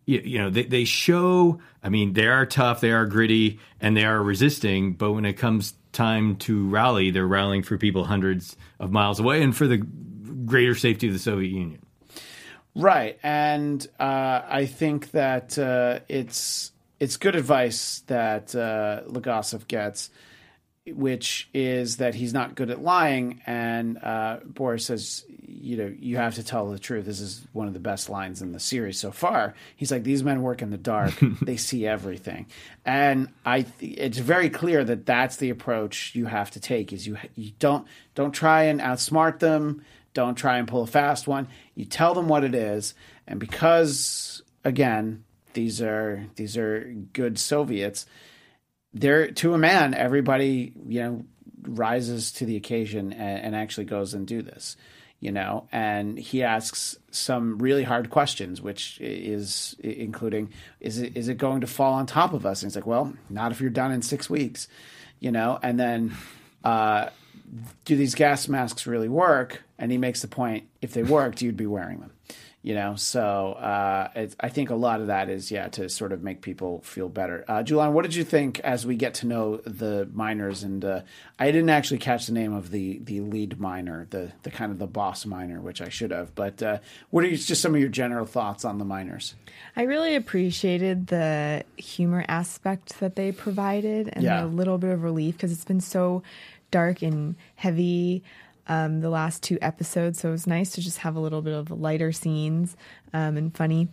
you, 0.06 0.20
you 0.24 0.38
know 0.38 0.48
they, 0.50 0.62
they 0.64 0.84
show 0.84 1.60
i 1.84 1.88
mean 1.90 2.14
they 2.14 2.26
are 2.26 2.46
tough 2.46 2.80
they 2.80 2.90
are 2.90 3.04
gritty 3.06 3.60
and 3.80 3.94
they 3.96 4.04
are 4.04 4.20
resisting 4.20 4.94
but 4.94 5.12
when 5.12 5.24
it 5.26 5.34
comes 5.34 5.74
time 5.92 6.36
to 6.36 6.68
rally. 6.68 7.10
They're 7.10 7.26
rallying 7.26 7.62
for 7.62 7.78
people 7.78 8.04
hundreds 8.04 8.56
of 8.78 8.90
miles 8.90 9.20
away 9.20 9.42
and 9.42 9.56
for 9.56 9.66
the 9.66 9.78
greater 10.46 10.74
safety 10.74 11.06
of 11.06 11.12
the 11.12 11.18
soviet 11.18 11.50
union. 11.50 11.84
Right, 12.74 13.18
and 13.22 13.84
uh, 13.98 14.42
I 14.48 14.66
think 14.66 15.10
that 15.10 15.58
uh, 15.58 16.00
it's 16.08 16.70
it's 17.00 17.16
good 17.16 17.34
advice 17.34 18.04
that 18.06 18.54
uh, 18.54 19.02
Legasov 19.06 19.66
gets, 19.66 20.10
which 20.86 21.48
is 21.52 21.98
that 21.98 22.14
he's 22.14 22.32
not 22.32 22.54
good 22.54 22.70
at 22.70 22.82
lying. 22.82 23.42
And 23.46 23.98
uh, 24.02 24.38
Boris 24.44 24.86
says, 24.86 25.24
you 25.46 25.76
know, 25.76 25.94
you 25.98 26.16
have 26.16 26.36
to 26.36 26.42
tell 26.42 26.70
the 26.70 26.78
truth. 26.78 27.04
This 27.04 27.20
is 27.20 27.46
one 27.52 27.66
of 27.66 27.74
the 27.74 27.80
best 27.80 28.08
lines 28.08 28.40
in 28.40 28.52
the 28.52 28.60
series 28.60 28.98
so 28.98 29.10
far. 29.10 29.54
He's 29.76 29.90
like, 29.90 30.04
these 30.04 30.22
men 30.22 30.42
work 30.42 30.62
in 30.62 30.70
the 30.70 30.78
dark; 30.78 31.12
they 31.42 31.56
see 31.56 31.86
everything, 31.86 32.46
and 32.84 33.28
I. 33.44 33.62
Th- 33.62 33.98
it's 33.98 34.18
very 34.18 34.48
clear 34.48 34.84
that 34.84 35.06
that's 35.06 35.36
the 35.36 35.50
approach 35.50 36.14
you 36.14 36.26
have 36.26 36.50
to 36.52 36.60
take. 36.60 36.92
Is 36.92 37.06
you 37.06 37.18
you 37.34 37.52
don't 37.58 37.86
don't 38.14 38.32
try 38.32 38.64
and 38.64 38.80
outsmart 38.80 39.40
them. 39.40 39.84
Don't 40.14 40.34
try 40.34 40.58
and 40.58 40.66
pull 40.66 40.82
a 40.82 40.86
fast 40.86 41.28
one. 41.28 41.48
You 41.74 41.84
tell 41.84 42.14
them 42.14 42.28
what 42.28 42.44
it 42.44 42.54
is, 42.54 42.94
and 43.26 43.38
because 43.38 44.42
again, 44.64 45.24
these 45.52 45.82
are 45.82 46.26
these 46.36 46.56
are 46.56 46.94
good 47.12 47.38
Soviets. 47.38 48.06
They're 48.92 49.30
to 49.32 49.54
a 49.54 49.58
man. 49.58 49.94
Everybody, 49.94 50.72
you 50.86 51.02
know, 51.02 51.24
rises 51.62 52.32
to 52.32 52.46
the 52.46 52.56
occasion 52.56 53.12
and, 53.12 53.44
and 53.44 53.56
actually 53.56 53.84
goes 53.84 54.14
and 54.14 54.26
do 54.26 54.42
this. 54.42 54.76
You 55.20 55.32
know, 55.32 55.68
and 55.70 56.18
he 56.18 56.42
asks 56.42 56.96
some 57.10 57.58
really 57.58 57.82
hard 57.82 58.08
questions, 58.08 58.62
which 58.62 58.98
is 59.02 59.76
including 59.80 60.52
is 60.80 60.98
it 60.98 61.16
is 61.16 61.28
it 61.28 61.36
going 61.36 61.60
to 61.60 61.66
fall 61.66 61.92
on 61.94 62.06
top 62.06 62.32
of 62.32 62.46
us? 62.46 62.62
And 62.62 62.70
he's 62.70 62.76
like, 62.76 62.86
well, 62.86 63.12
not 63.28 63.52
if 63.52 63.60
you're 63.60 63.68
done 63.70 63.92
in 63.92 64.02
six 64.02 64.30
weeks. 64.30 64.68
You 65.18 65.30
know, 65.30 65.58
and 65.62 65.78
then. 65.78 66.16
Uh, 66.64 67.08
do 67.84 67.96
these 67.96 68.14
gas 68.14 68.48
masks 68.48 68.86
really 68.86 69.08
work? 69.08 69.62
And 69.78 69.90
he 69.90 69.98
makes 69.98 70.22
the 70.22 70.28
point: 70.28 70.68
if 70.80 70.92
they 70.92 71.02
worked, 71.02 71.42
you'd 71.42 71.56
be 71.56 71.66
wearing 71.66 72.00
them. 72.00 72.12
You 72.62 72.74
know, 72.74 72.94
so 72.94 73.52
uh, 73.54 74.10
I 74.38 74.48
think 74.50 74.68
a 74.68 74.74
lot 74.74 75.00
of 75.00 75.06
that 75.06 75.30
is 75.30 75.50
yeah 75.50 75.68
to 75.68 75.88
sort 75.88 76.12
of 76.12 76.22
make 76.22 76.42
people 76.42 76.82
feel 76.82 77.08
better. 77.08 77.42
Uh, 77.48 77.62
Julana, 77.62 77.90
what 77.92 78.02
did 78.02 78.14
you 78.14 78.22
think 78.22 78.60
as 78.60 78.84
we 78.84 78.96
get 78.96 79.14
to 79.14 79.26
know 79.26 79.56
the 79.64 80.06
miners? 80.12 80.62
And 80.62 80.84
uh, 80.84 81.00
I 81.38 81.46
didn't 81.52 81.70
actually 81.70 82.00
catch 82.00 82.26
the 82.26 82.34
name 82.34 82.52
of 82.52 82.70
the 82.70 82.98
the 83.02 83.22
lead 83.22 83.58
miner, 83.58 84.06
the 84.10 84.32
the 84.42 84.50
kind 84.50 84.70
of 84.72 84.78
the 84.78 84.86
boss 84.86 85.24
miner, 85.24 85.58
which 85.62 85.80
I 85.80 85.88
should 85.88 86.10
have. 86.10 86.34
But 86.34 86.62
uh, 86.62 86.78
what 87.08 87.24
are 87.24 87.28
you, 87.28 87.38
just 87.38 87.62
some 87.62 87.74
of 87.74 87.80
your 87.80 87.88
general 87.88 88.26
thoughts 88.26 88.66
on 88.66 88.76
the 88.76 88.84
miners? 88.84 89.34
I 89.74 89.84
really 89.84 90.14
appreciated 90.14 91.06
the 91.06 91.64
humor 91.78 92.26
aspect 92.28 93.00
that 93.00 93.16
they 93.16 93.32
provided 93.32 94.10
and 94.12 94.22
Yeah. 94.22 94.42
the 94.42 94.48
little 94.48 94.76
bit 94.76 94.90
of 94.90 95.02
relief 95.02 95.34
because 95.38 95.50
it's 95.50 95.64
been 95.64 95.80
so 95.80 96.22
dark 96.70 97.00
and 97.00 97.36
heavy 97.54 98.22
um, 98.70 99.00
the 99.00 99.10
last 99.10 99.42
two 99.42 99.58
episodes. 99.60 100.20
So 100.20 100.28
it 100.28 100.32
was 100.32 100.46
nice 100.46 100.70
to 100.70 100.80
just 100.80 100.98
have 100.98 101.16
a 101.16 101.20
little 101.20 101.42
bit 101.42 101.54
of 101.54 101.72
lighter 101.72 102.12
scenes 102.12 102.76
um, 103.12 103.36
and 103.36 103.54
funny. 103.54 103.88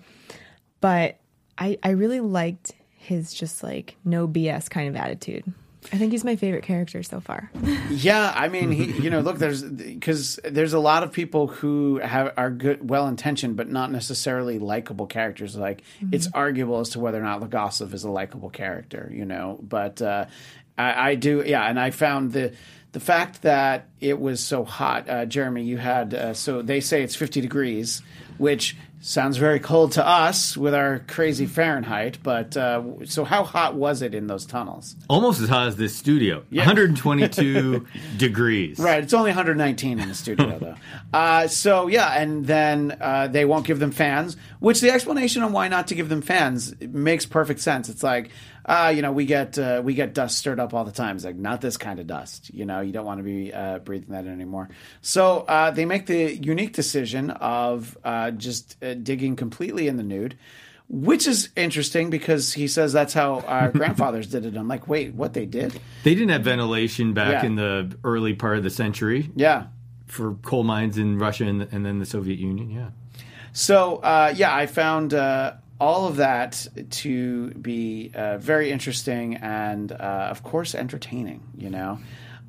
But 0.79 1.17
I, 1.57 1.79
I 1.81 1.89
really 1.89 2.19
liked 2.19 2.73
his 2.95 3.33
just 3.33 3.63
like 3.63 3.95
no 4.05 4.27
BS 4.27 4.69
kind 4.69 4.87
of 4.87 4.95
attitude. 4.95 5.51
I 5.91 5.97
think 5.97 6.11
he's 6.11 6.23
my 6.23 6.35
favorite 6.35 6.63
character 6.63 7.01
so 7.01 7.19
far. 7.19 7.49
Yeah, 7.89 8.33
I 8.35 8.49
mean, 8.49 8.71
he, 8.71 8.91
you 9.01 9.09
know, 9.09 9.21
look, 9.21 9.37
there's 9.37 9.63
because 9.63 10.39
there's 10.43 10.73
a 10.73 10.79
lot 10.79 11.03
of 11.03 11.13
people 11.13 11.47
who 11.47 11.99
have 11.99 12.33
are 12.37 12.51
good, 12.51 12.87
well 12.87 13.07
intentioned, 13.07 13.55
but 13.55 13.69
not 13.69 13.91
necessarily 13.91 14.59
likable 14.59 15.07
characters. 15.07 15.55
Like 15.55 15.81
it's 16.11 16.27
arguable 16.33 16.79
as 16.79 16.89
to 16.89 16.99
whether 16.99 17.17
or 17.17 17.23
not 17.23 17.41
Legasov 17.41 17.93
is 17.93 18.03
a 18.03 18.11
likable 18.11 18.49
character, 18.49 19.09
you 19.11 19.25
know. 19.25 19.57
But 19.61 20.01
uh, 20.01 20.25
I, 20.77 21.11
I 21.11 21.15
do, 21.15 21.43
yeah, 21.45 21.63
and 21.63 21.79
I 21.79 21.91
found 21.91 22.33
the 22.33 22.53
the 22.97 23.05
fact 23.05 23.43
that 23.43 23.89
it 24.01 24.19
was 24.19 24.43
so 24.43 24.65
hot. 24.65 25.07
Uh, 25.07 25.23
Jeremy, 25.25 25.63
you 25.63 25.77
had 25.77 26.15
uh, 26.15 26.33
so 26.33 26.63
they 26.63 26.79
say 26.79 27.03
it's 27.03 27.15
50 27.15 27.41
degrees, 27.41 28.01
which 28.39 28.75
sounds 29.01 29.37
very 29.37 29.59
cold 29.59 29.91
to 29.91 30.05
us 30.05 30.57
with 30.57 30.73
our 30.73 31.03
crazy 31.07 31.45
Fahrenheit. 31.45 32.17
But 32.23 32.57
uh, 32.57 33.05
so 33.05 33.23
how 33.23 33.43
hot 33.43 33.75
was 33.75 34.01
it 34.01 34.15
in 34.15 34.25
those 34.25 34.47
tunnels? 34.47 34.95
almost 35.07 35.39
as 35.39 35.47
hot 35.47 35.67
as 35.67 35.75
this 35.75 35.95
studio 35.95 36.43
122 36.49 37.85
degrees 38.17 38.79
Right, 38.79 39.03
it's 39.03 39.13
only 39.13 39.29
119 39.29 39.99
in 39.99 40.07
the 40.07 40.15
studio 40.15 40.57
though. 40.57 40.75
Uh, 41.13 41.47
so 41.47 41.87
yeah, 41.87 42.09
and 42.21 42.45
then 42.45 42.97
uh, 42.99 43.27
they 43.27 43.45
won't 43.45 43.65
give 43.65 43.79
them 43.79 43.91
fans, 43.91 44.35
which 44.59 44.81
the 44.81 44.91
explanation 44.91 45.41
on 45.41 45.53
why 45.53 45.67
not 45.67 45.87
to 45.87 45.95
give 45.95 46.09
them 46.09 46.21
fans 46.21 46.73
makes 46.81 47.25
perfect 47.25 47.61
sense. 47.61 47.87
It's 47.87 48.03
like, 48.03 48.29
uh, 48.67 48.91
you 48.95 49.01
know, 49.01 49.11
we 49.13 49.25
get 49.25 49.57
uh, 49.57 49.81
we 49.83 49.93
get 49.93 50.13
dust 50.13 50.37
stirred 50.37 50.59
up 50.59 50.73
all 50.73 50.83
the 50.83 50.91
time. 50.91 51.15
It's 51.15 51.23
like 51.25 51.35
not 51.37 51.61
this 51.61 51.77
kind 51.77 51.99
of 51.99 52.07
dust. 52.07 52.53
You 52.53 52.65
know, 52.65 52.81
you 52.81 52.91
don't 52.91 53.05
want 53.05 53.19
to 53.19 53.23
be 53.23 53.53
uh, 53.53 53.79
breathing 53.79 54.09
that 54.11 54.27
anymore. 54.27 54.69
So 55.01 55.39
uh, 55.47 55.71
they 55.71 55.85
make 55.85 56.05
the 56.05 56.35
unique 56.35 56.73
decision 56.73 57.29
of 57.31 57.97
uh, 58.03 58.31
just 58.31 58.75
uh, 58.83 58.93
digging 58.95 59.35
completely 59.37 59.87
in 59.87 59.95
the 59.97 60.03
nude. 60.03 60.37
Which 60.89 61.27
is 61.27 61.49
interesting 61.57 62.09
because 62.09 62.53
he 62.53 62.67
says 62.69 62.93
that's 62.93 63.13
how 63.13 63.41
our 63.41 63.71
grandfathers 63.79 64.27
did 64.27 64.45
it. 64.45 64.55
I'm 64.55 64.69
like, 64.69 64.87
wait, 64.87 65.13
what 65.13 65.33
they 65.33 65.45
did? 65.45 65.77
they 66.03 66.13
didn't 66.15 66.29
have 66.29 66.43
ventilation 66.43 67.13
back 67.13 67.43
Yeah. 67.43 67.45
in 67.45 67.55
the 67.55 67.97
early 68.05 68.33
part 68.33 68.57
of 68.57 68.63
the 68.63 68.69
century 68.69 69.29
Yeah, 69.35 69.65
for 70.05 70.35
coal 70.35 70.63
mines 70.63 70.97
in 70.97 71.17
russia 71.19 71.43
and, 71.43 71.63
and 71.73 71.85
then 71.85 71.99
the 71.99 72.05
soviet 72.05 72.39
union 72.39 72.69
yeah 72.69 72.89
So 73.51 73.97
uh, 73.97 74.33
yeah, 74.37 74.55
I 74.55 74.65
found 74.67 75.13
uh, 75.13 75.55
all 75.79 76.07
of 76.07 76.15
that 76.17 76.67
to 76.89 77.49
be 77.51 78.11
uh, 78.15 78.37
very 78.37 78.71
interesting 78.71 79.35
and, 79.35 79.91
uh, 79.91 79.95
of 80.31 80.43
course, 80.43 80.73
entertaining. 80.75 81.43
You 81.57 81.69
know, 81.69 81.99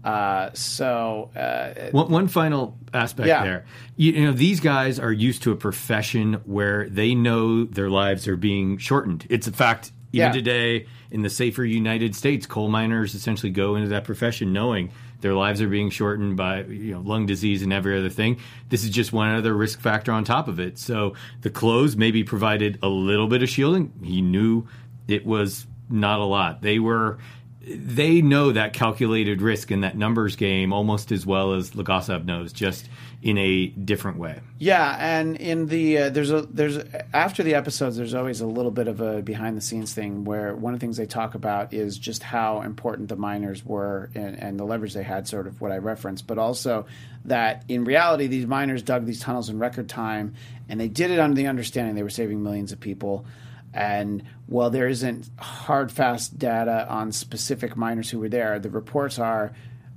uh, 0.04 0.50
so 0.54 1.30
uh, 1.36 1.90
One, 1.90 2.10
one 2.10 2.28
final 2.28 2.76
aspect 2.94 3.28
Yeah. 3.28 3.44
there. 3.44 3.64
You, 3.96 4.12
you 4.12 4.24
know, 4.26 4.32
these 4.32 4.60
guys 4.60 4.98
are 4.98 5.12
used 5.12 5.42
to 5.42 5.52
a 5.52 5.56
profession 5.56 6.34
where 6.44 6.88
they 6.88 7.14
know 7.14 7.64
their 7.64 7.90
lives 7.90 8.26
are 8.28 8.36
being 8.36 8.78
shortened. 8.78 9.26
It's 9.28 9.46
a 9.46 9.52
fact. 9.52 9.92
Even 10.10 10.28
Yeah. 10.28 10.32
today, 10.32 10.86
in 11.10 11.20
the 11.20 11.28
safer 11.28 11.64
United 11.64 12.14
States, 12.14 12.46
coal 12.46 12.68
miners 12.70 13.14
essentially 13.14 13.52
go 13.52 13.74
into 13.76 13.88
that 13.88 14.04
profession 14.04 14.54
knowing 14.54 14.90
their 15.20 15.34
lives 15.34 15.60
are 15.60 15.68
being 15.68 15.90
shortened 15.90 16.36
by 16.36 16.62
you 16.62 16.92
know 16.92 17.00
lung 17.00 17.26
disease 17.26 17.62
and 17.62 17.72
every 17.72 17.98
other 17.98 18.10
thing. 18.10 18.38
This 18.68 18.84
is 18.84 18.90
just 18.90 19.12
one 19.12 19.34
other 19.34 19.54
risk 19.54 19.80
factor 19.80 20.12
on 20.12 20.24
top 20.24 20.48
of 20.48 20.60
it. 20.60 20.78
So 20.78 21.14
the 21.42 21.50
clothes 21.50 21.96
maybe 21.96 22.24
provided 22.24 22.78
a 22.82 22.88
little 22.88 23.28
bit 23.28 23.42
of 23.42 23.48
shielding. 23.48 23.92
He 24.02 24.20
knew 24.20 24.66
it 25.06 25.26
was 25.26 25.66
not 25.90 26.20
a 26.20 26.24
lot. 26.24 26.62
They 26.62 26.78
were 26.78 27.18
they 27.60 28.22
know 28.22 28.52
that 28.52 28.72
calculated 28.72 29.42
risk 29.42 29.70
in 29.70 29.80
that 29.80 29.96
numbers 29.96 30.36
game 30.36 30.72
almost 30.72 31.10
as 31.10 31.26
well 31.26 31.54
as 31.54 31.72
Legasov 31.72 32.24
knows, 32.24 32.52
just 32.52 32.88
in 33.20 33.36
a 33.36 33.66
different 33.66 34.16
way. 34.16 34.40
yeah, 34.58 34.96
and 35.00 35.36
in 35.38 35.66
the 35.66 35.98
uh, 35.98 36.10
there's 36.10 36.30
a 36.30 36.42
there's 36.42 36.78
after 37.12 37.42
the 37.42 37.54
episodes, 37.54 37.96
there's 37.96 38.14
always 38.14 38.40
a 38.40 38.46
little 38.46 38.70
bit 38.70 38.86
of 38.86 39.00
a 39.00 39.22
behind 39.22 39.56
the 39.56 39.60
scenes 39.60 39.92
thing 39.92 40.24
where 40.24 40.54
one 40.54 40.72
of 40.72 40.78
the 40.78 40.84
things 40.84 40.96
they 40.96 41.06
talk 41.06 41.34
about 41.34 41.74
is 41.74 41.98
just 41.98 42.22
how 42.22 42.60
important 42.60 43.08
the 43.08 43.16
miners 43.16 43.64
were 43.64 44.08
and, 44.14 44.40
and 44.40 44.60
the 44.60 44.64
leverage 44.64 44.94
they 44.94 45.02
had, 45.02 45.26
sort 45.26 45.48
of 45.48 45.60
what 45.60 45.72
I 45.72 45.78
referenced, 45.78 46.28
but 46.28 46.38
also 46.38 46.86
that 47.24 47.64
in 47.68 47.84
reality, 47.84 48.28
these 48.28 48.46
miners 48.46 48.82
dug 48.82 49.04
these 49.04 49.20
tunnels 49.20 49.48
in 49.48 49.58
record 49.58 49.88
time, 49.88 50.34
and 50.68 50.80
they 50.80 50.88
did 50.88 51.10
it 51.10 51.18
under 51.18 51.34
the 51.34 51.48
understanding 51.48 51.96
they 51.96 52.04
were 52.04 52.08
saving 52.10 52.42
millions 52.42 52.70
of 52.70 52.78
people. 52.78 53.26
And 53.74 54.22
while 54.48 54.70
there 54.70 54.88
isn't 54.88 55.28
hard, 55.38 55.92
fast 55.92 56.38
data 56.38 56.86
on 56.88 57.12
specific 57.12 57.76
miners 57.76 58.10
who 58.10 58.18
were 58.18 58.28
there, 58.28 58.58
the 58.58 58.70
reports 58.70 59.18
are 59.18 59.52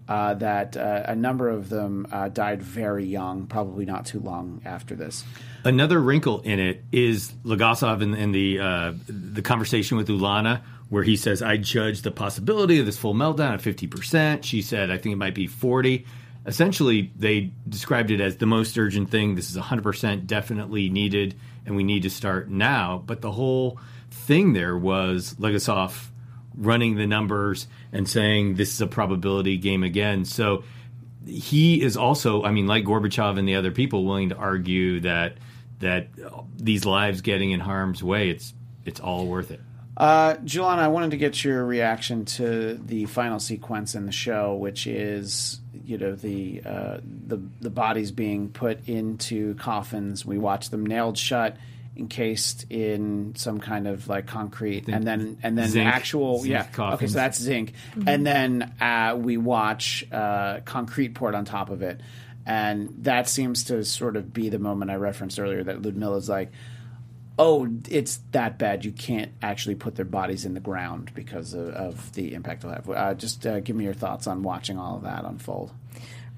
uh, 0.08 0.34
that 0.36 0.76
uh, 0.76 1.04
a 1.06 1.16
number 1.16 1.50
of 1.50 1.70
them 1.70 2.06
uh, 2.12 2.28
died 2.28 2.62
very 2.62 3.06
young, 3.06 3.48
probably 3.48 3.86
not 3.86 4.06
too 4.06 4.20
long 4.20 4.62
after 4.66 4.94
this. 4.94 5.24
Another 5.64 6.00
wrinkle 6.00 6.42
in 6.42 6.60
it 6.60 6.84
is 6.92 7.32
Legasov 7.46 8.02
in, 8.02 8.14
in 8.14 8.32
the 8.32 8.60
uh, 8.60 8.94
the 9.08 9.42
conversation 9.42 9.98
with 9.98 10.08
Ulana 10.10 10.62
where 10.92 11.04
he 11.04 11.16
says, 11.16 11.42
I 11.42 11.56
judge 11.56 12.02
the 12.02 12.12
possibility 12.12 12.78
of 12.78 12.86
this 12.86 12.98
full 12.98 13.14
meltdown 13.14 13.54
at 13.54 13.62
50%. 13.62 14.44
She 14.44 14.62
said, 14.62 14.92
I 14.92 14.98
think 14.98 15.14
it 15.14 15.16
might 15.16 15.34
be 15.34 15.48
40. 15.48 16.06
Essentially, 16.46 17.14
they 17.16 17.54
described 17.70 18.12
it 18.12 18.20
as 18.20 18.36
the 18.36 18.46
most 18.46 18.78
urgent 18.78 19.10
thing. 19.10 19.36
This 19.36 19.50
is 19.50 19.56
100% 19.56 20.28
definitely 20.28 20.90
needed, 20.90 21.36
and 21.66 21.78
we 21.78 21.86
need 21.86 22.04
to 22.04 22.10
start 22.10 22.50
now. 22.50 23.02
But 23.06 23.22
the 23.22 23.32
whole 23.32 23.80
thing 24.12 24.54
there 24.54 24.78
was 24.78 25.36
Legasov 25.36 26.10
running 26.56 26.96
the 26.96 27.08
numbers 27.08 27.68
and 27.92 28.08
saying 28.08 28.56
this 28.56 28.74
is 28.74 28.82
a 28.82 28.88
probability 28.88 29.58
game 29.58 29.84
again. 29.84 30.26
So 30.26 30.64
he 31.26 31.82
is 31.82 31.98
also, 31.98 32.44
I 32.44 32.52
mean, 32.52 32.68
like 32.68 32.84
Gorbachev 32.84 33.40
and 33.40 33.48
the 33.48 33.56
other 33.56 33.72
people, 33.72 34.06
willing 34.06 34.30
to 34.30 34.36
argue 34.36 35.00
that 35.02 35.38
that 35.80 36.10
these 36.58 36.86
lives 36.86 37.22
getting 37.22 37.52
in 37.52 37.60
harm's 37.60 38.04
way, 38.04 38.30
it's 38.30 38.54
it's 38.86 39.00
all 39.00 39.26
worth 39.28 39.52
it. 39.52 39.62
Uh, 39.98 40.36
I 40.58 40.88
wanted 40.88 41.12
to 41.12 41.18
get 41.18 41.44
your 41.44 41.66
reaction 41.66 42.26
to 42.26 42.76
the 42.76 43.06
final 43.06 43.40
sequence 43.40 43.94
in 43.94 44.06
the 44.06 44.12
show, 44.12 44.56
which 44.56 44.88
is 44.88 45.60
you 45.86 45.98
know 45.98 46.16
the 46.16 46.62
uh, 46.66 46.98
the 47.28 47.38
the 47.60 47.70
bodies 47.70 48.12
being 48.12 48.50
put 48.50 48.88
into 48.88 49.54
coffins. 49.56 50.26
We 50.26 50.38
watch 50.38 50.70
them 50.70 50.86
nailed 50.86 51.18
shut, 51.18 51.58
encased 51.96 52.66
in 52.72 53.34
some 53.36 53.60
kind 53.60 53.88
of 53.88 54.08
like 54.08 54.28
concrete, 54.28 54.88
and 54.88 55.06
then 55.06 55.38
and 55.44 55.58
then 55.58 55.70
zinc. 55.70 55.88
actual 55.88 56.40
Zinc 56.40 56.52
yeah. 56.78 56.94
Okay, 56.94 57.08
so 57.08 57.14
that's 57.14 57.40
zinc, 57.40 57.74
and 58.06 58.26
then 58.26 58.74
uh, 58.80 59.16
we 59.18 59.38
watch 59.38 60.06
uh, 60.12 60.60
concrete 60.66 61.16
poured 61.16 61.36
on 61.36 61.46
top 61.46 61.70
of 61.70 61.82
it, 61.82 62.02
and 62.46 62.94
that 63.04 63.28
seems 63.28 63.66
to 63.66 63.84
sort 63.84 64.16
of 64.16 64.34
be 64.34 64.50
the 64.50 64.60
moment 64.60 64.92
I 64.92 64.96
referenced 64.96 65.40
earlier 65.40 65.64
that 65.64 65.82
Ludmilla's 65.82 66.30
like 66.30 66.52
oh, 67.42 67.68
it's 67.90 68.20
that 68.32 68.60
bad. 68.60 68.86
You 68.86 68.92
can't 68.92 69.32
actually 69.42 69.76
put 69.76 69.96
their 69.96 70.06
bodies 70.06 70.46
in 70.46 70.54
the 70.54 70.60
ground 70.60 71.12
because 71.16 71.56
of, 71.56 71.70
of 71.70 72.14
the 72.14 72.36
impact 72.36 72.62
they'll 72.62 72.72
have. 72.72 72.90
Uh, 72.90 73.14
just 73.16 73.46
uh, 73.48 73.60
give 73.60 73.76
me 73.76 73.84
your 73.84 73.96
thoughts 73.96 74.28
on 74.28 74.44
watching 74.44 74.78
all 74.78 74.98
of 74.98 75.04
that 75.04 75.26
unfold. 75.26 75.72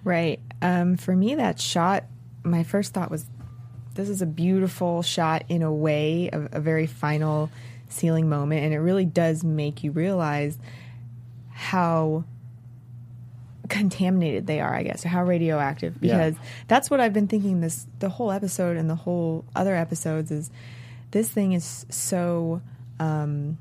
Right. 0.06 0.40
Um, 0.62 0.96
for 0.96 1.16
me, 1.16 1.36
that 1.36 1.60
shot, 1.60 2.06
my 2.44 2.64
first 2.64 2.94
thought 2.94 3.12
was 3.12 3.26
this 3.96 4.10
is 4.10 4.22
a 4.22 4.26
beautiful 4.26 5.02
shot 5.02 5.44
in 5.50 5.62
a 5.62 5.72
way, 5.74 6.30
a, 6.34 6.42
a 6.54 6.60
very 6.60 6.88
final 6.88 7.50
sealing 7.90 8.28
moment. 8.30 8.64
And 8.64 8.74
it 8.74 8.80
really 8.80 9.06
does 9.06 9.44
make 9.44 9.84
you 9.84 9.92
realize 9.92 10.58
how 11.52 12.24
contaminated 13.70 14.48
they 14.48 14.60
are, 14.60 14.74
I 14.74 14.84
guess, 14.84 15.06
or 15.06 15.10
how 15.10 15.24
radioactive. 15.24 15.96
Yeah. 16.02 16.30
Because 16.30 16.46
that's 16.68 16.90
what 16.90 17.00
I've 17.00 17.14
been 17.14 17.28
thinking 17.28 17.62
this 17.62 17.86
the 18.00 18.10
whole 18.10 18.32
episode 18.32 18.78
and 18.78 18.90
the 18.90 18.96
whole 18.96 19.46
other 19.56 19.76
episodes 19.76 20.32
is 20.32 20.50
this 21.12 21.30
thing 21.30 21.54
is 21.54 21.86
so 21.90 22.62
um 23.00 23.58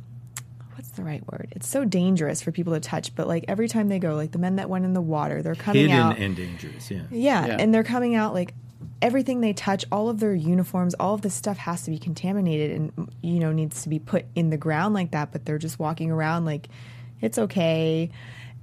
what's 0.74 0.91
the 0.91 1.03
right 1.03 1.22
word? 1.30 1.49
It's 1.53 1.68
so 1.68 1.85
dangerous 1.85 2.43
for 2.43 2.51
people 2.51 2.72
to 2.72 2.80
touch, 2.80 3.14
but 3.14 3.28
like 3.28 3.45
every 3.47 3.68
time 3.68 3.89
they 3.89 3.99
go, 3.99 4.14
like 4.16 4.33
the 4.33 4.39
men 4.39 4.57
that 4.57 4.68
went 4.68 4.85
in 4.85 4.95
the 4.95 5.01
water, 5.03 5.43
they're 5.43 5.55
coming 5.55 5.83
Hidden 5.83 5.97
out 5.97 6.18
and 6.18 6.35
dangerous, 6.35 6.91
yeah. 6.91 7.03
yeah, 7.11 7.47
Yeah. 7.47 7.57
and 7.61 7.72
they're 7.72 7.85
coming 7.85 8.14
out 8.14 8.33
like 8.35 8.55
everything 9.03 9.40
they 9.40 9.53
touch, 9.53 9.84
all 9.92 10.09
of 10.09 10.20
their 10.20 10.34
uniforms, 10.34 10.94
all 10.94 11.14
of 11.14 11.20
this 11.20 11.34
stuff 11.34 11.59
has 11.59 11.82
to 11.82 11.90
be 11.90 11.98
contaminated 11.98 12.70
and 12.70 13.12
you 13.20 13.40
know 13.40 13.53
needs 13.53 13.82
to 13.82 13.88
be 13.88 13.98
put 13.98 14.24
in 14.34 14.48
the 14.48 14.57
ground 14.57 14.94
like 14.94 15.11
that. 15.11 15.32
But 15.32 15.44
they're 15.44 15.59
just 15.59 15.78
walking 15.78 16.11
around 16.11 16.46
like 16.46 16.68
it's 17.20 17.36
okay. 17.36 18.11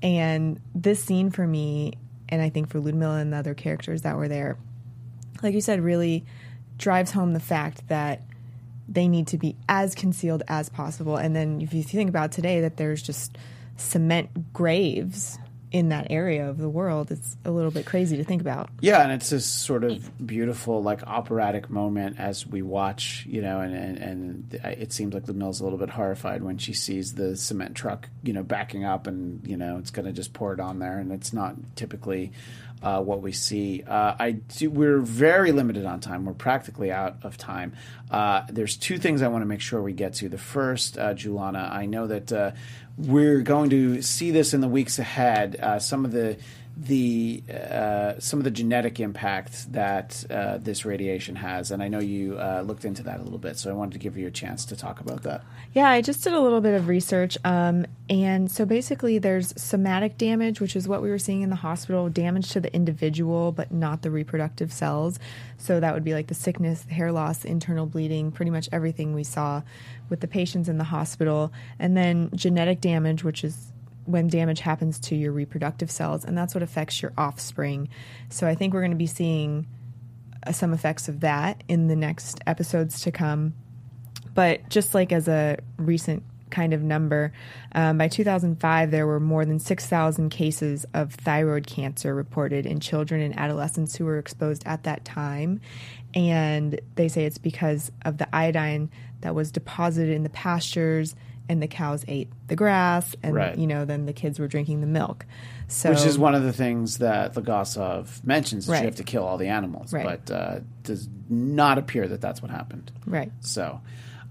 And 0.01 0.59
this 0.73 1.03
scene 1.03 1.29
for 1.29 1.45
me, 1.45 1.93
and 2.29 2.41
I 2.41 2.49
think 2.49 2.69
for 2.69 2.79
Ludmilla 2.79 3.17
and 3.17 3.33
the 3.33 3.37
other 3.37 3.53
characters 3.53 4.03
that 4.03 4.15
were 4.15 4.29
there, 4.29 4.57
like 5.43 5.53
you 5.53 5.61
said, 5.61 5.81
really 5.81 6.25
drives 6.77 7.11
home 7.11 7.33
the 7.33 7.39
fact 7.39 7.87
that 7.89 8.21
they 8.87 9.07
need 9.07 9.27
to 9.27 9.37
be 9.37 9.55
as 9.67 9.93
concealed 9.93 10.41
as 10.47 10.69
possible. 10.69 11.17
And 11.17 11.35
then 11.35 11.61
if 11.61 11.73
you 11.73 11.83
think 11.83 12.09
about 12.09 12.31
today 12.31 12.61
that 12.61 12.77
there's 12.77 13.03
just 13.03 13.37
cement 13.77 14.53
graves 14.53 15.37
in 15.72 15.89
that 15.89 16.07
area 16.09 16.49
of 16.49 16.57
the 16.57 16.70
world, 16.70 17.11
it's 17.11 17.38
a 17.45 17.51
little 17.51 17.72
bit 17.72 17.86
crazy 17.86 18.17
to 18.17 18.24
think 18.24 18.41
about. 18.41 18.70
Yeah, 18.82 19.01
and 19.01 19.11
it's 19.11 19.30
this 19.30 19.45
sort 19.45 19.84
of 19.84 20.26
beautiful, 20.26 20.82
like 20.82 21.03
operatic 21.03 21.70
moment 21.70 22.20
as 22.20 22.45
we 22.47 22.61
watch, 22.61 23.26
you 23.28 23.41
know, 23.41 23.59
and 23.61 23.76
and, 23.76 23.97
and 23.99 24.53
it 24.63 24.91
seems 24.91 25.13
like 25.13 25.26
Ludmilla's 25.26 25.59
a 25.59 25.63
little 25.63 25.80
bit 25.80 25.89
horrified 25.89 26.41
when 26.41 26.57
she 26.57 26.74
sees 26.74 27.13
the 27.13 27.36
cement 27.36 27.76
truck, 27.76 28.09
you 28.24 28.34
know, 28.34 28.43
backing 28.43 28.84
up, 28.84 29.07
and 29.07 29.45
you 29.47 29.57
know, 29.57 29.78
it's 29.78 29.91
going 29.91 30.05
to 30.05 30.11
just 30.11 30.34
pour 30.34 30.53
it 30.53 30.59
on 30.59 30.80
there, 30.80 30.97
and 30.97 31.11
it's 31.11 31.34
not 31.34 31.55
typically 31.76 32.32
uh, 32.82 33.01
what 33.01 33.22
we 33.22 33.32
see. 33.32 33.84
Uh, 33.84 34.15
I 34.17 34.32
do, 34.32 34.70
we're 34.70 34.99
very 34.99 35.51
limited 35.51 35.86
on 35.86 35.99
time. 35.99 36.26
We're 36.26 36.34
practically 36.34 36.91
out 36.91 37.17
of 37.24 37.38
time. 37.38 37.74
Uh, 38.09 38.43
there's 38.49 38.78
two 38.78 38.97
things 38.97 39.22
I 39.22 39.28
want 39.28 39.41
to 39.41 39.45
make 39.45 39.61
sure 39.61 39.82
we 39.82 39.93
get 39.93 40.13
to. 40.15 40.30
The 40.30 40.38
first, 40.38 40.97
uh, 40.97 41.13
Julana, 41.13 41.72
I 41.72 41.86
know 41.86 42.07
that 42.07 42.32
uh, 42.32 42.51
we're 43.00 43.41
going 43.41 43.70
to 43.70 44.02
see 44.02 44.32
this 44.32 44.54
in 44.54 44.60
the 44.60 44.68
weeks 44.68 45.00
ahead. 45.00 45.56
Uh, 45.56 45.80
some 45.80 46.04
of 46.04 46.12
the 46.12 46.38
the 46.82 47.43
uh, 47.49 48.13
some 48.19 48.39
of 48.39 48.45
the 48.45 48.51
genetic 48.51 49.01
impact 49.01 49.71
that 49.73 50.23
uh, 50.30 50.57
this 50.59 50.86
radiation 50.86 51.36
has, 51.36 51.71
and 51.71 51.84
I 51.84 51.89
know 51.89 51.99
you 51.99 52.38
uh, 52.39 52.63
looked 52.65 52.86
into 52.86 53.03
that 53.03 53.19
a 53.19 53.23
little 53.23 53.38
bit, 53.38 53.57
so 53.57 53.69
I 53.69 53.73
wanted 53.73 53.93
to 53.93 53.99
give 53.99 54.17
you 54.17 54.27
a 54.27 54.32
chance 54.32 54.63
to 54.65 54.77
talk 54.77 55.01
about 55.01 55.23
that. 55.23 55.43
Yeah, 55.73 55.89
I 55.89 56.01
just 56.01 56.23
did 56.23 56.32
a 56.32 56.39
little 56.39 56.61
bit 56.61 56.75
of 56.75 56.88
research. 56.88 57.38
Um, 57.43 57.86
and 58.09 58.49
so 58.49 58.65
basically, 58.65 59.17
there's 59.17 59.53
somatic 59.61 60.17
damage, 60.17 60.61
which 60.61 60.75
is 60.75 60.88
what 60.88 61.01
we 61.01 61.09
were 61.09 61.19
seeing 61.19 61.41
in 61.41 61.49
the 61.49 61.57
hospital 61.57 62.07
damage 62.09 62.49
to 62.51 62.61
the 62.61 62.73
individual, 62.73 63.51
but 63.51 63.71
not 63.73 64.01
the 64.01 64.09
reproductive 64.09 64.71
cells. 64.71 65.19
So 65.57 65.82
that 65.82 65.93
would 65.93 66.05
be 66.05 66.13
like 66.13 66.27
the 66.27 66.34
sickness, 66.34 66.84
the 66.84 66.93
hair 66.93 67.11
loss, 67.11 67.43
internal 67.43 67.88
bleeding, 67.88 68.32
pretty 68.32 68.51
much 68.51 68.69
everything 68.71 69.13
we 69.13 69.25
saw 69.25 69.63
with 70.09 70.21
the 70.21 70.27
patients 70.27 70.69
in 70.69 70.77
the 70.77 70.86
hospital. 70.86 71.51
And 71.77 71.97
then 71.97 72.30
genetic 72.34 72.80
damage, 72.80 73.23
which 73.23 73.43
is 73.43 73.73
when 74.10 74.28
damage 74.28 74.60
happens 74.60 74.99
to 74.99 75.16
your 75.16 75.32
reproductive 75.32 75.91
cells, 75.91 76.26
and 76.26 76.38
that's 76.38 76.53
what 76.53 76.64
affects 76.64 77.01
your 77.01 77.14
offspring. 77.18 77.89
So 78.30 78.47
I 78.47 78.55
think 78.55 78.74
we're 78.74 78.82
going 78.82 78.91
to 78.91 78.97
be 78.97 79.07
seeing 79.07 79.68
uh, 80.45 80.51
some 80.51 80.74
effects 80.74 81.07
of 81.07 81.20
that 81.20 81.64
in 81.68 81.88
the 81.88 81.95
next 81.95 82.39
episodes 82.47 83.01
to 83.01 83.12
come 83.12 83.53
but 84.34 84.70
just 84.70 84.93
like 84.93 85.12
as 85.12 85.28
a 85.28 85.57
recent 85.78 86.24
kind 86.49 86.74
of 86.74 86.82
number, 86.82 87.32
um, 87.76 87.97
by 87.97 88.07
2005, 88.07 88.89
there 88.89 89.05
were 89.05 89.20
more 89.20 89.45
than 89.45 89.60
6,000 89.60 90.30
cases 90.30 90.86
of 90.93 91.14
thyroid 91.14 91.68
cancer 91.68 92.16
reported 92.16 92.66
in 92.66 92.80
children 92.80 93.22
and 93.22 93.38
adolescents 93.38 93.95
who 93.95 94.05
were 94.05 94.18
exposed 94.18 94.64
at 94.66 94.84
that 94.84 95.05
time. 95.05 95.62
And 96.14 96.80
they 96.95 97.07
say 97.07 97.26
it's 97.26 97.38
because 97.38 97.91
of 98.05 98.18
the 98.18 98.34
iodine 98.34 98.89
that 99.22 99.36
was 99.36 99.51
deposited 99.51 100.16
in 100.16 100.24
the 100.24 100.30
pastures 100.30 101.16
and 101.50 101.62
the 101.62 101.68
cows 101.68 102.06
ate 102.08 102.30
the 102.47 102.56
grass 102.56 103.16
and 103.24 103.34
Right. 103.36 103.58
you 103.58 103.68
know 103.68 103.84
then 103.84 104.06
the 104.06 104.14
kids 104.14 104.39
were 104.39 104.47
drinking 104.47 104.80
the 104.82 104.88
milk 104.88 105.26
so 105.68 105.89
Which 105.89 106.06
is 106.06 106.18
one 106.18 106.34
of 106.36 106.43
the 106.43 106.54
things 106.54 106.97
that 107.00 107.34
Legasov 107.36 108.24
mentions 108.24 108.66
that 108.66 108.72
Right. 108.74 108.80
you 108.80 108.86
have 108.86 108.95
to 108.95 109.04
kill 109.04 109.24
all 109.24 109.38
the 109.38 109.50
animals, 109.50 109.91
Right. 109.93 110.04
but 110.26 110.34
uh, 110.34 110.60
does 110.84 111.08
not 111.30 111.78
appear 111.78 112.08
that 112.08 112.22
that's 112.22 112.41
what 112.41 112.50
happened. 112.50 112.91
right 113.06 113.32
So, 113.41 113.80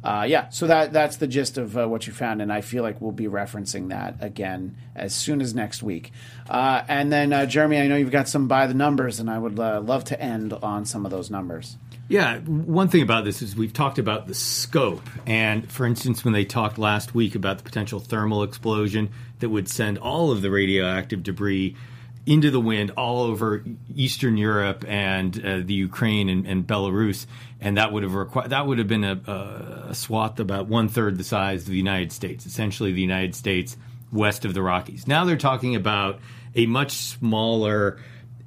uh, 0.02 0.26
yeah, 0.28 0.48
so 0.48 0.66
that 0.66 0.92
that's 0.92 1.16
the 1.18 1.26
gist 1.28 1.56
of 1.58 1.76
uh, 1.78 1.88
what 1.88 2.06
you 2.08 2.12
found, 2.12 2.40
and 2.42 2.52
I 2.52 2.60
feel 2.60 2.82
like 2.82 3.00
we'll 3.00 3.12
be 3.12 3.26
referencing 3.26 3.88
that 3.90 4.16
again 4.20 4.76
as 4.96 5.12
soon 5.14 5.40
as 5.40 5.54
next 5.54 5.80
week. 5.82 6.10
Uh, 6.50 6.82
and 6.88 7.12
then, 7.12 7.32
uh, 7.32 7.46
Jeremy, 7.46 7.78
I 7.80 7.86
know 7.86 7.96
you've 7.96 8.10
got 8.10 8.28
some 8.28 8.48
by 8.48 8.66
the 8.66 8.74
numbers, 8.74 9.20
and 9.20 9.30
I 9.30 9.38
would 9.38 9.58
uh, 9.60 9.80
love 9.80 10.02
to 10.04 10.20
end 10.20 10.52
on 10.52 10.86
some 10.86 11.04
of 11.04 11.10
those 11.12 11.30
numbers. 11.30 11.76
Yeah, 12.08 12.38
one 12.38 12.88
thing 12.88 13.02
about 13.02 13.24
this 13.26 13.42
is 13.42 13.54
we've 13.54 13.72
talked 13.72 13.98
about 13.98 14.26
the 14.26 14.34
scope. 14.34 15.02
And 15.26 15.70
for 15.70 15.84
instance, 15.84 16.24
when 16.24 16.32
they 16.32 16.46
talked 16.46 16.78
last 16.78 17.14
week 17.14 17.34
about 17.34 17.58
the 17.58 17.64
potential 17.64 18.00
thermal 18.00 18.42
explosion 18.42 19.10
that 19.40 19.50
would 19.50 19.68
send 19.68 19.98
all 19.98 20.30
of 20.30 20.40
the 20.40 20.50
radioactive 20.50 21.22
debris 21.22 21.76
into 22.24 22.50
the 22.50 22.60
wind 22.60 22.90
all 22.92 23.22
over 23.22 23.64
Eastern 23.94 24.36
Europe 24.36 24.84
and 24.86 25.44
uh, 25.44 25.60
the 25.64 25.74
Ukraine 25.74 26.28
and, 26.28 26.46
and 26.46 26.66
Belarus, 26.66 27.26
and 27.60 27.78
that 27.78 27.90
would 27.92 28.02
have 28.02 28.14
required 28.14 28.50
that 28.50 28.66
would 28.66 28.78
have 28.78 28.88
been 28.88 29.04
a, 29.04 29.86
a 29.88 29.94
swath 29.94 30.38
about 30.38 30.66
one 30.66 30.88
third 30.88 31.16
the 31.16 31.24
size 31.24 31.62
of 31.62 31.68
the 31.68 31.76
United 31.76 32.12
States, 32.12 32.44
essentially 32.44 32.92
the 32.92 33.00
United 33.00 33.34
States 33.34 33.78
west 34.12 34.44
of 34.44 34.52
the 34.52 34.62
Rockies. 34.62 35.06
Now 35.06 35.24
they're 35.24 35.36
talking 35.38 35.74
about 35.74 36.20
a 36.54 36.66
much 36.66 36.92
smaller 36.92 37.98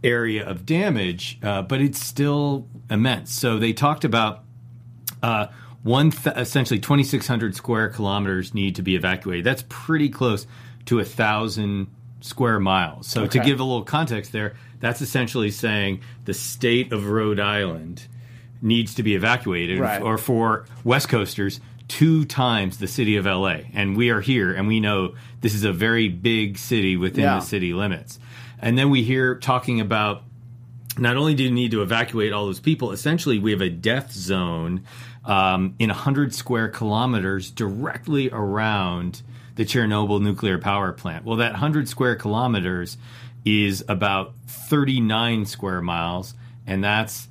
area 0.04 0.46
of 0.48 0.66
damage, 0.66 1.38
uh, 1.44 1.62
but 1.62 1.82
it's 1.82 2.04
still 2.04 2.68
immense. 2.90 3.32
So 3.32 3.60
they 3.60 3.74
talked 3.74 4.04
about 4.04 4.44
uh, 5.22 5.48
one 5.84 6.12
th- 6.12 6.36
essentially 6.38 6.80
2,600 6.80 7.56
square 7.56 7.90
kilometers 7.90 8.54
need 8.54 8.76
to 8.76 8.82
be 8.82 8.96
evacuated. 8.96 9.46
That's 9.46 9.64
pretty 9.70 10.10
close 10.10 10.48
to 10.86 11.00
a 11.00 11.06
thousand 11.06 11.88
square 12.22 12.60
miles. 12.60 13.08
So 13.08 13.26
to 13.28 13.40
give 13.40 13.60
a 13.60 13.64
little 13.64 13.84
context 13.84 14.32
there, 14.32 14.56
that's 14.80 15.02
essentially 15.02 15.52
saying 15.52 16.02
the 16.26 16.34
state 16.34 16.92
of 16.92 17.08
Rhode 17.08 17.40
Island 17.40 18.08
needs 18.62 18.94
to 18.96 19.04
be 19.04 19.16
evacuated, 19.16 19.80
Right. 19.80 20.02
or 20.02 20.18
for 20.18 20.66
West 20.84 21.10
Coasters, 21.10 21.60
two 21.88 22.26
times 22.26 22.78
the 22.78 22.88
city 22.88 23.16
of 23.18 23.26
LA. 23.26 23.62
And 23.74 23.98
we 23.98 24.10
are 24.12 24.22
here, 24.22 24.54
and 24.54 24.68
we 24.68 24.80
know 24.80 25.16
this 25.42 25.54
is 25.56 25.64
a 25.64 25.74
very 25.74 26.10
big 26.10 26.58
city 26.58 26.96
within 26.96 27.24
Yeah. 27.24 27.40
the 27.40 27.46
city 27.46 27.74
limits. 27.74 28.20
And 28.62 28.78
then 28.78 28.90
we 28.90 29.04
hear 29.04 29.36
talking 29.36 29.82
about 29.82 30.24
not 30.98 31.18
only 31.18 31.34
do 31.34 31.44
you 31.44 31.52
need 31.52 31.72
to 31.72 31.82
evacuate 31.82 32.34
all 32.34 32.46
those 32.46 32.60
people, 32.60 32.92
essentially 32.92 33.40
we 33.40 33.52
have 33.52 33.62
a 33.62 33.70
death 33.70 34.12
zone 34.12 34.84
um, 35.26 35.76
in 35.80 35.90
100 35.90 36.34
square 36.34 36.68
kilometers 36.70 37.50
directly 37.50 38.30
around 38.32 39.22
the 39.56 39.66
Chernobyl 39.66 40.22
nuclear 40.22 40.58
power 40.58 40.92
plant. 40.92 41.26
Well, 41.26 41.38
that 41.38 41.54
100 41.54 41.88
square 41.88 42.16
kilometers 42.16 42.98
is 43.46 43.84
about 43.88 44.34
39 44.48 45.46
square 45.46 45.82
miles, 45.82 46.34
and 46.68 46.84
that's 46.84 47.28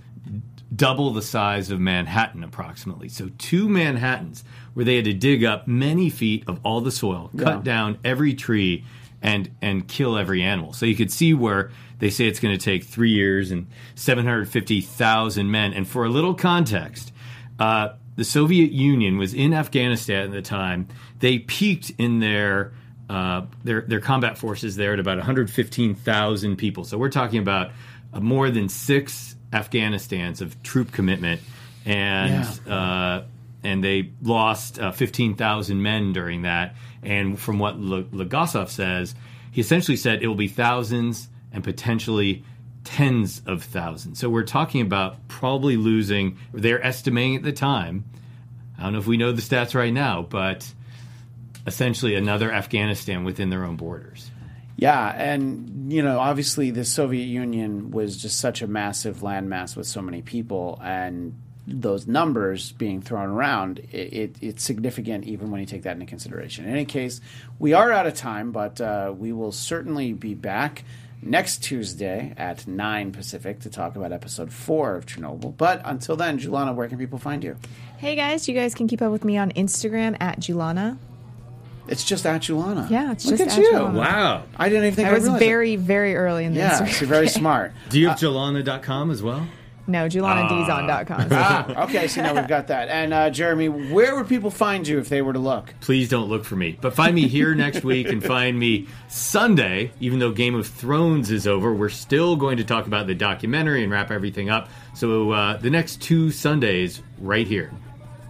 double 0.74 1.12
the 1.12 1.22
size 1.22 1.70
of 1.70 1.80
Manhattan 1.80 2.44
approximately. 2.44 3.08
So 3.08 3.30
two 3.38 3.68
Manhattans 3.68 4.44
where 4.74 4.84
they 4.84 4.96
had 4.96 5.04
to 5.06 5.12
dig 5.12 5.44
up 5.44 5.66
many 5.66 6.10
feet 6.10 6.44
of 6.46 6.60
all 6.62 6.80
the 6.80 6.92
soil, 6.92 7.30
cut 7.36 7.64
down 7.64 7.98
every 8.04 8.34
tree 8.34 8.84
and 9.22 9.50
and 9.60 9.86
kill 9.86 10.16
every 10.16 10.42
animal. 10.42 10.72
So 10.72 10.86
you 10.86 10.96
could 10.96 11.12
see 11.12 11.34
where 11.34 11.70
they 11.98 12.10
say 12.10 12.26
it's 12.26 12.40
going 12.40 12.56
to 12.56 12.64
take 12.64 12.84
3 12.84 13.10
years 13.10 13.50
and 13.50 13.66
750,000 13.94 15.50
men 15.50 15.72
and 15.72 15.86
for 15.86 16.04
a 16.04 16.08
little 16.08 16.34
context, 16.34 17.12
uh, 17.58 17.90
the 18.16 18.24
Soviet 18.24 18.72
Union 18.72 19.18
was 19.18 19.34
in 19.34 19.54
Afghanistan 19.54 20.24
at 20.24 20.32
the 20.32 20.42
time. 20.42 20.88
They 21.20 21.38
peaked 21.38 21.92
in 21.98 22.20
their 22.20 22.72
uh, 23.08 23.46
their 23.64 23.80
their 23.82 24.00
combat 24.00 24.38
forces 24.38 24.76
there 24.76 24.92
at 24.92 25.00
about 25.00 25.16
115,000 25.16 26.56
people. 26.56 26.84
So 26.84 26.96
we're 26.96 27.08
talking 27.08 27.38
about 27.38 27.72
uh, 28.12 28.20
more 28.20 28.50
than 28.50 28.68
six 28.68 29.36
Afghanistans 29.52 30.40
of 30.40 30.62
troop 30.62 30.92
commitment, 30.92 31.40
and 31.84 32.46
uh, 32.68 33.22
and 33.64 33.82
they 33.82 34.12
lost 34.22 34.78
uh, 34.78 34.92
15,000 34.92 35.82
men 35.82 36.12
during 36.12 36.42
that. 36.42 36.76
And 37.02 37.38
from 37.38 37.58
what 37.58 37.74
L- 37.74 38.04
Legasov 38.04 38.68
says, 38.68 39.14
he 39.50 39.60
essentially 39.60 39.96
said 39.96 40.22
it 40.22 40.26
will 40.26 40.34
be 40.34 40.48
thousands 40.48 41.28
and 41.52 41.64
potentially 41.64 42.44
tens 42.84 43.42
of 43.46 43.62
thousands. 43.62 44.18
So 44.18 44.28
we're 44.28 44.44
talking 44.44 44.80
about 44.80 45.28
probably 45.28 45.76
losing. 45.76 46.38
They're 46.52 46.84
estimating 46.84 47.36
at 47.36 47.42
the 47.42 47.52
time. 47.52 48.04
I 48.78 48.84
don't 48.84 48.92
know 48.94 48.98
if 48.98 49.06
we 49.06 49.16
know 49.16 49.32
the 49.32 49.42
stats 49.42 49.74
right 49.74 49.92
now, 49.92 50.22
but 50.22 50.72
essentially 51.66 52.14
another 52.14 52.50
Afghanistan 52.50 53.24
within 53.24 53.50
their 53.50 53.64
own 53.64 53.76
borders. 53.76 54.30
Yeah, 54.76 55.10
and 55.14 55.92
you 55.92 56.02
know, 56.02 56.18
obviously, 56.18 56.70
the 56.70 56.86
Soviet 56.86 57.26
Union 57.26 57.90
was 57.90 58.16
just 58.16 58.38
such 58.38 58.62
a 58.62 58.66
massive 58.66 59.18
landmass 59.18 59.76
with 59.76 59.86
so 59.86 60.00
many 60.00 60.22
people, 60.22 60.80
and 60.82 61.38
those 61.72 62.06
numbers 62.06 62.72
being 62.72 63.00
thrown 63.00 63.28
around, 63.30 63.78
it, 63.90 64.12
it, 64.12 64.36
it's 64.40 64.62
significant 64.64 65.24
even 65.24 65.50
when 65.50 65.60
you 65.60 65.66
take 65.66 65.82
that 65.82 65.92
into 65.94 66.06
consideration. 66.06 66.64
In 66.64 66.70
any 66.72 66.84
case, 66.84 67.20
we 67.58 67.72
are 67.72 67.92
out 67.92 68.06
of 68.06 68.14
time, 68.14 68.52
but 68.52 68.80
uh, 68.80 69.12
we 69.16 69.32
will 69.32 69.52
certainly 69.52 70.12
be 70.12 70.34
back 70.34 70.84
next 71.22 71.62
Tuesday 71.62 72.32
at 72.36 72.66
9 72.66 73.12
Pacific 73.12 73.60
to 73.60 73.70
talk 73.70 73.94
about 73.96 74.10
episode 74.12 74.52
4 74.52 74.96
of 74.96 75.06
Chernobyl. 75.06 75.54
But 75.56 75.82
until 75.84 76.16
then, 76.16 76.38
Julana, 76.38 76.74
where 76.74 76.88
can 76.88 76.98
people 76.98 77.18
find 77.18 77.44
you? 77.44 77.56
Hey 77.98 78.16
guys, 78.16 78.48
you 78.48 78.54
guys 78.54 78.74
can 78.74 78.88
keep 78.88 79.02
up 79.02 79.12
with 79.12 79.24
me 79.24 79.36
on 79.36 79.50
Instagram 79.52 80.16
at 80.20 80.40
Julana. 80.40 80.96
It's 81.88 82.04
just 82.04 82.24
at 82.24 82.40
Julana. 82.42 82.88
Yeah, 82.88 83.12
it's 83.12 83.26
Look 83.26 83.38
just 83.38 83.58
at 83.58 83.58
at 83.58 83.64
you. 83.64 83.72
Julana. 83.78 83.94
Wow. 83.94 84.42
I 84.56 84.68
didn't 84.68 84.84
even 84.84 84.94
think 84.96 85.08
I, 85.08 85.10
I 85.10 85.14
was 85.14 85.24
realized 85.24 85.44
very, 85.44 85.76
very 85.76 86.14
early 86.14 86.44
in 86.44 86.52
It. 86.52 86.54
the 86.54 86.60
Yeah, 86.60 86.80
Instagram. 86.80 87.00
you're 87.00 87.08
very 87.08 87.28
smart. 87.40 87.72
Do 87.90 87.98
you 87.98 88.08
have 88.08 88.18
Julana.com 88.18 89.10
as 89.10 89.22
well? 89.22 89.46
No, 89.86 90.06
JulanaDzon.com. 90.06 91.28
ah, 91.32 91.84
okay, 91.84 92.06
so 92.06 92.22
now 92.22 92.34
we've 92.34 92.48
got 92.48 92.68
that. 92.68 92.88
And 92.88 93.12
uh, 93.12 93.30
Jeremy, 93.30 93.68
where 93.68 94.16
would 94.16 94.28
people 94.28 94.50
find 94.50 94.86
you 94.86 94.98
if 94.98 95.08
they 95.08 95.22
were 95.22 95.32
to 95.32 95.38
look? 95.38 95.74
Please 95.80 96.08
don't 96.08 96.28
look 96.28 96.44
for 96.44 96.56
me. 96.56 96.78
But 96.80 96.94
find 96.94 97.14
me 97.14 97.28
here 97.28 97.54
next 97.56 97.82
week 97.84 98.08
and 98.08 98.22
find 98.22 98.58
me 98.58 98.86
Sunday, 99.08 99.92
even 100.00 100.18
though 100.18 100.32
Game 100.32 100.54
of 100.54 100.66
Thrones 100.66 101.30
is 101.30 101.46
over. 101.46 101.72
We're 101.74 101.88
still 101.88 102.36
going 102.36 102.58
to 102.58 102.64
talk 102.64 102.86
about 102.86 103.06
the 103.06 103.14
documentary 103.14 103.82
and 103.82 103.90
wrap 103.90 104.10
everything 104.10 104.50
up. 104.50 104.68
So 104.94 105.32
uh, 105.32 105.56
the 105.56 105.70
next 105.70 106.02
two 106.02 106.30
Sundays, 106.30 107.02
right 107.18 107.46
here. 107.46 107.72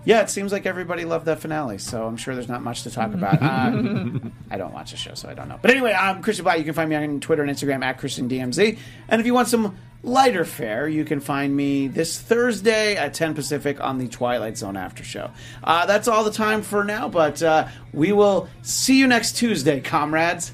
Yeah, 0.05 0.23
it 0.23 0.31
seems 0.31 0.51
like 0.51 0.65
everybody 0.65 1.05
loved 1.05 1.27
that 1.27 1.41
finale, 1.41 1.79
so 1.79 2.07
I'm 2.07 2.17
sure 2.17 2.35
there's 2.35 2.49
not 2.49 2.63
much 2.63 2.85
to 2.85 2.91
talk 2.91 3.13
about. 3.15 3.41
Uh, 3.51 4.31
I 4.51 4.57
don't 4.59 4.73
watch 4.73 4.91
the 4.93 4.97
show, 4.97 5.15
so 5.15 5.29
I 5.29 5.35
don't 5.35 5.49
know. 5.49 5.59
But 5.61 5.71
anyway, 5.71 5.93
I'm 5.93 6.23
Christian 6.23 6.45
Blatt. 6.45 6.59
You 6.59 6.65
can 6.65 6.75
find 6.75 6.89
me 6.89 6.97
on 6.97 7.21
Twitter 7.21 7.43
and 7.43 7.51
Instagram 7.51 7.83
at 7.85 7.99
ChristianDMZ. 7.99 8.79
And 9.09 9.21
if 9.21 9.27
you 9.27 9.35
want 9.35 9.49
some 9.49 9.77
lighter 10.03 10.45
fare, 10.45 10.89
you 10.89 11.05
can 11.05 11.21
find 11.21 11.55
me 11.55 11.89
this 11.89 12.21
Thursday 12.21 12.97
at 12.97 13.15
10 13.15 13.35
Pacific 13.35 13.81
on 13.81 13.99
the 13.99 14.09
Twilight 14.09 14.57
Zone 14.57 14.77
After 14.77 15.05
Show. 15.05 15.31
Uh, 15.63 15.87
that's 15.87 16.09
all 16.09 16.25
the 16.25 16.33
time 16.33 16.63
for 16.63 16.85
now, 16.85 17.09
but 17.09 17.43
uh, 17.43 17.69
we 17.93 18.13
will 18.13 18.49
see 18.63 18.99
you 18.99 19.07
next 19.07 19.37
Tuesday, 19.37 19.81
comrades. 19.81 20.53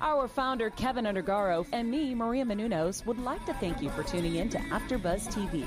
Our 0.00 0.28
founder, 0.28 0.70
Keven 0.70 1.06
Undergaro, 1.06 1.66
and 1.72 1.90
me, 1.90 2.14
Maria 2.14 2.44
Menounos, 2.44 3.04
would 3.04 3.18
like 3.18 3.44
to 3.46 3.54
thank 3.54 3.82
you 3.82 3.90
for 3.90 4.02
tuning 4.04 4.36
in 4.36 4.48
to 4.50 4.58
AfterBuzz 4.58 5.28
TV. 5.32 5.66